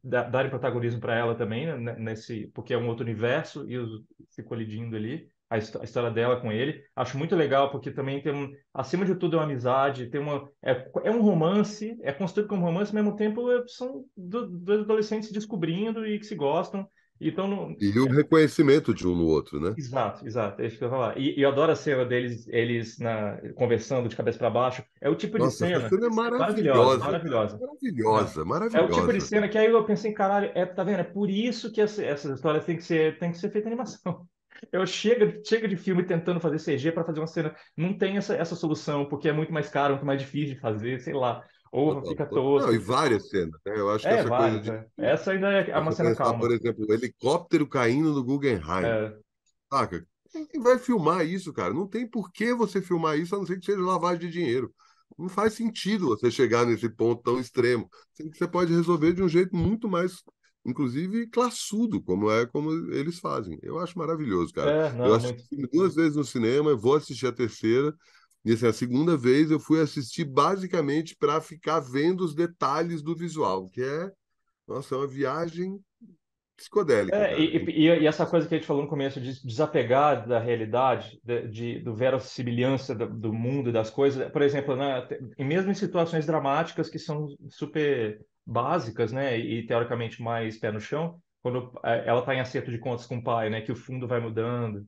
da- 0.04 0.24
darem 0.24 0.50
protagonismo 0.52 1.00
para 1.02 1.16
ela 1.18 1.36
também, 1.36 1.66
né, 1.80 1.96
nesse, 1.98 2.48
porque 2.54 2.74
é 2.74 2.78
um 2.78 2.88
outro 2.88 3.04
universo 3.06 3.70
e 3.70 3.78
os, 3.78 4.04
se 4.30 4.44
colidindo 4.44 4.96
ali, 4.96 5.30
a, 5.54 5.58
histó- 5.58 5.82
a 5.82 5.84
história 5.84 6.12
dela 6.12 6.40
com 6.42 6.52
ele. 6.52 6.84
Acho 6.96 7.18
muito 7.18 7.36
legal, 7.36 7.72
porque 7.72 7.92
também 7.92 8.22
tem 8.22 8.34
um, 8.34 8.52
acima 8.74 9.06
de 9.06 9.16
tudo, 9.16 9.36
é 9.36 9.40
uma 9.40 9.46
amizade, 9.46 10.10
tem 10.10 10.22
uma, 10.22 10.50
é, 10.64 10.90
é 11.04 11.12
um 11.12 11.22
romance, 11.22 11.98
é 12.02 12.12
construído 12.14 12.48
como 12.50 12.66
romance, 12.66 12.92
ao 12.96 13.04
mesmo 13.04 13.16
tempo 13.16 13.52
é- 13.52 13.64
são 13.68 14.06
do- 14.16 14.48
dois 14.48 14.82
adolescentes 14.82 15.28
se 15.30 15.34
descobrindo 15.34 16.06
e 16.06 16.20
que 16.20 16.26
se 16.26 16.36
gostam. 16.36 16.88
Então, 17.20 17.48
não, 17.48 17.76
E 17.80 18.00
o 18.00 18.08
reconhecimento 18.08 18.96
de 18.96 19.08
um 19.08 19.16
no 19.16 19.26
outro, 19.28 19.60
né? 19.60 19.76
Exato, 19.76 20.26
exato, 20.28 20.62
é 20.62 20.68
isso 20.68 20.78
que 20.78 20.84
eu 20.84 20.88
ia 20.88 20.92
falar. 20.94 21.18
E, 21.18 21.36
e 21.40 21.42
eu 21.42 21.50
adoro 21.50 21.72
a 21.72 21.76
cena 21.76 22.06
deles, 22.06 22.48
eles 22.48 23.00
na, 23.00 23.40
conversando 23.56 24.08
de 24.08 24.16
cabeça 24.16 24.38
para 24.38 24.50
baixo. 24.52 24.84
É 25.02 25.10
o 25.10 25.16
tipo 25.16 25.40
de 25.40 25.48
Nossa, 25.48 25.66
essa 25.66 25.80
cena 25.80 25.90
cena 25.90 26.08
é 26.08 26.10
maravilhosa, 26.10 26.98
maravilhosa, 26.98 27.04
maravilhosa. 27.06 27.64
Maravilhosa, 27.98 28.44
É 28.72 28.82
o 28.82 28.90
tipo 28.90 29.12
de 29.12 29.20
cena 29.22 29.50
que 29.50 29.58
aí 29.58 29.68
eu 29.68 29.86
pensei, 29.86 30.14
caralho, 30.14 30.52
é, 30.56 30.66
tá 30.66 30.84
vendo? 30.84 31.00
É 31.00 31.04
por 31.04 31.30
isso 31.30 31.72
que 31.72 31.82
essa, 31.82 32.04
essas 32.04 32.36
histórias 32.36 32.66
têm 32.66 32.76
que 32.78 32.84
ser, 32.84 33.18
têm 33.20 33.32
que 33.32 33.38
ser 33.38 33.52
feitas 33.52 33.70
em 33.72 33.74
animação. 33.74 34.28
Eu 34.72 34.86
chega, 34.86 35.42
chega 35.46 35.68
de 35.68 35.76
filme 35.78 36.04
tentando 36.06 36.40
fazer 36.40 36.60
CG 36.60 36.92
para 36.92 37.04
fazer 37.04 37.20
uma 37.20 37.28
cena, 37.28 37.56
não 37.78 37.98
tem 37.98 38.18
essa, 38.18 38.36
essa 38.36 38.56
solução, 38.56 39.08
porque 39.08 39.28
é 39.30 39.34
muito 39.34 39.52
mais 39.54 39.70
caro, 39.70 39.94
muito 39.94 40.06
mais 40.06 40.22
difícil 40.22 40.56
de 40.56 40.62
fazer, 40.62 41.00
sei 41.00 41.14
lá. 41.14 41.44
Ou 41.72 42.02
Total, 42.02 42.04
fica. 42.04 42.30
Não, 42.32 42.74
e 42.74 42.78
várias 42.78 43.30
cenas, 43.30 43.60
né? 43.66 43.74
Eu 43.76 43.90
acho 43.90 44.08
que 44.08 44.14
É, 44.14 44.14
essa 44.14 44.32
coisa 44.32 44.60
vários, 44.60 44.62
de 44.62 44.70
é. 44.70 44.86
Essa 44.98 45.32
ainda 45.32 45.50
é 45.52 45.78
uma 45.80 45.92
cena 45.92 46.12
pensar, 46.12 46.34
por 46.36 46.52
calma. 46.52 46.52
exemplo, 46.52 46.86
o 46.88 46.94
helicóptero 46.94 47.68
caindo 47.68 48.14
no 48.14 48.24
Guggenheim, 48.24 48.62
É, 48.86 49.18
saca? 49.72 50.06
Quem 50.32 50.62
vai 50.62 50.80
filmar 50.80 51.26
isso, 51.26 51.54
cara? 51.54 51.74
Não 51.74 51.88
tem 51.88 52.08
por 52.10 52.32
que 52.32 52.54
você 52.54 52.82
filmar 52.82 53.18
isso, 53.20 53.36
a 53.36 53.40
não 53.40 53.46
ser 53.46 53.60
que 53.60 53.66
seja 53.66 53.82
lavagem 53.82 54.22
de 54.22 54.32
dinheiro. 54.32 54.74
Não 55.18 55.30
faz 55.30 55.54
sentido 55.54 56.08
você 56.08 56.32
chegar 56.32 56.66
nesse 56.66 56.90
ponto 56.90 57.24
tão 57.24 57.40
extremo. 57.40 57.90
Sendo 58.14 58.32
que 58.32 58.38
Você 58.38 58.48
pode 58.48 58.74
resolver 58.74 59.14
de 59.14 59.24
um 59.24 59.30
jeito 59.30 59.56
muito 59.56 59.90
mais, 59.90 60.24
inclusive, 60.66 61.28
classudo, 61.28 62.02
como 62.02 62.32
é 62.32 62.46
como 62.46 62.72
eles 62.94 63.20
fazem. 63.20 63.58
Eu 63.62 63.80
acho 63.80 63.98
maravilhoso, 63.98 64.54
cara. 64.54 64.72
é, 64.72 64.90
Eu 65.02 65.14
não, 65.14 65.16
assisti 65.16 65.56
muito. 65.56 65.70
duas 65.72 65.96
vezes 65.96 66.16
no 66.16 66.24
cinema, 66.24 66.70
eu 66.72 66.78
vou 66.78 66.96
assistir 66.96 67.28
a 67.28 67.32
terceira. 67.32 67.94
E 68.46 68.52
assim, 68.54 68.68
a 68.68 68.74
segunda 68.74 69.16
vez 69.18 69.52
eu 69.52 69.60
fui 69.60 69.80
assistir 69.82 70.26
basicamente 70.26 71.16
para 71.16 71.40
ficar 71.42 71.80
vendo 71.80 72.22
os 72.26 72.36
detalhes 72.36 73.02
do 73.02 73.16
visual, 73.16 73.70
que 73.70 73.82
é, 73.82 74.12
nossa, 74.68 74.96
é 74.96 74.98
uma 74.98 75.08
viagem 75.08 75.80
psicodélica, 76.56 77.18
É, 77.18 77.40
e, 77.40 77.58
e, 77.58 78.02
e 78.02 78.08
essa 78.08 78.26
coisa 78.26 78.48
que 78.48 78.54
a 78.54 78.58
gente 78.58 78.68
falou 78.68 78.84
no 78.84 78.90
começo, 78.90 79.20
de 79.20 79.46
desapegar 79.46 80.28
da 80.28 80.40
realidade, 80.40 81.20
de, 81.24 81.48
de, 81.50 81.80
do 81.80 81.96
verossimilhança 81.96 82.94
do, 82.96 83.08
do 83.08 83.34
mundo 83.34 83.70
e 83.70 83.74
das 83.74 83.90
coisas, 83.90 84.32
por 84.32 84.42
exemplo, 84.42 84.76
né, 84.76 85.08
mesmo 85.40 85.72
em 85.72 85.74
situações 85.76 86.26
dramáticas 86.26 86.90
que 86.90 87.00
são 87.00 87.28
super 87.50 88.20
básicas, 88.46 89.12
né, 89.12 89.38
e 89.38 89.66
teoricamente 89.66 90.22
mais 90.22 90.58
pé 90.58 90.72
no 90.72 90.80
chão, 90.80 91.22
quando 91.42 91.72
eh, 91.84 92.04
ela 92.06 92.20
está 92.20 92.34
em 92.36 92.40
acerto 92.40 92.72
de 92.72 92.78
contas 92.78 93.06
com 93.06 93.18
o 93.18 93.24
pai, 93.24 93.50
né, 93.50 93.62
que 93.62 93.72
o 93.72 93.76
fundo 93.76 94.08
vai 94.08 94.20
mudando, 94.20 94.88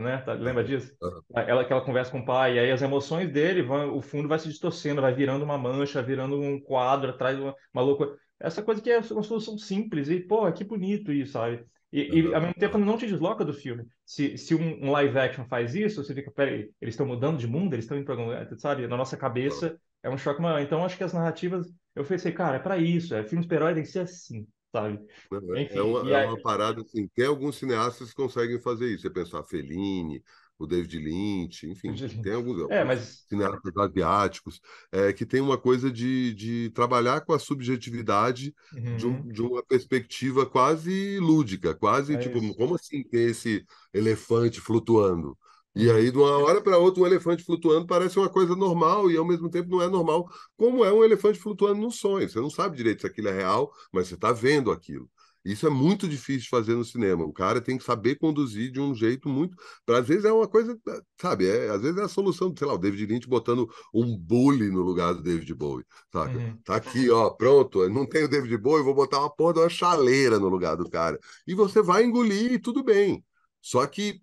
né? 0.00 0.18
Tá- 0.18 0.32
lembra 0.34 0.64
disso? 0.64 0.92
Aham. 1.02 1.22
Ela 1.34 1.64
que 1.64 1.72
ela 1.72 1.84
conversa 1.84 2.10
com 2.10 2.20
o 2.20 2.24
pai, 2.24 2.54
e 2.56 2.58
aí 2.58 2.70
as 2.70 2.82
emoções 2.82 3.30
dele 3.30 3.62
vão, 3.62 3.96
o 3.96 4.00
fundo 4.00 4.28
vai 4.28 4.38
se 4.38 4.48
distorcendo, 4.48 5.02
vai 5.02 5.12
virando 5.12 5.44
uma 5.44 5.58
mancha, 5.58 6.02
virando 6.02 6.40
um 6.40 6.60
quadro 6.60 7.10
atrás 7.10 7.36
de 7.36 7.42
uma, 7.42 7.54
uma 7.74 7.82
loucura. 7.82 8.16
Essa 8.38 8.62
coisa 8.62 8.80
que 8.80 8.90
é 8.90 8.98
uma 8.98 9.22
solução 9.22 9.58
simples, 9.58 10.08
e, 10.08 10.20
pô, 10.20 10.50
que 10.52 10.64
bonito 10.64 11.12
isso, 11.12 11.32
sabe? 11.32 11.64
E, 11.92 12.20
e 12.20 12.34
ao 12.34 12.40
mesmo 12.40 12.54
tempo 12.54 12.78
não 12.78 12.96
te 12.96 13.06
desloca 13.06 13.44
do 13.44 13.52
filme. 13.52 13.84
Se, 14.04 14.36
se 14.36 14.54
um, 14.54 14.86
um 14.86 14.90
live 14.90 15.18
action 15.18 15.44
faz 15.46 15.74
isso, 15.74 16.02
você 16.04 16.14
fica, 16.14 16.30
peraí, 16.30 16.70
eles 16.80 16.94
estão 16.94 17.06
mudando 17.06 17.38
de 17.38 17.46
mundo, 17.46 17.74
eles 17.74 17.84
estão 17.84 17.96
indo 17.96 18.04
para 18.04 18.14
algum 18.14 18.26
lugar, 18.26 18.48
sabe? 18.58 18.86
Na 18.86 18.96
nossa 18.96 19.16
cabeça 19.16 19.78
é 20.02 20.10
um 20.10 20.18
choque 20.18 20.40
maior. 20.40 20.60
Então 20.60 20.84
acho 20.84 20.96
que 20.96 21.04
as 21.04 21.12
narrativas, 21.12 21.66
eu 21.96 22.04
pensei, 22.06 22.32
cara, 22.32 22.56
é 22.58 22.60
para 22.60 22.78
isso, 22.78 23.14
é 23.14 23.24
filme 23.24 23.42
super-herói 23.44 23.74
tem 23.74 23.82
que 23.84 23.90
ser 23.90 24.00
assim, 24.00 24.48
sabe? 24.72 25.00
Não, 25.30 25.54
É 25.54 25.62
é 25.78 25.82
Enfim, 25.82 25.82
uma, 25.82 26.00
e 26.00 26.12
é 26.12 26.16
aí. 26.16 26.30
uma 26.30 26.40
parada 26.40 26.80
assim. 26.82 27.08
Tem 27.08 27.26
alguns 27.26 27.56
cineastas 27.56 28.10
que 28.10 28.16
conseguem 28.16 28.60
fazer 28.60 28.88
isso. 28.92 29.02
Você 29.02 29.10
pensar 29.10 29.42
Fellini, 29.44 30.22
o 30.58 30.66
David 30.66 30.98
Lynch, 30.98 31.66
enfim, 31.68 32.04
tem 32.22 32.32
alguns, 32.34 32.58
É, 32.68 32.84
mas. 32.84 33.26
cineastas 33.28 33.76
asiáticos 33.76 34.60
é, 34.92 35.12
que 35.12 35.26
tem 35.26 35.40
uma 35.40 35.58
coisa 35.58 35.90
de, 35.90 36.32
de 36.34 36.70
trabalhar 36.70 37.22
com 37.22 37.32
a 37.32 37.38
subjetividade 37.38 38.54
de, 38.92 39.06
um, 39.06 39.16
Uhum, 39.16 39.32
de 39.32 39.42
uma 39.42 39.62
perspectiva 39.64 40.46
quase 40.46 41.18
lúdica, 41.18 41.74
quase 41.74 42.16
é 42.16 42.18
tipo, 42.18 42.40
isso. 42.40 42.56
como 42.56 42.76
assim 42.76 43.02
tem 43.04 43.26
esse 43.26 43.64
elefante 43.92 44.60
flutuando? 44.60 45.36
E 45.76 45.90
aí, 45.90 46.10
de 46.10 46.16
uma 46.16 46.38
hora 46.38 46.62
para 46.62 46.78
outra, 46.78 47.02
um 47.02 47.06
elefante 47.06 47.44
flutuando 47.44 47.86
parece 47.86 48.18
uma 48.18 48.30
coisa 48.30 48.56
normal 48.56 49.10
e 49.10 49.16
ao 49.18 49.26
mesmo 49.26 49.50
tempo 49.50 49.68
não 49.68 49.82
é 49.82 49.88
normal, 49.88 50.26
como 50.56 50.82
é 50.82 50.90
um 50.90 51.04
elefante 51.04 51.38
flutuando 51.38 51.82
num 51.82 51.90
sonho. 51.90 52.26
Você 52.26 52.40
não 52.40 52.48
sabe 52.48 52.78
direito 52.78 53.02
se 53.02 53.06
aquilo 53.06 53.28
é 53.28 53.32
real, 53.32 53.70
mas 53.92 54.08
você 54.08 54.14
está 54.14 54.32
vendo 54.32 54.72
aquilo. 54.72 55.06
Isso 55.44 55.66
é 55.66 55.70
muito 55.70 56.08
difícil 56.08 56.44
de 56.44 56.48
fazer 56.48 56.74
no 56.74 56.84
cinema. 56.84 57.24
O 57.24 57.32
cara 57.32 57.60
tem 57.60 57.76
que 57.76 57.84
saber 57.84 58.16
conduzir 58.16 58.72
de 58.72 58.80
um 58.80 58.94
jeito 58.94 59.28
muito. 59.28 59.54
Pra, 59.84 59.98
às 59.98 60.08
vezes 60.08 60.24
é 60.24 60.32
uma 60.32 60.48
coisa, 60.48 60.76
sabe? 61.20 61.46
É, 61.46 61.68
às 61.68 61.82
vezes 61.82 61.98
é 61.98 62.04
a 62.04 62.08
solução, 62.08 62.52
sei 62.56 62.66
lá, 62.66 62.72
o 62.72 62.78
David 62.78 63.06
Lynch 63.12 63.28
botando 63.28 63.68
um 63.94 64.16
bully 64.16 64.70
no 64.70 64.80
lugar 64.80 65.12
do 65.14 65.22
David 65.22 65.54
Bowie, 65.54 65.84
saca? 66.10 66.36
Uhum. 66.36 66.58
Tá 66.64 66.76
aqui, 66.76 67.10
ó, 67.10 67.30
pronto. 67.30 67.86
Não 67.90 68.06
tem 68.06 68.24
o 68.24 68.28
David 68.28 68.56
Bowie, 68.56 68.82
vou 68.82 68.94
botar 68.94 69.20
uma 69.20 69.30
porra 69.30 69.52
de 69.52 69.60
uma 69.60 69.68
chaleira 69.68 70.38
no 70.38 70.48
lugar 70.48 70.74
do 70.74 70.88
cara. 70.88 71.18
E 71.46 71.54
você 71.54 71.82
vai 71.82 72.02
engolir 72.02 72.54
e 72.54 72.58
tudo 72.58 72.82
bem. 72.82 73.22
Só 73.60 73.86
que 73.86 74.20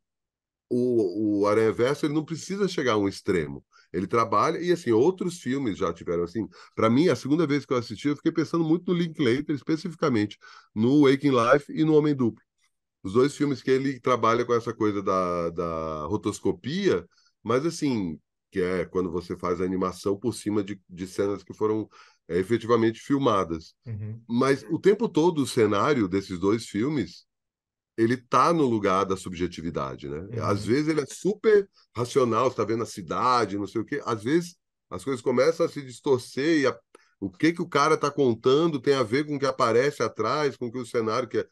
o, 0.70 1.42
o 1.42 1.48
Aranha 1.48 1.72
Verso 1.72 2.06
ele 2.06 2.14
não 2.14 2.26
precisa 2.26 2.68
chegar 2.68 2.94
a 2.94 2.98
um 2.98 3.08
extremo. 3.08 3.64
Ele 3.92 4.08
trabalha, 4.08 4.58
e 4.60 4.72
assim, 4.72 4.92
outros 4.92 5.40
filmes 5.40 5.78
já 5.78 5.94
tiveram 5.94 6.24
assim. 6.24 6.48
Para 6.76 6.90
mim, 6.90 7.10
a 7.10 7.16
segunda 7.16 7.46
vez 7.46 7.66
que 7.66 7.74
eu 7.74 7.78
assisti, 7.78 8.08
eu 8.08 8.16
fiquei 8.16 8.32
pensando 8.32 8.64
muito 8.64 8.92
no 8.92 8.98
Linklater, 8.98 9.56
especificamente 9.56 10.38
no 10.74 11.08
Waking 11.08 11.32
Life 11.32 11.72
e 11.72 11.84
no 11.84 11.96
Homem 11.96 12.16
Duplo. 12.16 12.44
Os 13.04 13.14
dois 13.14 13.36
filmes 13.36 13.62
que 13.62 13.70
ele 13.70 14.00
trabalha 14.00 14.46
com 14.46 14.54
essa 14.54 14.74
coisa 14.74 15.04
da, 15.04 15.50
da 15.52 16.06
rotoscopia, 16.06 17.06
mas 17.44 17.66
assim, 17.66 18.18
que 18.50 18.62
é 18.62 18.86
quando 18.86 19.12
você 19.12 19.38
faz 19.38 19.60
a 19.60 19.66
animação 19.66 20.18
por 20.18 20.34
cima 20.34 20.64
de, 20.64 20.80
de 20.90 21.06
cenas 21.06 21.44
que 21.44 21.54
foram 21.54 21.88
é, 22.28 22.40
efetivamente 22.40 23.00
filmadas. 23.00 23.76
Uhum. 23.86 24.22
Mas 24.28 24.64
o 24.70 24.80
tempo 24.80 25.10
todo 25.10 25.40
o 25.40 25.48
cenário 25.48 26.08
desses 26.08 26.40
dois 26.40 26.66
filmes 26.66 27.26
ele 27.98 28.18
tá 28.18 28.52
no 28.54 28.64
lugar 28.66 29.06
da 29.06 29.16
subjetividade, 29.18 30.10
né? 30.10 30.28
Às 30.44 30.66
Uhum. 30.66 30.66
vezes 30.66 30.88
ele 30.88 31.02
é 31.02 31.06
super 31.06 31.70
racional, 31.96 32.50
você 32.50 32.58
tá 32.58 32.66
vendo 32.66 32.84
a 32.84 32.86
cidade, 32.86 33.58
não 33.58 33.68
sei 33.68 33.82
o 33.82 33.86
quê. 33.86 34.02
Às 34.06 34.24
vezes 34.24 34.56
as 34.90 35.04
coisas 35.04 35.22
começam 35.22 35.66
a 35.66 35.70
se 35.70 35.82
distorcer 35.82 36.60
e 36.62 36.68
a- 36.68 36.78
o 37.20 37.30
que 37.30 37.54
que 37.54 37.62
o 37.62 37.68
cara 37.70 37.98
tá 37.98 38.12
contando 38.12 38.80
tem 38.82 38.94
a 38.96 39.04
ver 39.04 39.26
com 39.26 39.36
o 39.36 39.40
que 39.40 39.46
aparece 39.46 40.04
atrás, 40.04 40.58
com 40.58 40.68
o 40.68 40.72
que 40.72 40.78
o 40.80 40.86
cenário 40.86 41.28
que 41.28 41.38
é 41.40 41.48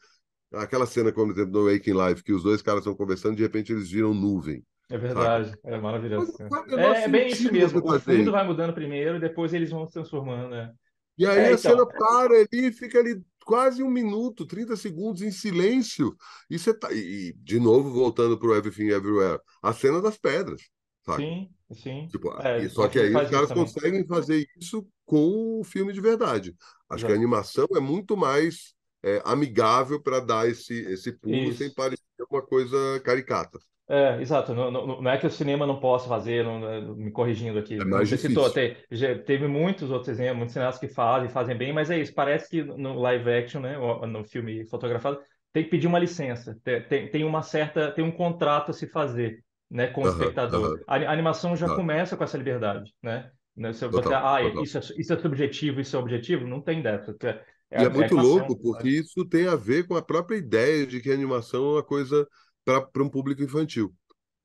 aquela 0.54 0.86
cena 0.86 1.12
como 1.12 1.32
por 1.34 1.40
exemplo 1.40 1.60
no 1.62 1.70
Waking 1.72 1.94
Life 2.08 2.22
que 2.24 2.32
os 2.32 2.42
dois 2.42 2.62
caras 2.62 2.80
estão 2.80 2.94
conversando 2.96 3.36
de 3.36 3.42
repente 3.42 3.72
eles 3.72 3.90
viram 3.90 4.14
nuvem, 4.14 4.64
É 4.88 4.98
verdade, 4.98 5.58
é 5.64 5.78
Mas 6.14 6.28
maravilhoso. 6.28 6.34
o 6.38 6.48
É, 6.74 7.04
é 7.04 7.08
bem 7.08 7.32
isso 7.32 7.50
mesmo. 7.50 7.80
O 7.80 7.96
isso. 7.96 8.32
vai 8.32 8.44
mudando 8.46 8.74
primeiro, 8.74 9.18
depois 9.18 9.54
eles 9.54 9.70
vão 9.70 9.86
se 9.86 9.92
transformando, 9.94 10.50
né? 10.50 10.74
E 11.18 11.26
aí 11.26 11.48
É, 11.48 11.50
a 11.50 11.58
cena 11.58 11.86
então. 11.86 11.96
para 11.96 12.34
ali, 12.34 12.48
e 12.68 12.72
fica 12.72 12.98
ali 12.98 13.22
quase 13.52 13.82
um 13.82 13.90
minuto, 13.90 14.46
30 14.46 14.76
segundos 14.76 15.20
em 15.20 15.30
silêncio. 15.30 16.16
E 16.48 16.58
você 16.58 16.72
tá. 16.72 16.90
E, 16.90 17.34
de 17.36 17.60
novo, 17.60 17.90
voltando 17.90 18.38
para 18.38 18.48
o 18.48 18.54
Everything 18.54 18.88
Everywhere, 18.88 19.38
a 19.62 19.74
cena 19.74 20.00
das 20.00 20.16
pedras? 20.16 20.62
Sim, 21.06 21.54
sim. 21.72 22.08
Tipo, 22.08 22.30
É, 22.38 22.66
só 22.70 22.88
que 22.88 22.98
aí 22.98 23.14
os 23.14 23.28
caras 23.30 23.52
conseguem 23.52 24.06
fazer 24.06 24.46
isso 24.56 24.86
com 25.04 25.60
o 25.60 25.64
filme 25.64 25.92
de 25.92 26.00
verdade. 26.00 26.56
Acho 26.88 27.04
que 27.04 27.12
a 27.12 27.14
Exato. 27.14 27.20
animação 27.20 27.66
é 27.76 27.80
muito 27.80 28.16
mais 28.16 28.74
é, 29.02 29.20
amigável 29.24 30.00
para 30.02 30.20
dar 30.20 30.48
esse, 30.48 30.74
esse 30.90 31.12
pulo 31.12 31.52
sem 31.52 31.68
Isso. 31.68 31.74
parecer 31.74 32.02
uma 32.30 32.42
coisa 32.42 32.76
caricata. 33.04 33.58
É, 33.94 34.18
exato. 34.22 34.54
Não, 34.54 34.70
não, 34.70 35.02
não 35.02 35.10
é 35.10 35.18
que 35.18 35.26
o 35.26 35.30
cinema 35.30 35.66
não 35.66 35.78
possa 35.78 36.08
fazer, 36.08 36.42
não- 36.44 36.58
não- 36.58 36.94
me 36.96 37.10
corrigindo 37.10 37.58
aqui. 37.58 37.78
É 37.78 37.84
mais 37.84 38.08
você 38.08 38.16
citou, 38.16 38.48
difícil. 38.48 38.50
te- 38.50 38.74
já 38.90 39.18
teve 39.22 39.46
muitos 39.46 39.90
outros 39.90 40.08
exemplos, 40.08 40.38
muitos 40.38 40.54
cineastas 40.54 40.80
que 40.88 40.94
fazem, 40.94 41.28
fazem 41.28 41.54
bem, 41.56 41.72
mas 41.74 41.90
é 41.90 41.98
isso. 41.98 42.14
Parece 42.14 42.48
que 42.48 42.62
no 42.62 42.94
live 42.98 43.30
action, 43.30 43.60
né, 43.60 43.76
no 44.06 44.24
filme 44.24 44.64
fotografado, 44.66 45.20
tem 45.52 45.64
que 45.64 45.68
pedir 45.70 45.86
uma 45.88 45.98
licença. 45.98 46.58
Tem, 46.88 47.10
tem, 47.10 47.22
uma 47.24 47.42
certa, 47.42 47.92
tem 47.92 48.02
um 48.02 48.10
contrato 48.12 48.70
a 48.70 48.72
se 48.74 48.86
fazer, 48.86 49.44
né, 49.70 49.88
com 49.88 50.04
o 50.04 50.08
Aham, 50.08 50.08
espectador. 50.08 50.74
aham, 50.74 50.78
A, 50.86 50.96
a 50.96 51.12
animação 51.12 51.54
já 51.54 51.68
tá. 51.68 51.68
começa 51.68 52.16
com 52.16 52.24
essa 52.24 52.38
liberdade, 52.38 52.94
né? 53.02 53.30
Né, 53.54 53.74
Se 53.74 53.86
você, 53.86 54.00
Total, 54.00 54.14
ah, 54.14 54.40
total. 54.40 54.64
isso 54.64 54.78
é, 54.78 54.80
isso 54.96 55.12
é 55.12 55.18
subjetivo, 55.18 55.78
isso 55.80 55.94
é 55.94 55.98
objetivo, 55.98 56.46
não 56.46 56.62
tem 56.62 56.80
dessa. 56.80 57.14
É, 57.22 57.44
E 57.74 57.84
é 57.84 57.86
é 57.86 57.88
muito 57.88 58.14
louco, 58.16 58.56
porque 58.56 58.88
isso 58.88 59.24
tem 59.26 59.46
a 59.48 59.56
ver 59.56 59.86
com 59.86 59.96
a 59.96 60.02
própria 60.02 60.36
ideia 60.36 60.86
de 60.86 61.00
que 61.00 61.10
a 61.10 61.14
animação 61.14 61.64
é 61.70 61.72
uma 61.76 61.82
coisa 61.84 62.26
para 62.64 63.02
um 63.02 63.08
público 63.08 63.42
infantil. 63.42 63.94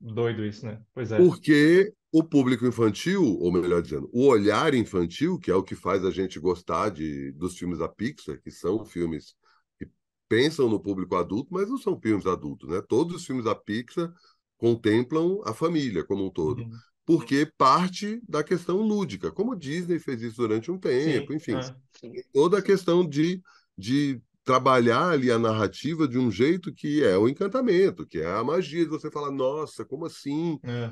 Doido 0.00 0.44
isso, 0.44 0.64
né? 0.64 0.80
Pois 0.94 1.10
é. 1.10 1.16
Porque 1.16 1.92
o 2.12 2.22
público 2.22 2.66
infantil, 2.66 3.22
ou 3.22 3.52
melhor 3.52 3.82
dizendo, 3.82 4.08
o 4.12 4.26
olhar 4.26 4.72
infantil, 4.74 5.38
que 5.38 5.50
é 5.50 5.54
o 5.54 5.62
que 5.62 5.74
faz 5.74 6.04
a 6.04 6.10
gente 6.10 6.38
gostar 6.38 6.90
de, 6.90 7.32
dos 7.32 7.58
filmes 7.58 7.78
da 7.78 7.88
Pixar, 7.88 8.40
que 8.40 8.50
são 8.50 8.84
filmes 8.84 9.34
que 9.76 9.86
pensam 10.28 10.68
no 10.68 10.80
público 10.80 11.16
adulto, 11.16 11.52
mas 11.52 11.68
não 11.68 11.78
são 11.78 12.00
filmes 12.00 12.26
adultos, 12.26 12.68
né? 12.68 12.80
Todos 12.88 13.16
os 13.16 13.26
filmes 13.26 13.44
da 13.44 13.54
Pixar 13.54 14.12
contemplam 14.56 15.40
a 15.44 15.52
família 15.52 16.04
como 16.04 16.24
um 16.24 16.30
todo. 16.30 16.62
Uhum. 16.62 16.70
Porque 17.04 17.50
parte 17.56 18.20
da 18.28 18.44
questão 18.44 18.82
lúdica, 18.82 19.32
como 19.32 19.56
Disney 19.56 19.98
fez 19.98 20.20
isso 20.22 20.36
durante 20.36 20.70
um 20.70 20.78
tempo, 20.78 21.32
Sim, 21.32 21.36
enfim. 21.36 21.54
É. 21.54 22.22
Toda 22.32 22.58
a 22.58 22.62
questão 22.62 23.06
de, 23.06 23.42
de 23.76 24.20
trabalhar 24.48 25.10
ali 25.10 25.30
a 25.30 25.38
narrativa 25.38 26.08
de 26.08 26.18
um 26.18 26.30
jeito 26.30 26.72
que 26.72 27.04
é 27.04 27.18
o 27.18 27.28
encantamento, 27.28 28.06
que 28.06 28.18
é 28.18 28.26
a 28.26 28.42
magia 28.42 28.82
de 28.82 28.88
você 28.88 29.10
falar, 29.10 29.30
nossa, 29.30 29.84
como 29.84 30.06
assim? 30.06 30.58
É. 30.64 30.90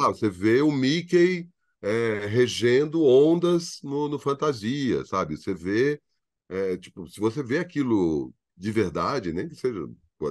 Ah, 0.00 0.08
você 0.08 0.30
vê 0.30 0.62
o 0.62 0.72
Mickey 0.72 1.46
é, 1.82 2.24
regendo 2.26 3.04
ondas 3.04 3.80
no, 3.82 4.08
no, 4.08 4.18
fantasia, 4.18 5.04
sabe? 5.04 5.36
Você 5.36 5.52
vê, 5.52 6.00
é, 6.48 6.78
tipo, 6.78 7.06
se 7.06 7.20
você 7.20 7.42
vê 7.42 7.58
aquilo 7.58 8.32
de 8.56 8.72
verdade, 8.72 9.30
nem 9.30 9.46
que 9.46 9.54
seja 9.54 9.86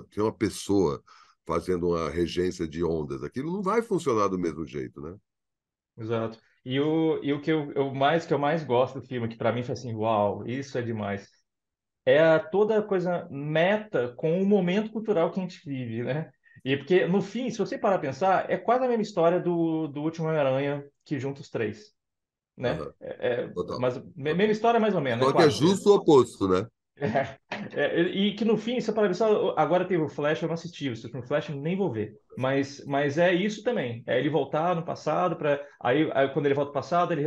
ter 0.09 0.21
uma 0.21 0.33
pessoa 0.33 1.03
fazendo 1.45 1.89
uma 1.89 2.09
regência 2.09 2.67
de 2.67 2.83
ondas, 2.83 3.21
aquilo 3.21 3.53
não 3.53 3.61
vai 3.61 3.83
funcionar 3.83 4.27
do 4.27 4.39
mesmo 4.39 4.65
jeito, 4.65 4.99
né? 5.01 5.15
Exato. 5.95 6.39
E 6.65 6.79
o, 6.79 7.23
e 7.23 7.31
o 7.31 7.39
que 7.39 7.51
eu, 7.51 7.71
eu 7.73 7.93
mais 7.93 8.25
que 8.25 8.33
eu 8.33 8.39
mais 8.39 8.63
gosto 8.63 8.99
do 8.99 9.05
filme, 9.05 9.27
que 9.27 9.37
para 9.37 9.53
mim 9.53 9.61
foi 9.61 9.73
assim, 9.73 9.93
uau, 9.93 10.43
isso 10.47 10.75
é 10.79 10.81
demais, 10.81 11.29
é 12.05 12.19
a, 12.19 12.39
toda 12.39 12.77
a 12.77 12.83
coisa 12.83 13.27
meta 13.31 14.13
com 14.15 14.41
o 14.41 14.45
momento 14.45 14.91
cultural 14.91 15.31
que 15.31 15.39
a 15.39 15.43
gente 15.43 15.61
vive, 15.67 16.03
né? 16.03 16.31
E 16.63 16.77
porque, 16.77 17.05
no 17.05 17.21
fim, 17.21 17.49
se 17.49 17.57
você 17.57 17.77
parar 17.77 17.95
a 17.95 17.99
pensar, 17.99 18.49
é 18.49 18.57
quase 18.57 18.85
a 18.85 18.87
mesma 18.87 19.03
história 19.03 19.39
do, 19.39 19.87
do 19.87 20.01
último 20.01 20.27
Homem-Aranha 20.27 20.83
que 21.03 21.19
junta 21.19 21.41
os 21.41 21.49
três. 21.49 21.93
Né? 22.57 22.79
Uhum. 22.79 22.91
É, 23.01 23.27
é, 23.27 23.53
mas, 23.79 24.01
mesma 24.15 24.43
história, 24.45 24.79
mais 24.79 24.95
ou 24.95 25.01
menos. 25.01 25.25
Só 25.25 25.31
né? 25.31 25.37
que 25.37 25.43
é 25.43 25.49
justo 25.49 25.89
o 25.89 25.95
oposto, 25.95 26.47
né? 26.47 26.67
É, 27.75 27.99
é, 27.99 28.01
e 28.03 28.33
que 28.35 28.45
no 28.45 28.57
fim, 28.57 28.79
se 28.79 28.91
para 28.91 29.07
pensar, 29.07 29.29
agora 29.57 29.85
teve 29.85 30.01
o 30.01 30.07
Flash, 30.07 30.41
eu 30.41 30.47
não 30.47 30.53
assisti, 30.53 30.89
o 30.89 31.23
Flash 31.23 31.49
nem 31.49 31.75
vou 31.75 31.91
ver. 31.91 32.17
Mas, 32.37 32.83
mas 32.85 33.17
é 33.17 33.33
isso 33.33 33.63
também. 33.63 34.03
É 34.05 34.19
ele 34.19 34.29
voltar 34.29 34.75
no 34.75 34.83
passado, 34.83 35.35
para 35.35 35.61
aí, 35.81 36.09
aí, 36.13 36.29
quando 36.29 36.45
ele 36.45 36.55
volta 36.55 36.69
no 36.69 36.73
passado, 36.73 37.13
ele 37.13 37.25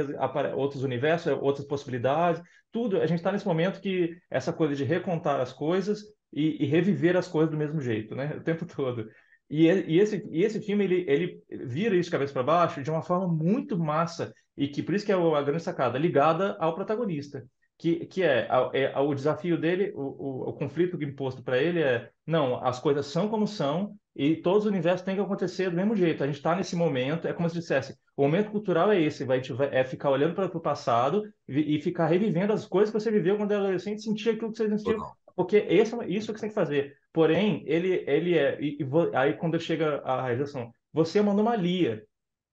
outros 0.54 0.82
universos, 0.82 1.32
outras 1.40 1.66
possibilidades, 1.66 2.42
tudo. 2.72 3.00
A 3.00 3.06
gente 3.06 3.18
está 3.18 3.32
nesse 3.32 3.46
momento 3.46 3.80
que 3.80 4.16
essa 4.30 4.52
coisa 4.52 4.74
de 4.74 4.84
recontar 4.84 5.40
as 5.40 5.52
coisas 5.52 6.02
e, 6.32 6.62
e, 6.62 6.66
reviver 6.66 7.16
as 7.16 7.26
coisas 7.26 7.50
do 7.50 7.56
mesmo 7.56 7.80
jeito, 7.80 8.14
né? 8.14 8.36
O 8.36 8.42
tempo 8.42 8.66
todo. 8.66 9.08
E, 9.50 9.66
e, 9.66 9.98
esse, 9.98 10.26
e 10.30 10.44
esse 10.44 10.60
filme, 10.60 10.84
ele, 10.84 11.04
ele 11.08 11.42
vira 11.66 11.96
isso 11.96 12.10
cabeça 12.10 12.32
para 12.32 12.42
baixo 12.42 12.82
de 12.82 12.90
uma 12.90 13.02
forma 13.02 13.26
muito 13.26 13.78
massa, 13.78 14.32
e 14.56 14.68
que 14.68 14.82
por 14.82 14.94
isso 14.94 15.06
que 15.06 15.12
é 15.12 15.14
a 15.14 15.42
grande 15.42 15.62
sacada, 15.62 15.98
ligada 15.98 16.56
ao 16.60 16.74
protagonista. 16.74 17.44
Que, 17.78 18.06
que 18.06 18.24
é, 18.24 18.48
é 18.72 18.98
o 18.98 19.14
desafio 19.14 19.56
dele, 19.56 19.92
o, 19.94 20.02
o, 20.02 20.48
o 20.50 20.52
conflito 20.52 21.00
imposto 21.02 21.44
para 21.44 21.58
ele 21.58 21.80
é: 21.80 22.10
não, 22.26 22.62
as 22.62 22.80
coisas 22.80 23.06
são 23.06 23.28
como 23.28 23.46
são, 23.46 23.94
e 24.18 24.34
todos 24.34 24.64
os 24.64 24.70
universos 24.70 25.02
têm 25.02 25.14
que 25.14 25.20
acontecer 25.20 25.70
do 25.70 25.76
mesmo 25.76 25.94
jeito. 25.94 26.24
A 26.24 26.26
gente 26.26 26.36
está 26.36 26.56
nesse 26.56 26.74
momento, 26.74 27.28
é 27.28 27.32
como 27.32 27.48
se 27.48 27.54
dissesse: 27.54 27.96
o 28.16 28.22
momento 28.22 28.50
cultural 28.50 28.90
é 28.90 29.00
esse, 29.00 29.24
vai, 29.24 29.40
é 29.70 29.84
ficar 29.84 30.10
olhando 30.10 30.34
para 30.34 30.46
o 30.46 30.60
passado 30.60 31.22
e, 31.48 31.76
e, 31.76 31.80
ficar 31.80 32.08
revivendo 32.08 32.52
as 32.52 32.66
coisas 32.66 32.92
que 32.92 33.00
você 33.00 33.12
viveu 33.12 33.36
quando 33.36 33.52
era 33.52 33.60
adolescente, 33.60 34.02
sentir 34.02 34.30
aquilo 34.30 34.50
que 34.50 34.58
você 34.58 34.68
sentiu. 34.76 35.00
Porque 35.36 35.58
esse, 35.68 35.94
isso 36.08 36.30
é 36.30 36.32
o 36.32 36.34
que 36.34 36.40
você 36.40 36.46
tem 36.46 36.48
que 36.48 36.54
fazer. 36.54 36.96
Porém, 37.12 37.62
ele, 37.64 38.02
ele 38.08 38.36
é. 38.36 38.60
E, 38.60 38.78
e, 38.80 39.16
aí, 39.16 39.34
quando 39.34 39.60
chega 39.60 39.98
a 39.98 40.22
realização, 40.22 40.72
você 40.92 41.20
é 41.20 41.22
uma 41.22 41.30
anomalia. 41.30 42.04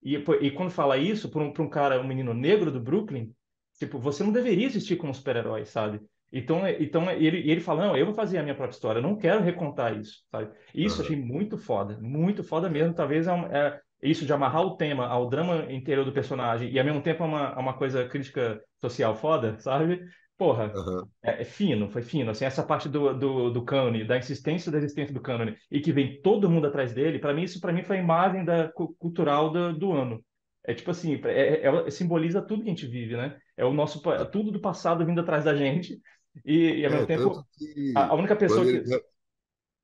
E, 0.03 0.17
e 0.17 0.51
quando 0.51 0.69
fala 0.69 0.99
isso 0.99 1.29
para 1.29 1.41
um, 1.41 1.51
um 1.57 1.69
cara, 1.69 1.99
um 1.99 2.07
menino 2.07 2.31
negro 2.31 2.71
do 2.71 2.79
Brooklyn, 2.79 3.31
tipo, 3.79 3.97
você 3.97 4.23
não 4.23 4.31
deveria 4.31 4.67
existir 4.67 4.97
como 4.97 5.15
super-herói, 5.15 5.65
sabe? 5.65 5.99
Então, 6.37 6.67
então 6.67 7.09
ele, 7.11 7.49
ele 7.49 7.61
fala, 7.61 7.87
não, 7.87 7.97
eu 7.97 8.05
vou 8.05 8.13
fazer 8.13 8.37
a 8.37 8.43
minha 8.43 8.53
própria 8.53 8.75
história, 8.75 8.99
eu 8.99 9.03
não 9.03 9.15
quero 9.15 9.41
recontar 9.41 9.97
isso, 9.97 10.17
sabe? 10.29 10.51
Isso 10.73 10.97
uhum. 10.97 11.03
achei 11.05 11.15
muito 11.15 11.57
foda, 11.57 11.97
muito 12.01 12.43
foda 12.43 12.69
mesmo. 12.69 12.93
Talvez 12.93 13.25
é, 13.25 13.31
um, 13.31 13.45
é, 13.45 13.79
isso 14.03 14.25
de 14.25 14.33
amarrar 14.33 14.63
o 14.63 14.75
tema 14.75 15.07
ao 15.07 15.29
drama 15.29 15.71
inteiro 15.71 16.03
do 16.03 16.11
personagem 16.11 16.69
e 16.69 16.77
ao 16.77 16.83
mesmo 16.83 17.01
tempo 17.01 17.23
é 17.23 17.25
uma, 17.25 17.53
é 17.55 17.57
uma 17.57 17.77
coisa 17.77 18.05
crítica 18.09 18.61
social 18.81 19.15
foda, 19.15 19.57
sabe? 19.59 20.01
Porra, 20.37 20.73
uhum. 20.75 21.07
é, 21.23 21.41
é, 21.41 21.45
fino, 21.45 21.89
foi 21.89 22.01
fino. 22.01 22.31
Assim, 22.31 22.43
essa 22.43 22.63
parte 22.63 22.89
do, 22.89 23.13
do, 23.17 23.49
do 23.51 23.63
cânone, 23.63 24.03
da 24.03 24.17
insistência 24.17 24.69
da 24.69 24.77
existência 24.77 25.13
do 25.13 25.21
cânone, 25.21 25.55
e 25.71 25.79
que 25.79 25.93
vem 25.93 26.21
todo 26.21 26.49
mundo 26.49 26.67
atrás 26.67 26.93
dele, 26.93 27.17
para 27.17 27.33
mim, 27.33 27.43
isso 27.43 27.61
para 27.61 27.71
mim 27.71 27.81
foi 27.81 27.97
a 27.97 28.01
imagem 28.01 28.43
da, 28.43 28.69
cultural 28.99 29.49
do, 29.51 29.71
do 29.71 29.93
ano. 29.93 30.21
É 30.67 30.73
tipo 30.73 30.89
assim, 30.91 31.21
é, 31.25 31.67
é, 31.67 31.87
é, 31.87 31.89
simboliza 31.91 32.41
tudo 32.41 32.63
que 32.63 32.69
a 32.69 32.73
gente 32.73 32.87
vive, 32.87 33.15
né? 33.15 33.37
É 33.55 33.63
o 33.63 33.71
nosso, 33.71 34.01
é 34.11 34.25
tudo 34.25 34.51
do 34.51 34.59
passado 34.59 35.05
vindo 35.05 35.21
atrás 35.21 35.45
da 35.45 35.55
gente, 35.55 35.99
e, 36.43 36.79
e 36.79 36.85
ao 36.85 36.91
mesmo 36.91 37.07
tempo, 37.07 37.45
a, 37.95 38.07
a, 38.07 38.13
única 38.15 38.35
pessoa 38.35 38.63
que. 38.63 38.71
Ele... 38.71 39.03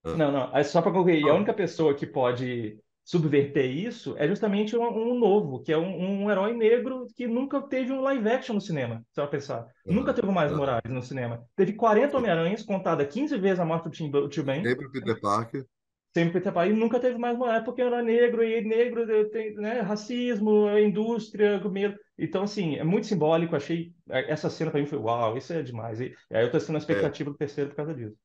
Ah. 0.03 0.15
Não, 0.15 0.31
não, 0.31 0.57
é 0.57 0.63
só 0.63 0.81
para 0.81 0.91
concluir, 0.91 1.29
a 1.29 1.33
única 1.35 1.53
pessoa 1.53 1.93
que 1.93 2.07
pode 2.07 2.79
subverter 3.03 3.69
isso 3.69 4.15
é 4.17 4.27
justamente 4.27 4.75
um, 4.75 4.83
um 4.83 5.19
novo, 5.19 5.61
que 5.61 5.71
é 5.71 5.77
um, 5.77 6.23
um, 6.23 6.31
herói 6.31 6.53
negro 6.53 7.07
que 7.15 7.27
nunca 7.27 7.61
teve 7.61 7.91
um 7.91 8.01
live 8.01 8.27
action 8.29 8.55
no 8.55 8.61
cinema, 8.61 9.03
você 9.11 9.21
vai 9.21 9.29
pensar. 9.29 9.67
Uhum. 9.85 9.95
Nunca 9.95 10.13
teve 10.13 10.27
mais 10.31 10.51
Morales 10.51 10.91
no 10.91 11.01
cinema. 11.01 11.43
Teve 11.55 11.73
40 11.73 12.17
Homem-Aranhas, 12.17 12.63
contada 12.63 13.05
15 13.05 13.37
vezes 13.37 13.59
a 13.59 13.65
morte 13.65 13.85
do 13.85 13.89
Tim, 13.89 14.11
Tim 14.29 14.43
Ben. 14.43 14.63
Sempre 14.63 14.89
Peter 14.89 15.19
Parker. 15.19 15.65
Sempre 16.13 16.41
Parker. 16.41 16.75
E 16.75 16.77
nunca 16.77 16.99
teve 16.99 17.17
mais 17.17 17.37
Morales, 17.37 17.63
porque 17.63 17.81
era 17.81 18.03
negro, 18.03 18.43
e 18.43 18.61
negro 18.61 19.05
tem 19.29 19.53
né, 19.55 19.79
racismo, 19.79 20.67
indústria, 20.77 21.59
medo. 21.69 21.97
Então, 22.17 22.43
assim, 22.43 22.75
é 22.75 22.83
muito 22.83 23.07
simbólico. 23.07 23.55
Achei. 23.55 23.93
Essa 24.09 24.49
cena 24.49 24.71
para 24.71 24.81
mim 24.81 24.85
foi 24.87 24.97
uau, 24.97 25.37
isso 25.37 25.53
é 25.53 25.63
demais. 25.63 26.01
E 26.01 26.13
aí 26.29 26.43
eu 26.43 26.51
tô 26.51 26.59
sendo 26.59 26.75
a 26.75 26.79
expectativa 26.79 27.29
é. 27.29 27.33
do 27.33 27.37
terceiro 27.37 27.69
por 27.69 27.77
causa 27.77 27.93
disso. 27.93 28.17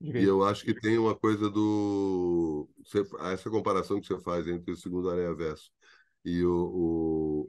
E 0.00 0.24
eu 0.24 0.44
acho 0.44 0.64
que 0.64 0.74
tem 0.74 0.96
uma 0.98 1.14
coisa 1.14 1.48
do. 1.50 2.68
Essa 3.32 3.50
comparação 3.50 4.00
que 4.00 4.06
você 4.06 4.18
faz 4.20 4.46
entre 4.46 4.72
o 4.72 4.76
segundo 4.76 5.10
Aranha 5.10 5.34
Verso 5.34 5.70
e 6.24 6.44
o, 6.44 7.46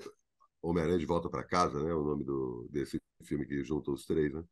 o 0.61 0.69
Homem-Aranha 0.69 0.99
de 0.99 1.05
Volta 1.05 1.29
para 1.29 1.43
Casa, 1.43 1.83
né? 1.83 1.93
O 1.93 2.03
nome 2.03 2.23
do, 2.23 2.67
desse 2.71 2.99
filme 3.23 3.45
que 3.45 3.63
junta 3.63 3.91
os 3.91 4.05
três, 4.05 4.33
né? 4.33 4.43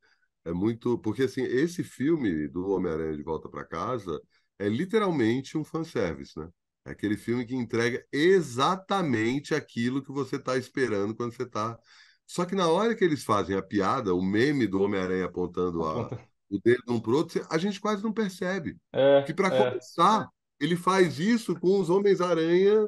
É 0.46 0.52
muito. 0.52 0.98
Porque, 1.00 1.24
assim, 1.24 1.44
esse 1.44 1.84
filme 1.84 2.48
do 2.48 2.70
Homem-Aranha 2.70 3.18
de 3.18 3.24
Volta 3.24 3.50
para 3.50 3.66
Casa 3.66 4.20
é 4.60 4.68
literalmente 4.68 5.58
um 5.58 5.64
fanservice, 5.64 6.38
né? 6.38 6.50
É 6.86 6.92
aquele 6.92 7.18
filme 7.18 7.46
que 7.46 7.56
entrega 7.56 8.06
exatamente 8.12 9.54
aquilo 9.54 10.02
que 10.02 10.12
você 10.12 10.38
está 10.38 10.58
esperando 10.58 11.14
quando 11.14 11.34
você 11.34 11.44
está. 11.44 11.78
Só 12.26 12.46
que 12.46 12.56
na 12.56 12.70
hora 12.70 12.96
que 12.96 13.04
eles 13.04 13.24
fazem 13.24 13.58
a 13.58 13.62
piada, 13.62 14.14
o 14.16 14.22
meme 14.22 14.68
do 14.68 14.82
Homem-Aranha 14.82 15.26
apontando 15.26 15.84
a, 15.84 16.08
o 16.50 16.60
dedo 16.64 16.84
um 16.90 17.00
para 17.00 17.12
o 17.12 17.16
outro, 17.16 17.46
a 17.50 17.58
gente 17.58 17.80
quase 17.80 18.04
não 18.04 18.14
percebe. 18.14 18.78
É, 18.94 19.22
que, 19.24 19.34
para 19.34 19.54
é. 19.54 19.70
começar, 19.70 20.30
ele 20.60 20.76
faz 20.78 21.20
isso 21.20 21.60
com 21.60 21.80
os 21.80 21.90
Homens-Aranha 21.90 22.88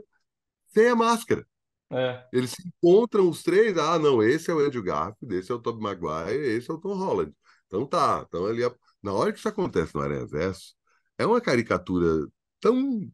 sem 0.67 0.87
a 0.87 0.95
máscara. 0.95 1.45
É. 1.91 2.25
Eles 2.31 2.51
se 2.51 2.67
encontram 2.67 3.27
os 3.29 3.43
três. 3.43 3.77
Ah, 3.77 3.99
não, 3.99 4.23
esse 4.23 4.49
é 4.49 4.53
o 4.53 4.59
Andrew 4.59 4.83
Garfield, 4.83 5.35
esse 5.35 5.51
é 5.51 5.55
o 5.55 5.59
Tobey 5.59 5.81
Maguire, 5.81 6.55
esse 6.55 6.69
é 6.69 6.73
o 6.73 6.77
Tom 6.77 6.95
Holland. 6.95 7.33
Então 7.67 7.85
tá. 7.85 8.23
Então 8.27 8.45
ali, 8.45 8.61
na 9.01 9.11
hora 9.11 9.33
que 9.33 9.39
isso 9.39 9.47
acontece 9.49 9.93
no 9.95 10.01
Aranha 10.01 10.25
Verso, 10.25 10.75
é 11.19 11.25
uma 11.25 11.41
caricatura 11.41 12.27
tão 12.59 13.07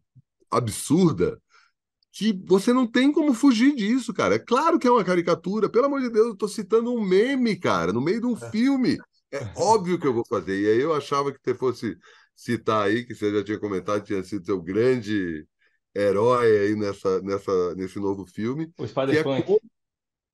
absurda 0.49 1.41
que 2.11 2.31
você 2.45 2.71
não 2.71 2.87
tem 2.87 3.11
como 3.11 3.33
fugir 3.33 3.75
disso, 3.75 4.13
cara. 4.13 4.35
É 4.35 4.39
claro 4.39 4.79
que 4.79 4.87
é 4.87 4.91
uma 4.91 5.03
caricatura. 5.03 5.67
Pelo 5.67 5.87
amor 5.87 5.99
de 5.99 6.09
Deus, 6.09 6.27
eu 6.27 6.35
tô 6.35 6.47
citando 6.47 6.93
um 6.93 7.01
meme, 7.01 7.57
cara, 7.57 7.91
no 7.91 7.99
meio 7.99 8.21
de 8.21 8.27
um 8.27 8.37
é. 8.37 8.51
filme. 8.51 8.97
É 9.31 9.39
óbvio 9.57 9.99
que 9.99 10.07
eu 10.07 10.13
vou 10.13 10.25
fazer. 10.25 10.61
E 10.61 10.67
aí 10.67 10.79
eu 10.79 10.93
achava 10.93 11.33
que 11.33 11.39
você 11.43 11.53
fosse 11.53 11.97
citar 12.33 12.83
aí, 12.83 13.03
que 13.03 13.13
você 13.15 13.33
já 13.33 13.43
tinha 13.43 13.59
comentado, 13.59 14.05
tinha 14.05 14.23
sido 14.23 14.45
seu 14.45 14.61
grande 14.61 15.45
herói 15.93 16.59
aí 16.59 16.75
nessa, 16.75 17.21
nessa, 17.21 17.75
nesse 17.75 17.99
novo 17.99 18.25
filme. 18.25 18.71
O 18.77 18.87
Spider-Punk. 18.87 19.51
É 19.51 19.75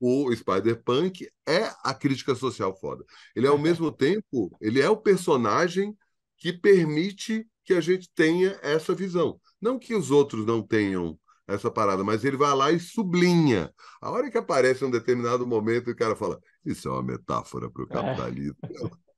o 0.04 0.36
Spider-Punk 0.36 1.30
é 1.48 1.72
a 1.84 1.94
crítica 1.94 2.34
social 2.34 2.76
foda. 2.76 3.06
Ele, 3.36 3.46
ao 3.48 3.58
mesmo 3.58 3.92
tempo, 3.92 4.56
ele 4.60 4.82
é 4.82 4.90
o 4.90 4.98
personagem 4.98 5.96
que 6.38 6.52
permite 6.52 7.48
que 7.64 7.74
a 7.74 7.82
gente 7.82 8.10
tenha 8.14 8.58
essa 8.62 8.94
visão. 8.94 9.40
Não 9.62 9.78
que 9.78 9.94
os 9.94 10.12
outros 10.12 10.46
não 10.46 10.62
tenham 10.62 11.18
essa 11.48 11.70
parada, 11.70 12.04
mas 12.04 12.24
ele 12.24 12.38
vai 12.38 12.56
lá 12.56 12.72
e 12.72 12.80
sublinha. 12.80 13.72
A 14.02 14.10
hora 14.10 14.30
que 14.32 14.38
aparece 14.38 14.84
um 14.86 14.92
determinado 14.92 15.46
momento, 15.46 15.92
o 15.92 15.96
cara 15.96 16.16
fala: 16.16 16.40
Isso 16.66 16.88
é 16.88 16.92
uma 16.92 17.04
metáfora 17.04 17.70
para 17.70 17.84
o 17.84 17.88
é. 17.90 17.94
capitalismo. 17.94 18.58
É. 18.64 19.02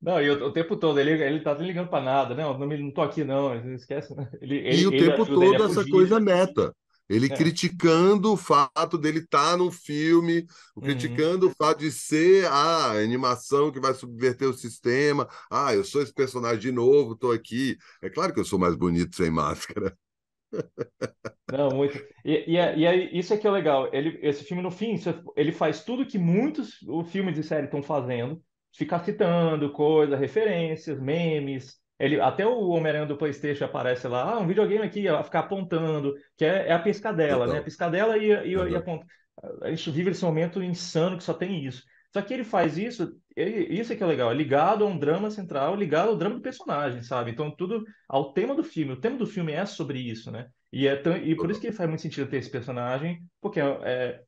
Não, 0.00 0.20
e 0.20 0.30
o, 0.30 0.46
o, 0.46 0.50
tempo 0.52 0.78
todo, 0.78 0.98
ele, 0.98 1.10
ele 1.22 1.40
tá 1.40 1.52
ligando 1.52 1.90
para 1.90 2.02
nada, 2.02 2.34
não, 2.34 2.56
não, 2.56 2.66
não 2.66 2.90
tô 2.90 3.02
aqui, 3.02 3.22
não, 3.22 3.54
esquece. 3.74 4.14
Ele, 4.40 4.74
e 4.74 4.86
o 4.86 4.90
tempo 4.90 5.26
todo 5.26 5.62
essa 5.62 5.86
coisa 5.86 6.18
meta. 6.18 6.74
Ele 7.10 7.26
é. 7.26 7.36
criticando 7.36 8.32
o 8.32 8.36
fato 8.36 8.96
dele 8.96 9.18
estar 9.18 9.50
tá 9.50 9.56
no 9.56 9.68
filme, 9.72 10.46
uhum. 10.76 10.82
criticando 10.82 11.48
o 11.48 11.50
fato 11.50 11.80
de 11.80 11.90
ser 11.90 12.46
a 12.46 12.92
animação 12.92 13.72
que 13.72 13.80
vai 13.80 13.92
subverter 13.92 14.48
o 14.48 14.54
sistema. 14.54 15.28
Ah, 15.50 15.74
eu 15.74 15.82
sou 15.82 16.00
esse 16.00 16.14
personagem 16.14 16.60
de 16.60 16.70
novo, 16.70 17.14
estou 17.14 17.32
aqui. 17.32 17.76
É 18.00 18.08
claro 18.08 18.32
que 18.32 18.38
eu 18.38 18.44
sou 18.44 18.60
mais 18.60 18.76
bonito 18.76 19.16
sem 19.16 19.28
máscara. 19.28 19.92
Não, 21.50 21.70
muito. 21.70 21.98
E, 22.24 22.52
e, 22.52 22.56
é- 22.56 22.78
e 22.78 22.86
é- 22.86 23.16
isso 23.16 23.34
é 23.34 23.36
que 23.36 23.46
é 23.46 23.50
legal. 23.50 23.92
Ele, 23.92 24.20
esse 24.22 24.44
filme, 24.44 24.62
no 24.62 24.70
fim, 24.70 24.94
ele 25.36 25.50
faz 25.50 25.82
tudo 25.82 26.06
que 26.06 26.16
muitos 26.18 26.78
filmes 27.10 27.34
de 27.34 27.42
série 27.42 27.64
estão 27.64 27.82
fazendo, 27.82 28.40
ficar 28.72 29.00
citando 29.00 29.72
coisas, 29.72 30.18
referências, 30.18 31.00
memes. 31.00 31.79
Ele, 32.00 32.20
até 32.20 32.46
o 32.46 32.68
Homem-Aranha 32.70 33.06
do 33.06 33.16
PlayStation 33.16 33.66
aparece 33.66 34.08
lá, 34.08 34.34
ah, 34.34 34.40
um 34.40 34.46
videogame 34.48 34.84
aqui, 34.84 35.06
ela 35.06 35.22
ficar 35.22 35.40
apontando, 35.40 36.14
que 36.36 36.44
é, 36.44 36.68
é 36.68 36.72
a 36.72 36.78
piscadela, 36.80 37.46
né? 37.46 37.58
A 37.58 37.62
piscadela 37.62 38.18
e, 38.18 38.30
e, 38.30 38.52
e 38.70 38.76
Aham. 38.76 38.76
aponta. 38.76 39.06
A 39.62 39.70
gente 39.70 39.90
vive 39.90 40.10
esse 40.10 40.24
momento 40.24 40.62
insano 40.62 41.16
que 41.16 41.24
só 41.24 41.34
tem 41.34 41.64
isso. 41.64 41.84
Só 42.12 42.20
que 42.22 42.34
ele 42.34 42.44
faz 42.44 42.76
isso, 42.78 43.16
ele- 43.36 43.66
isso 43.80 43.92
é 43.92 43.96
que 43.96 44.02
é 44.02 44.06
legal, 44.06 44.30
é 44.30 44.34
ligado 44.34 44.84
a 44.84 44.88
um 44.88 44.98
drama 44.98 45.30
central, 45.30 45.76
ligado 45.76 46.08
ao 46.10 46.16
drama 46.16 46.36
do 46.36 46.42
personagem, 46.42 47.02
sabe? 47.02 47.30
Então, 47.30 47.50
tudo 47.54 47.84
ao 48.08 48.32
tema 48.32 48.54
do 48.54 48.64
filme. 48.64 48.92
O 48.92 49.00
tema 49.00 49.16
do 49.18 49.26
filme 49.26 49.52
é 49.52 49.64
sobre 49.66 49.98
isso, 50.00 50.30
né? 50.30 50.48
E, 50.72 50.86
é 50.86 50.96
tão, 50.96 51.16
e 51.16 51.34
por 51.36 51.50
isso 51.50 51.60
que 51.60 51.72
faz 51.72 51.88
muito 51.88 52.02
sentido 52.02 52.28
ter 52.28 52.38
esse 52.38 52.50
personagem, 52.50 53.22
porque 53.40 53.60
é, 53.60 54.22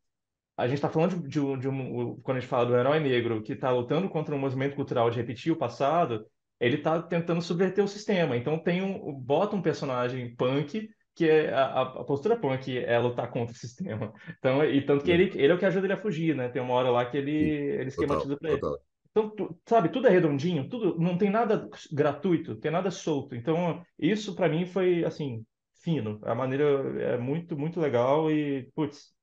a 0.56 0.66
gente 0.66 0.76
está 0.76 0.88
falando 0.90 1.20
de, 1.22 1.28
de 1.28 1.40
um, 1.40 1.58
de 1.58 1.68
um- 1.68 2.20
Quando 2.22 2.38
a 2.38 2.40
gente 2.40 2.48
fala 2.50 2.66
do 2.66 2.76
herói 2.76 3.00
negro 3.00 3.42
que 3.42 3.52
está 3.54 3.70
lutando 3.70 4.08
contra 4.08 4.34
um 4.34 4.38
movimento 4.38 4.76
cultural 4.76 5.10
de 5.10 5.16
repetir 5.18 5.52
o 5.52 5.56
passado, 5.56 6.26
ele 6.64 6.76
está 6.76 7.02
tentando 7.02 7.42
subverter 7.42 7.84
o 7.84 7.88
sistema. 7.88 8.36
Então 8.36 8.58
tem 8.62 8.82
um, 8.82 9.12
bota 9.20 9.56
um 9.56 9.62
personagem 9.62 10.34
punk, 10.36 10.88
que 11.14 11.28
é 11.28 11.52
a, 11.52 11.82
a 11.82 12.04
postura 12.04 12.38
punk 12.38 12.76
é 12.78 12.98
lutar 12.98 13.30
contra 13.30 13.54
o 13.54 13.58
sistema. 13.58 14.12
Então, 14.38 14.64
e 14.64 14.84
tanto 14.84 15.04
que 15.04 15.10
ele, 15.10 15.24
ele 15.34 15.52
é 15.52 15.54
o 15.54 15.58
que 15.58 15.66
ajuda 15.66 15.86
ele 15.86 15.92
a 15.94 16.00
fugir, 16.00 16.34
né? 16.36 16.48
Tem 16.48 16.62
uma 16.62 16.74
hora 16.74 16.90
lá 16.90 17.04
que 17.10 17.16
ele, 17.16 17.32
ele 17.32 17.88
esquematiza 17.88 18.36
para 18.36 18.52
ele. 18.52 18.66
total. 18.66 18.78
Então, 19.10 19.28
tu- 19.30 19.60
sabe, 19.68 19.90
tudo 19.90 20.06
é 20.08 20.10
redondinho, 20.10 20.68
tudo 20.68 20.98
não 20.98 21.18
tem 21.18 21.30
nada 21.30 21.68
gratuito, 21.92 22.56
tem 22.56 22.70
nada 22.70 22.90
solto. 22.90 23.34
Então, 23.34 23.84
isso 23.98 24.34
para 24.34 24.48
mim 24.48 24.64
foi 24.66 25.04
assim, 25.04 25.44
fino. 25.82 26.18
A 26.24 26.34
maneira 26.34 26.64
é 27.02 27.18
muito, 27.18 27.56
muito 27.58 27.78
legal 27.80 28.30
e, 28.30 28.70
putz, 28.74 29.14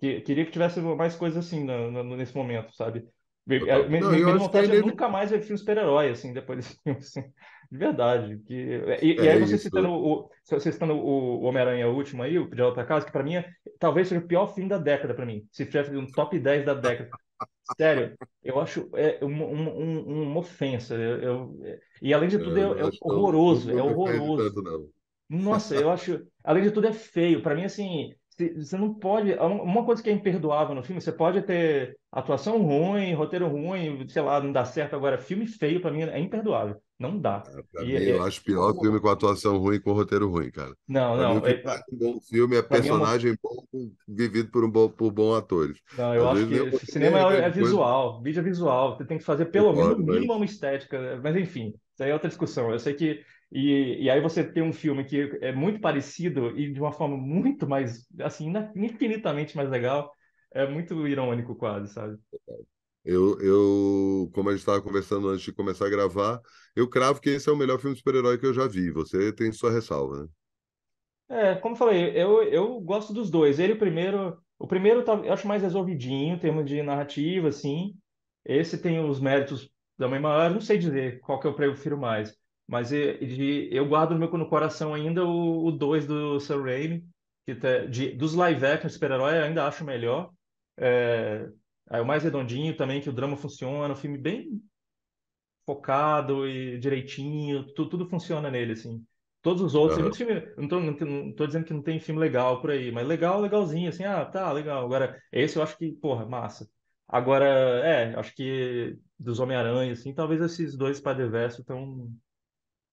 que- 0.00 0.20
queria 0.22 0.44
que 0.44 0.50
tivesse 0.52 0.80
mais 0.80 1.16
coisas 1.16 1.44
assim 1.46 1.64
nesse 2.16 2.34
momento, 2.36 2.74
sabe? 2.74 3.08
Me, 3.46 3.58
Total. 3.58 3.88
me, 3.88 4.00
Não, 4.00 4.08
me 4.08 4.20
eu 4.20 4.24
que 4.24 4.30
é 4.30 4.34
vontade 4.34 4.68
de 4.70 4.76
inevitável. 4.76 4.82
nunca 4.82 5.08
mais 5.08 5.30
ver 5.30 5.40
filme 5.42 5.58
super-herói, 5.58 6.10
assim, 6.10 6.32
depois 6.32 6.58
desse 6.58 6.80
filme, 6.82 6.98
assim, 7.00 7.22
de 7.70 7.78
verdade. 7.78 8.38
Que, 8.46 8.54
e, 9.02 9.20
e 9.22 9.28
aí 9.28 9.36
É 9.36 9.36
você 9.36 9.56
isso. 9.56 9.64
citando 9.64 9.88
o, 9.90 10.30
você 10.44 10.70
citando 10.72 10.94
o 10.94 11.40
Homem-Aranha 11.42 11.88
o 11.88 11.94
último 11.96 12.22
aí, 12.22 12.38
o 12.38 12.48
De 12.48 12.56
Volta 12.62 12.74
pra 12.76 12.84
Casa, 12.86 13.04
que 13.06 13.12
pra 13.12 13.22
mim 13.24 13.36
é, 13.36 13.50
talvez 13.80 14.08
seja 14.08 14.20
o 14.20 14.26
pior 14.28 14.46
filme 14.54 14.68
da 14.68 14.78
década 14.78 15.14
pra 15.14 15.26
mim. 15.26 15.46
Se 15.50 15.66
tivesse 15.66 15.90
um 15.96 16.06
top 16.06 16.38
10 16.38 16.64
da 16.64 16.74
década. 16.74 17.10
Sério, 17.76 18.16
eu 18.42 18.60
acho 18.60 18.90
é 18.94 19.24
uma, 19.24 19.46
uma, 19.46 19.70
um- 19.72 20.22
uma 20.30 20.40
ofensa. 20.40 20.94
Eu, 20.94 21.22
eu- 21.22 21.60
e 22.02 22.12
além 22.14 22.28
de 22.28 22.38
tudo, 22.38 22.58
é, 22.58 22.62
não 22.64 22.78
é 22.78 22.82
acho 22.88 22.98
não, 23.06 23.16
não, 23.16 23.22
horroroso, 23.22 23.70
é 23.70 23.82
horroroso. 23.82 24.52
tanto. 24.52 24.92
Nossa, 25.28 25.74
eu 25.76 25.90
acho. 25.90 26.26
Além 26.44 26.62
de 26.64 26.70
tudo, 26.72 26.86
é 26.88 26.92
feio. 26.92 27.42
Pra 27.42 27.54
mim, 27.54 27.64
assim, 27.64 28.14
você 28.56 28.76
não 28.78 28.94
pode. 28.94 29.32
Uma 29.34 29.84
coisa 29.84 30.02
que 30.02 30.10
é 30.10 30.12
imperdoável 30.12 30.74
no 30.74 30.82
filme, 30.82 31.00
você 31.00 31.12
pode 31.12 31.42
ter 31.42 31.98
atuação 32.10 32.62
ruim, 32.62 33.12
roteiro 33.14 33.48
ruim, 33.48 34.06
sei 34.08 34.22
lá, 34.22 34.40
não 34.40 34.52
dá 34.52 34.64
certo. 34.64 34.94
Agora, 34.96 35.18
filme 35.18 35.46
feio, 35.46 35.80
pra 35.80 35.90
mim, 35.90 36.02
é 36.02 36.18
imperdoável. 36.18 36.82
Não 36.98 37.18
dá. 37.18 37.50
Pra 37.72 37.84
E, 37.84 37.86
mim, 37.86 38.04
eu 38.04 38.20
é- 38.20 38.22
acho 38.22 38.42
pior 38.44 38.74
filme 38.78 39.00
com 39.00 39.08
atuação 39.08 39.58
ruim 39.58 39.76
e 39.76 39.80
com 39.80 39.92
roteiro 39.92 40.28
ruim, 40.30 40.50
cara. 40.50 40.74
não, 40.86 41.16
Pra 41.16 41.24
mim, 41.26 41.36
o 41.36 41.42
não. 41.42 41.42
que 41.42 41.50
É, 41.64 41.80
um 41.92 41.96
bom 41.98 42.20
filme 42.20 42.56
é 42.56 42.62
mim 42.70 42.88
é 42.88 42.92
personagem 42.92 43.36
bom 43.42 43.66
vivido 44.06 44.50
por, 44.50 44.64
um 44.64 44.70
bom, 44.70 44.88
por 44.88 45.10
bons 45.12 45.36
atores. 45.36 45.78
Não, 45.90 46.14
eu 46.14 46.26
Às 46.26 46.30
acho 46.30 46.46
o 46.70 46.78
que 46.80 46.86
cinema 46.86 47.18
é 47.20 47.24
é, 47.24 47.46
é 47.46 47.50
grande 47.50 47.52
coisa, 47.52 47.80
visual, 47.80 48.22
vídeo 48.22 48.40
é 48.40 48.42
visual. 48.42 48.96
Você 48.96 49.04
tem 49.04 49.18
que 49.18 49.24
fazer 49.24 49.46
pelo 49.46 49.74
menos, 49.74 49.98
mínimo, 50.02 50.32
uma 50.34 50.44
estética. 50.44 51.20
Mas 51.22 51.36
enfim, 51.36 51.68
isso 51.92 52.02
aí 52.02 52.10
é 52.10 52.14
outra 52.14 52.28
discussão. 52.28 52.70
Eu 52.70 52.78
sei 52.78 52.94
que. 52.94 53.24
E, 53.52 54.04
e 54.04 54.10
aí 54.10 54.20
você 54.20 54.44
tem 54.44 54.62
um 54.62 54.72
filme 54.72 55.04
que 55.04 55.38
é 55.42 55.52
muito 55.52 55.80
parecido 55.80 56.58
e 56.58 56.72
de 56.72 56.80
uma 56.80 56.92
forma 56.92 57.16
muito 57.18 57.68
mais, 57.68 58.06
assim, 58.20 58.52
infinitamente 58.76 59.56
mais 59.56 59.70
legal. 59.70 60.12
É 60.52 60.66
muito 60.68 61.06
irônico, 61.08 61.54
quase, 61.56 61.92
sabe? 61.92 62.18
eu, 63.04 63.40
eu, 63.40 64.30
como 64.34 64.48
a 64.48 64.52
gente 64.52 64.60
estava 64.60 64.80
conversando 64.82 65.28
antes 65.28 65.44
de 65.44 65.52
começar 65.52 65.86
a 65.86 65.90
gravar, 65.90 66.40
eu 66.76 66.88
cravo 66.88 67.20
que 67.20 67.30
esse 67.30 67.48
é 67.48 67.52
o 67.52 67.56
melhor 67.56 67.78
filme 67.80 67.94
de 67.94 67.98
super-herói 68.00 68.38
que 68.38 68.46
eu 68.46 68.54
já 68.54 68.66
vi. 68.68 68.90
Você 68.92 69.32
tem 69.32 69.50
sua 69.52 69.72
ressalva, 69.72 70.24
né? 70.24 70.28
É, 71.28 71.54
como 71.56 71.74
eu 71.74 71.78
falei, 71.78 72.10
eu, 72.16 72.42
eu 72.44 72.80
gosto 72.80 73.12
dos 73.12 73.30
dois. 73.30 73.58
Ele, 73.58 73.72
o 73.74 73.78
primeiro, 73.78 74.38
o 74.58 74.66
primeiro 74.66 75.04
tá- 75.04 75.14
eu 75.14 75.32
acho 75.32 75.46
mais 75.48 75.62
resolvidinho, 75.62 76.34
em 76.34 76.38
termos 76.38 76.66
de 76.66 76.82
narrativa, 76.82 77.48
assim. 77.48 77.94
Esse 78.44 78.76
tem 78.80 79.02
os 79.04 79.18
méritos 79.20 79.70
da 79.98 80.08
mãe 80.08 80.20
maior, 80.20 80.50
não 80.50 80.60
sei 80.60 80.78
dizer 80.78 81.20
qual 81.20 81.40
que 81.40 81.46
eu 81.46 81.54
prefiro 81.54 81.96
mais. 81.98 82.36
Mas 82.72 82.90
de- 82.90 83.68
eu 83.72 83.86
guardo 83.88 84.12
no 84.12 84.18
meu 84.20 84.30
no 84.38 84.48
coração 84.48 84.94
ainda 84.94 85.24
o, 85.24 85.66
o 85.66 85.70
2 85.72 86.06
do 86.06 86.40
Sam 86.40 86.62
Raimi, 86.62 87.04
que 87.46 87.54
tá- 87.54 87.86
de, 87.86 88.12
dos 88.12 88.34
live 88.34 88.64
action 88.66 88.88
super-herói 88.90 89.38
eu 89.38 89.44
ainda 89.44 89.66
acho 89.66 89.84
melhor. 89.84 90.32
É, 90.78 91.48
é 91.90 92.00
o 92.00 92.06
mais 92.06 92.22
redondinho 92.24 92.76
também, 92.76 93.00
que 93.00 93.10
o 93.10 93.12
drama 93.12 93.36
funciona, 93.36 93.92
um 93.94 93.96
filme 93.96 94.18
bem 94.18 94.62
focado 95.66 96.46
e 96.48 96.78
direitinho, 96.78 97.64
tu- 97.74 97.88
tudo 97.88 98.08
funciona 98.08 98.50
nele, 98.50 98.72
assim. 98.72 99.04
Todos 99.42 99.62
os 99.62 99.74
outros, 99.74 99.98
muito 99.98 100.16
filme, 100.16 100.34
não 100.56 100.68
tô, 100.68 100.80
não, 100.80 100.92
não 100.94 101.34
tô 101.34 101.46
dizendo 101.46 101.64
que 101.64 101.72
não 101.74 101.82
tem 101.82 101.98
filme 102.00 102.20
legal 102.20 102.60
por 102.60 102.70
aí, 102.70 102.92
mas 102.92 103.06
legal, 103.06 103.40
legalzinho, 103.40 103.88
assim, 103.88 104.04
ah, 104.04 104.24
tá, 104.24 104.50
legal. 104.52 104.84
Agora, 104.84 105.20
esse 105.32 105.56
eu 105.58 105.62
acho 105.62 105.76
que, 105.76 105.92
porra, 105.92 106.26
massa. 106.26 106.68
Agora, 107.08 107.44
é, 107.46 108.14
acho 108.16 108.34
que 108.34 108.98
dos 109.18 109.40
Homem-Aranha, 109.40 109.92
assim, 109.92 110.14
talvez 110.14 110.40
esses 110.40 110.76
dois 110.76 110.98
Spider-Verse 110.98 111.60
estão 111.60 112.08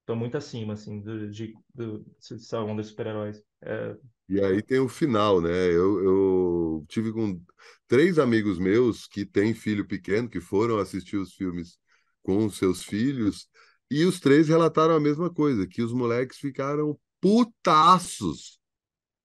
estão 0.10 0.16
muito 0.16 0.38
acima, 0.38 0.74
assim, 0.74 1.02
do, 1.02 1.30
de, 1.30 1.54
do, 1.74 2.06
são 2.20 2.76
dos 2.76 2.88
super-heróis. 2.88 3.44
É, 3.62 3.96
E 4.28 4.40
aí 4.44 4.62
tem 4.62 4.80
o 4.80 4.88
final, 4.88 5.42
né? 5.42 5.50
Eu, 5.50 6.04
eu 6.04 6.86
tive 6.88 7.12
com 7.12 7.42
três 7.88 8.20
amigos 8.20 8.60
meus 8.60 9.08
que 9.08 9.26
têm 9.26 9.54
filho 9.56 9.88
pequeno, 9.88 10.30
que 10.30 10.40
foram 10.40 10.78
assistir 10.78 11.18
os 11.18 11.34
filmes 11.34 11.78
com 12.22 12.46
os 12.46 12.58
seus 12.58 12.84
filhos, 12.84 13.48
e 13.90 14.06
os 14.06 14.20
três 14.20 14.48
relataram 14.48 14.94
a 14.96 15.00
mesma 15.00 15.34
coisa, 15.34 15.66
que 15.68 15.82
os 15.82 15.92
moleques 15.92 16.38
ficaram 16.38 17.00
putaços, 17.20 18.60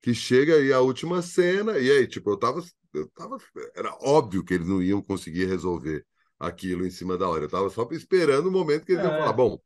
que 0.03 0.15
chega 0.15 0.57
aí 0.57 0.73
a 0.73 0.81
última 0.81 1.23
cena, 1.23 1.79
e 1.79 1.91
aí, 1.91 2.07
tipo, 2.09 2.31
eu 2.31 2.39
tava, 2.39 2.63
eu 2.95 3.09
tava, 3.11 3.39
era 3.77 3.95
óbvio 4.03 4.45
que 4.45 4.55
eles 4.55 4.69
não 4.69 4.83
iam 4.83 5.03
conseguir 5.03 5.47
resolver 5.47 6.07
aquilo 6.39 6.87
em 6.87 6.91
cima 6.91 7.19
da 7.19 7.29
hora. 7.29 7.45
Eu 7.47 7.51
tava 7.51 7.71
só 7.71 7.89
esperando 7.93 8.49
o 8.49 8.53
momento 8.53 8.87
que 8.87 8.93
eles 8.93 9.05
iam 9.05 9.15
falar, 9.15 9.33
é, 9.33 9.35
bom, 9.35 9.59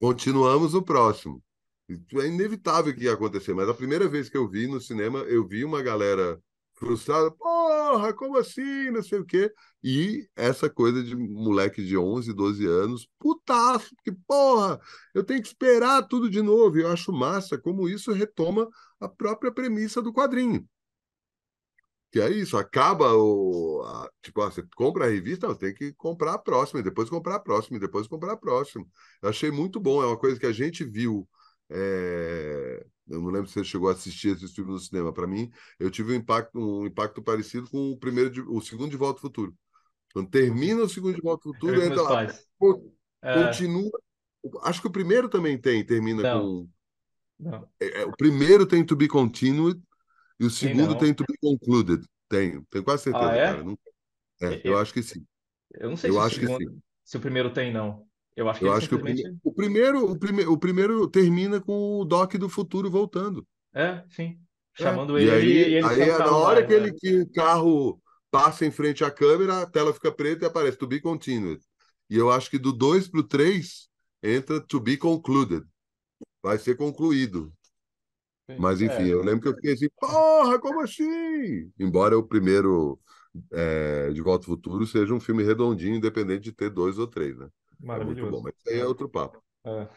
continuamos 0.00 0.74
o 0.74 0.82
próximo. 0.82 1.42
É 1.90 2.26
inevitável 2.26 2.94
que 2.94 3.04
ia 3.04 3.14
acontecer, 3.14 3.54
mas 3.54 3.68
a 3.68 3.74
primeira 3.74 4.08
vez 4.08 4.28
que 4.28 4.36
eu 4.36 4.48
vi 4.48 4.66
no 4.66 4.80
cinema, 4.80 5.20
eu 5.20 5.46
vi 5.46 5.64
uma 5.64 5.82
galera 5.82 6.38
frustrada, 6.74 7.30
porra, 7.30 8.12
como 8.12 8.36
assim, 8.36 8.90
não 8.90 9.02
sei 9.02 9.18
o 9.18 9.24
quê. 9.24 9.52
E 9.82 10.28
essa 10.36 10.70
coisa 10.70 11.02
de 11.02 11.16
moleque 11.16 11.84
de 11.84 11.96
11, 11.96 12.32
12 12.32 12.66
anos, 12.66 13.08
putaço, 13.18 13.94
porque, 13.96 14.12
porra, 14.26 14.78
eu 15.14 15.24
tenho 15.24 15.40
que 15.42 15.48
esperar 15.48 16.02
tudo 16.06 16.30
de 16.30 16.42
novo. 16.42 16.78
E 16.78 16.82
eu 16.82 16.88
acho 16.92 17.12
massa 17.12 17.58
como 17.58 17.88
isso 17.88 18.12
retoma 18.12 18.68
a 19.00 19.08
própria 19.08 19.50
premissa 19.50 20.00
do 20.02 20.12
quadrinho. 20.12 20.66
Que 22.10 22.20
é 22.20 22.30
isso, 22.30 22.56
acaba 22.56 23.12
o. 23.14 23.82
a- 23.84 24.10
tipo, 24.22 24.40
ah, 24.42 24.50
você 24.50 24.62
compra 24.76 25.04
a 25.06 25.08
revista, 25.10 25.46
você 25.48 25.58
tem 25.58 25.74
que 25.74 25.92
comprar 25.94 26.34
a 26.34 26.38
próxima, 26.38 26.80
e 26.80 26.82
depois 26.82 27.10
comprar 27.10 27.36
a 27.36 27.40
próxima, 27.40 27.76
e 27.76 27.80
depois 27.80 28.06
comprar 28.08 28.32
a 28.32 28.36
próxima. 28.36 28.86
Eu 29.22 29.28
achei 29.28 29.50
muito 29.50 29.78
bom, 29.78 30.02
é 30.02 30.06
uma 30.06 30.16
coisa 30.18 30.38
que 30.40 30.46
a 30.46 30.52
gente 30.52 30.84
viu. 30.84 31.28
é, 31.70 32.86
Eu 33.08 33.20
não 33.22 33.30
lembro 33.30 33.46
se 33.48 33.54
você 33.54 33.64
chegou 33.64 33.88
a 33.88 33.92
assistir 33.92 34.36
esse 34.36 34.48
filme 34.54 34.70
no 34.72 34.78
cinema. 34.78 35.12
Para 35.12 35.26
mim, 35.26 35.50
eu 35.78 35.90
tive 35.90 36.12
um 36.12 36.16
impacto, 36.16 36.58
um 36.58 36.86
impacto 36.86 37.22
parecido 37.22 37.68
com 37.70 37.90
o 37.92 37.96
primeiro, 37.98 38.30
de- 38.30 38.40
o 38.42 38.60
segundo 38.60 38.90
de 38.90 38.96
Volta 38.96 39.18
ao 39.18 39.22
Futuro. 39.22 39.54
Quando 40.12 40.30
termina 40.30 40.82
o 40.82 40.88
segundo 40.88 41.14
de 41.16 41.22
Volta 41.22 41.48
ao 41.48 41.54
vi 41.54 41.60
Futuro, 41.60 41.82
entra 41.82 42.02
lá, 42.02 42.26
É, 43.22 43.44
continua. 43.44 43.90
Acho 44.62 44.80
que 44.80 44.86
o 44.88 44.92
primeiro 44.92 45.28
também 45.28 45.58
tem, 45.60 45.84
termina 45.84 46.22
não, 46.22 46.42
com. 46.42 46.68
não, 47.38 47.68
é, 47.80 48.02
é, 48.02 48.06
o 48.06 48.12
primeiro 48.16 48.66
tem 48.66 48.84
To 48.84 48.96
Be 48.96 49.08
Continued 49.08 49.80
e 50.40 50.44
o 50.46 50.50
segundo 50.50 50.96
tem. 50.96 51.14
To 51.14 51.24
Be 51.28 51.36
Concluded. 51.40 52.04
Tenho, 52.28 52.64
tenho 52.70 52.84
quase 52.84 53.04
Ah, 53.04 53.04
certeza, 53.04 53.40
cara. 53.40 53.62
é? 53.62 53.62
Não 53.62 53.78
É, 54.42 54.60
eu 54.64 54.72
Eu, 54.72 54.78
acho 54.78 54.92
que 54.92 55.02
sim. 55.02 55.26
eu 55.72 55.90
não 55.90 55.96
sei 55.96 56.10
Eu 56.10 56.14
se 56.14 56.20
o 56.20 56.22
acho 56.22 56.38
que 56.40 56.48
sim. 56.48 56.56
segundo, 56.56 56.80
se 57.04 57.16
o 57.16 57.20
primeiro 57.20 57.52
tem, 57.52 57.72
não. 57.72 58.08
Eu 58.36 58.48
acho 58.48 58.62
que 58.62 58.66
Eu 58.66 58.72
acho 58.72 58.88
que 58.88 58.94
o, 58.94 58.98
simplesmente. 58.98 59.22
prime... 59.22 59.40
o 59.42 59.52
primeiro, 59.52 60.10
o, 60.10 60.18
prime... 60.18 60.44
o 60.46 60.56
primeiro 60.58 61.08
termina 61.08 61.60
com 61.60 61.98
o 62.00 62.04
Doc 62.04 62.34
do 62.36 62.48
futuro 62.48 62.90
voltando. 62.90 63.46
É, 63.74 64.04
sim. 64.10 64.40
É. 64.78 64.82
Chamando 64.82 65.18
E 65.18 65.28
ele 65.28 65.30
aí, 65.30 65.74
e 65.74 65.74
ele 65.74 66.02
aí 66.02 66.08
é 66.10 66.18
na 66.18 66.36
hora 66.36 66.62
vai, 66.62 66.66
que, 66.66 66.72
ele, 66.72 66.92
né? 66.92 66.92
que 66.92 67.22
o 67.22 67.30
carro 67.32 68.00
passa 68.30 68.64
em 68.66 68.70
frente 68.70 69.04
à 69.04 69.10
câmera, 69.10 69.62
a 69.62 69.66
tela 69.70 69.92
fica 69.92 70.12
preta 70.12 70.44
e 70.44 70.48
aparece 70.48 70.78
To 70.78 70.86
Be 70.86 71.00
Continued. 71.00 71.60
E 72.10 72.16
eu 72.16 72.30
acho 72.30 72.50
que 72.50 72.58
do 72.58 72.72
2 72.72 73.08
para 73.08 73.20
o 73.20 73.24
3 73.24 73.88
entra 74.22 74.60
To 74.60 74.80
Be 74.80 74.96
Concluded. 74.96 75.64
Vai 76.42 76.58
ser 76.58 76.76
concluído. 76.76 77.52
Mas 78.56 78.80
enfim, 78.80 79.02
É, 79.04 79.12
eu 79.12 79.22
lembro 79.22 79.40
que 79.42 79.48
eu 79.48 79.54
fiquei 79.54 79.72
assim, 79.72 79.88
porra, 80.00 80.58
como 80.58 80.80
assim? 80.80 81.72
Embora 81.78 82.16
o 82.18 82.22
primeiro 82.22 82.98
é, 83.52 84.10
De 84.10 84.20
Volta 84.22 84.44
ao 84.44 84.54
Futuro 84.56 84.86
seja 84.86 85.14
um 85.14 85.20
filme 85.20 85.42
redondinho, 85.42 85.96
independente 85.96 86.44
de 86.44 86.52
ter 86.52 86.70
dois 86.70 86.98
ou 86.98 87.06
três, 87.06 87.36
né? 87.36 87.48
É 87.92 88.00
muito 88.00 88.26
bom, 88.26 88.40
maravilhoso. 88.40 88.42
mas 88.42 88.54
isso 88.58 88.68
aí 88.70 88.80
é 88.80 88.86
outro 88.86 89.08
papo. 89.08 89.42
É. 89.64 89.88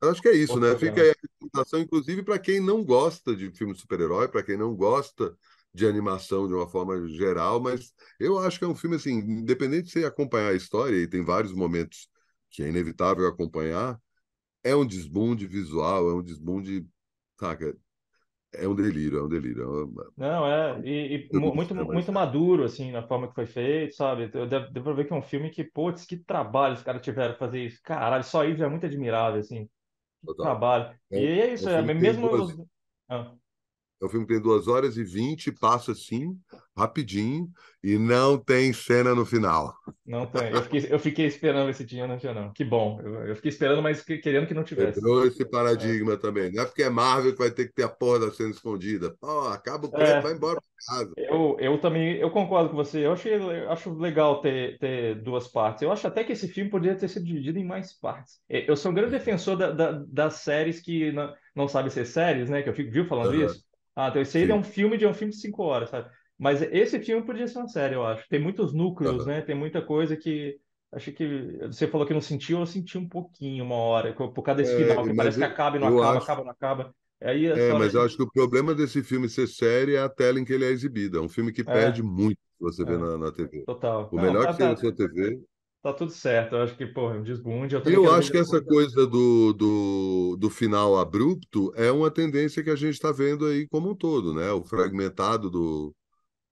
Eu 0.00 0.10
acho 0.10 0.20
que 0.20 0.28
é 0.28 0.36
isso, 0.36 0.60
né? 0.60 0.76
Fica 0.76 1.00
aí 1.00 1.10
a 1.10 1.14
recomendação, 1.20 1.80
inclusive, 1.80 2.22
para 2.22 2.38
quem 2.38 2.60
não 2.60 2.84
gosta 2.84 3.34
de 3.34 3.50
filme 3.52 3.72
de 3.72 3.80
super-herói, 3.80 4.28
para 4.28 4.42
quem 4.42 4.56
não 4.56 4.74
gosta 4.76 5.36
de 5.72 5.86
animação 5.86 6.46
de 6.46 6.54
uma 6.54 6.68
forma 6.68 7.08
geral, 7.08 7.60
mas 7.60 7.92
eu 8.20 8.38
acho 8.38 8.58
que 8.58 8.64
é 8.64 8.68
um 8.68 8.74
filme 8.76 8.96
assim, 8.96 9.14
independente 9.14 9.86
de 9.86 9.92
você 9.92 10.04
acompanhar 10.04 10.50
a 10.50 10.54
história, 10.54 10.96
e 10.96 11.08
tem 11.08 11.24
vários 11.24 11.52
momentos 11.52 12.08
que 12.50 12.62
é 12.62 12.68
inevitável 12.68 13.26
acompanhar, 13.26 13.98
é 14.62 14.74
um 14.76 14.86
desbunde 14.86 15.46
visual, 15.46 16.10
é 16.10 16.14
um 16.14 16.22
desbunde, 16.22 16.86
saca? 17.38 17.76
É 18.56 18.68
um 18.68 18.74
delírio, 18.74 19.18
é 19.18 19.22
um 19.24 19.28
delírio. 19.28 19.62
É 19.62 19.66
uma... 19.66 20.12
Não, 20.16 20.46
é, 20.46 20.80
e, 20.84 21.28
e 21.32 21.36
muito, 21.36 21.74
muito 21.74 22.12
maduro, 22.12 22.64
assim, 22.64 22.92
na 22.92 23.02
forma 23.02 23.26
que 23.28 23.34
foi 23.34 23.46
feito, 23.46 23.96
sabe? 23.96 24.28
Deu, 24.28 24.46
deu 24.46 24.82
pra 24.82 24.92
ver 24.92 25.06
que 25.06 25.12
é 25.12 25.16
um 25.16 25.22
filme 25.22 25.50
que, 25.50 25.64
putz, 25.64 26.06
que 26.06 26.16
trabalho 26.16 26.74
os 26.74 26.82
caras 26.82 27.02
tiveram 27.02 27.34
fazer 27.34 27.64
isso. 27.64 27.80
Caralho, 27.82 28.22
só 28.22 28.44
isso 28.44 28.62
é 28.62 28.68
muito 28.68 28.86
admirável, 28.86 29.40
assim. 29.40 29.64
Que 30.20 30.26
Total. 30.26 30.46
trabalho. 30.46 30.98
É, 31.10 31.20
e 31.20 31.40
é 31.40 31.54
isso, 31.54 31.68
é, 31.68 31.78
é 31.78 31.82
mesmo... 31.82 32.28
Duas... 32.28 32.56
Ah. 33.08 33.32
É 34.02 34.06
um 34.06 34.08
filme 34.08 34.26
que 34.26 34.32
tem 34.32 34.42
duas 34.42 34.68
horas 34.68 34.96
e 34.96 35.04
vinte, 35.04 35.52
passa 35.52 35.92
assim, 35.92 36.36
rapidinho, 36.76 37.48
e 37.82 37.96
não 37.96 38.36
tem 38.36 38.72
cena 38.72 39.14
no 39.14 39.24
final. 39.24 39.74
Não 40.04 40.26
tem. 40.26 40.50
Eu 40.50 40.62
fiquei, 40.62 40.86
eu 40.90 40.98
fiquei 40.98 41.26
esperando 41.26 41.70
esse 41.70 41.84
dia, 41.84 42.06
não 42.06 42.18
tinha, 42.18 42.34
não. 42.34 42.52
Que 42.52 42.64
bom. 42.64 43.00
Eu, 43.02 43.28
eu 43.28 43.36
fiquei 43.36 43.50
esperando, 43.50 43.82
mas 43.82 44.02
querendo 44.02 44.46
que 44.46 44.54
não 44.54 44.64
tivesse. 44.64 44.94
Quebrou 44.94 45.26
esse 45.26 45.44
paradigma 45.44 46.14
é. 46.14 46.16
também. 46.16 46.52
Não 46.52 46.62
é 46.62 46.66
porque 46.66 46.82
é 46.82 46.90
Marvel 46.90 47.32
que 47.32 47.38
vai 47.38 47.50
ter 47.50 47.66
que 47.66 47.74
ter 47.74 47.84
a 47.84 47.88
porra 47.88 48.20
da 48.20 48.30
cena 48.30 48.50
escondida. 48.50 49.14
Pô, 49.20 49.48
acaba 49.48 49.86
o 49.86 50.02
é. 50.02 50.20
vai 50.20 50.32
embora 50.32 50.60
pra 50.60 50.96
casa. 50.96 51.12
Eu, 51.16 51.56
eu 51.60 51.78
também, 51.78 52.16
eu 52.16 52.30
concordo 52.30 52.70
com 52.70 52.76
você. 52.76 53.06
Eu, 53.06 53.12
achei, 53.12 53.34
eu 53.34 53.70
acho 53.70 53.92
legal 53.94 54.40
ter, 54.40 54.78
ter 54.78 55.22
duas 55.22 55.46
partes. 55.46 55.82
Eu 55.82 55.92
acho 55.92 56.06
até 56.06 56.24
que 56.24 56.32
esse 56.32 56.48
filme 56.48 56.70
poderia 56.70 56.96
ter 56.98 57.08
sido 57.08 57.24
dividido 57.24 57.58
em 57.58 57.64
mais 57.64 57.92
partes. 57.92 58.40
Eu 58.48 58.76
sou 58.76 58.90
um 58.90 58.94
grande 58.94 59.12
defensor 59.12 59.56
da, 59.56 59.70
da, 59.70 59.92
das 60.08 60.34
séries 60.34 60.80
que 60.80 61.12
não, 61.12 61.32
não 61.54 61.68
sabem 61.68 61.90
ser 61.90 62.06
séries, 62.06 62.50
né? 62.50 62.62
Que 62.62 62.68
eu 62.68 62.74
fico, 62.74 62.90
viu 62.90 63.06
falando 63.06 63.34
uhum. 63.34 63.46
isso. 63.46 63.62
Ah, 63.96 64.08
então 64.08 64.22
esse 64.22 64.38
aí 64.38 64.50
é 64.50 64.54
um 64.54 64.62
filme 64.62 64.96
de 64.96 65.06
um 65.06 65.14
filme 65.14 65.32
de 65.32 65.40
cinco 65.40 65.62
horas, 65.62 65.90
sabe? 65.90 66.10
Mas 66.38 66.60
esse 66.62 66.98
filme 67.00 67.24
podia 67.24 67.46
ser 67.46 67.58
uma 67.58 67.68
série, 67.68 67.94
eu 67.94 68.04
acho. 68.04 68.28
Tem 68.28 68.40
muitos 68.40 68.72
núcleos, 68.72 69.22
uhum. 69.22 69.26
né? 69.26 69.40
Tem 69.40 69.54
muita 69.54 69.80
coisa 69.80 70.16
que. 70.16 70.58
Acho 70.92 71.10
que 71.12 71.58
você 71.62 71.88
falou 71.88 72.06
que 72.06 72.14
não 72.14 72.20
sentiu, 72.20 72.60
eu 72.60 72.66
senti 72.66 72.96
um 72.96 73.08
pouquinho 73.08 73.64
uma 73.64 73.74
hora, 73.74 74.12
por 74.12 74.42
causa 74.42 74.62
desse 74.62 74.74
é, 74.74 74.86
final, 74.86 75.04
que 75.04 75.14
parece 75.14 75.38
que 75.38 75.44
acaba 75.44 75.76
e 75.76 75.80
não 75.80 75.88
acaba, 75.88 76.18
acho... 76.18 76.24
acaba, 76.24 76.44
não 76.44 76.50
acaba. 76.50 76.94
Aí 77.20 77.46
é, 77.46 77.72
mas 77.72 77.94
eu 77.94 78.02
acho 78.02 78.16
que 78.16 78.22
o 78.22 78.30
problema 78.30 78.74
desse 78.74 79.02
filme 79.02 79.28
ser 79.28 79.48
série 79.48 79.96
é 79.96 80.00
a 80.00 80.08
tela 80.08 80.38
em 80.38 80.44
que 80.44 80.52
ele 80.52 80.64
é 80.64 80.68
exibido. 80.68 81.18
É 81.18 81.20
um 81.20 81.28
filme 81.28 81.52
que 81.52 81.62
é. 81.62 81.64
perde 81.64 82.02
muito 82.02 82.38
você 82.60 82.82
é. 82.82 82.86
vê 82.86 82.96
na, 82.96 83.18
na 83.18 83.32
TV. 83.32 83.64
Total. 83.64 84.08
O 84.12 84.16
melhor 84.16 84.34
não, 84.34 84.42
tá, 84.42 84.52
que 84.52 84.58
tá, 84.58 84.68
na 84.70 84.76
sua 84.76 84.94
TV 84.94 85.40
tá 85.84 85.92
tudo 85.92 86.10
certo. 86.10 86.56
Eu 86.56 86.62
acho 86.62 86.74
que, 86.74 86.86
pô, 86.86 87.10
é 87.12 87.18
um 87.18 87.22
desbunde. 87.22 87.74
Eu, 87.74 87.82
eu 87.84 88.14
acho 88.14 88.32
que 88.32 88.38
essa 88.38 88.58
coisa 88.62 89.06
do, 89.06 89.52
do, 89.52 90.36
do 90.40 90.48
final 90.48 90.96
abrupto 90.96 91.74
é 91.76 91.92
uma 91.92 92.10
tendência 92.10 92.64
que 92.64 92.70
a 92.70 92.74
gente 92.74 92.94
está 92.94 93.12
vendo 93.12 93.44
aí 93.44 93.68
como 93.68 93.90
um 93.90 93.94
todo, 93.94 94.32
né? 94.32 94.50
O 94.50 94.64
fragmentado 94.64 95.50
do, 95.50 95.94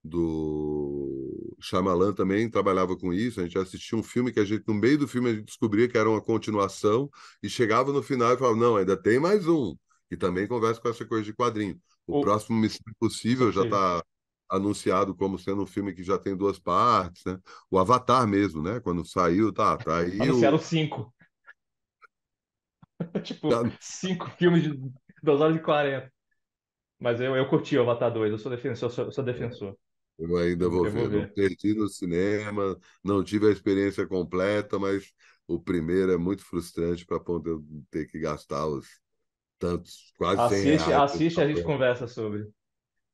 do 0.05 1.57
Shyamalan 1.59 2.12
também 2.12 2.51
trabalhava 2.51 2.95
com 2.95 3.11
isso. 3.11 3.40
A 3.40 3.45
gente 3.45 3.57
assistia 3.57 3.99
um 3.99 4.03
filme 4.03 4.31
que 4.31 4.38
a 4.38 4.45
gente, 4.45 4.64
no 4.68 4.75
meio 4.75 4.99
do 4.99 5.09
filme, 5.09 5.31
a 5.31 5.35
gente 5.35 5.47
descobria 5.47 5.88
que 5.88 5.97
era 5.97 6.11
uma 6.11 6.21
continuação 6.21 7.09
e 7.42 7.49
chegava 7.49 7.90
no 7.90 8.03
final 8.03 8.35
e 8.35 8.37
falava, 8.37 8.57
não, 8.57 8.77
ainda 8.77 9.01
tem 9.01 9.18
mais 9.18 9.49
um. 9.49 9.75
E 10.11 10.16
também 10.16 10.47
conversa 10.47 10.79
com 10.79 10.90
essa 10.90 11.07
coisa 11.07 11.25
de 11.25 11.33
quadrinho. 11.33 11.81
O, 12.07 12.18
o... 12.18 12.21
próximo 12.21 12.59
Missão 12.59 12.83
Impossível 12.87 13.51
já 13.51 13.64
está 13.64 14.05
anunciado 14.52 15.14
como 15.14 15.38
sendo 15.38 15.62
um 15.62 15.66
filme 15.66 15.94
que 15.94 16.02
já 16.02 16.18
tem 16.18 16.36
duas 16.36 16.58
partes, 16.58 17.24
né? 17.24 17.38
O 17.70 17.78
Avatar 17.78 18.26
mesmo, 18.26 18.62
né? 18.62 18.80
Quando 18.80 19.04
saiu, 19.04 19.52
tá, 19.52 19.76
tá 19.78 19.98
aí. 19.98 20.20
Anunciaram 20.20 20.58
o... 20.58 20.60
cinco. 20.60 21.14
tipo, 23.24 23.48
tá... 23.48 23.62
cinco 23.80 24.30
filmes 24.32 24.62
de 24.62 24.92
duas 25.22 25.40
horas 25.40 25.56
e 25.56 25.60
quarenta. 25.60 26.12
Mas 27.00 27.20
eu, 27.20 27.34
eu 27.34 27.48
curti 27.48 27.76
o 27.76 27.82
Avatar 27.82 28.12
2, 28.12 28.30
eu 28.30 28.38
sou 28.38 28.50
defensor, 28.50 28.88
eu 28.88 28.92
sou, 28.92 29.10
sou 29.10 29.24
defensor. 29.24 29.76
Eu 30.18 30.36
ainda 30.36 30.68
vou, 30.68 30.86
eu 30.86 30.92
ver. 30.92 31.00
vou 31.00 31.08
ver. 31.08 31.22
Não 31.22 31.34
perdi 31.34 31.74
no 31.74 31.88
cinema, 31.88 32.78
não 33.02 33.24
tive 33.24 33.48
a 33.48 33.50
experiência 33.50 34.06
completa, 34.06 34.78
mas 34.78 35.12
o 35.48 35.58
primeiro 35.58 36.12
é 36.12 36.16
muito 36.16 36.44
frustrante 36.44 37.04
para 37.04 37.18
poder 37.18 37.58
ter 37.90 38.06
que 38.06 38.20
gastar 38.20 38.66
os 38.66 38.86
tantos, 39.58 40.12
quase 40.16 40.40
assiste, 40.40 40.78
100 40.78 40.88
reais. 40.88 41.12
Assiste, 41.12 41.40
a 41.40 41.48
gente 41.48 41.62
conversa 41.62 42.06
sobre. 42.06 42.48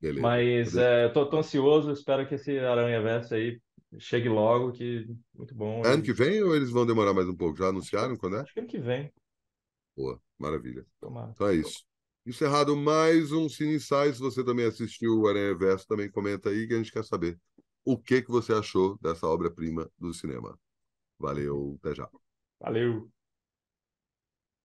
Beleza. 0.00 0.20
Mas 0.22 0.76
é, 0.76 1.04
eu 1.06 1.12
tô, 1.12 1.26
tô, 1.26 1.38
ansioso, 1.38 1.90
espero 1.90 2.26
que 2.26 2.34
esse 2.34 2.58
Aranha 2.58 3.02
Verso 3.02 3.34
aí 3.34 3.60
chegue 3.98 4.28
logo, 4.28 4.72
que 4.72 5.06
muito 5.34 5.54
bom. 5.54 5.84
É 5.84 5.92
ano 5.92 6.02
que 6.02 6.12
vem 6.12 6.42
ou 6.42 6.54
eles 6.54 6.70
vão 6.70 6.86
demorar 6.86 7.12
mais 7.12 7.28
um 7.28 7.34
pouco? 7.34 7.58
Já 7.58 7.68
anunciaram 7.68 8.16
quando 8.16 8.36
é? 8.36 8.40
Acho 8.40 8.54
que 8.54 8.60
ano 8.60 8.68
que 8.68 8.78
vem. 8.78 9.12
Boa, 9.96 10.20
maravilha. 10.38 10.86
Tomara. 11.00 11.32
Então 11.32 11.48
é 11.48 11.56
isso. 11.56 11.84
Encerrado 12.24 12.76
mais 12.76 13.32
um 13.32 13.48
Cine 13.48 13.74
Insights. 13.74 14.20
Você 14.20 14.44
também 14.44 14.66
assistiu 14.66 15.18
o 15.18 15.26
Aranha 15.26 15.56
Verso, 15.56 15.86
também 15.86 16.10
comenta 16.10 16.50
aí 16.50 16.68
que 16.68 16.74
a 16.74 16.76
gente 16.76 16.92
quer 16.92 17.04
saber 17.04 17.38
o 17.84 17.96
que, 17.96 18.22
que 18.22 18.30
você 18.30 18.52
achou 18.52 18.98
dessa 19.00 19.26
obra-prima 19.26 19.90
do 19.98 20.12
cinema. 20.12 20.56
Valeu, 21.18 21.76
até 21.80 21.94
já. 21.94 22.08
Valeu. 22.60 23.10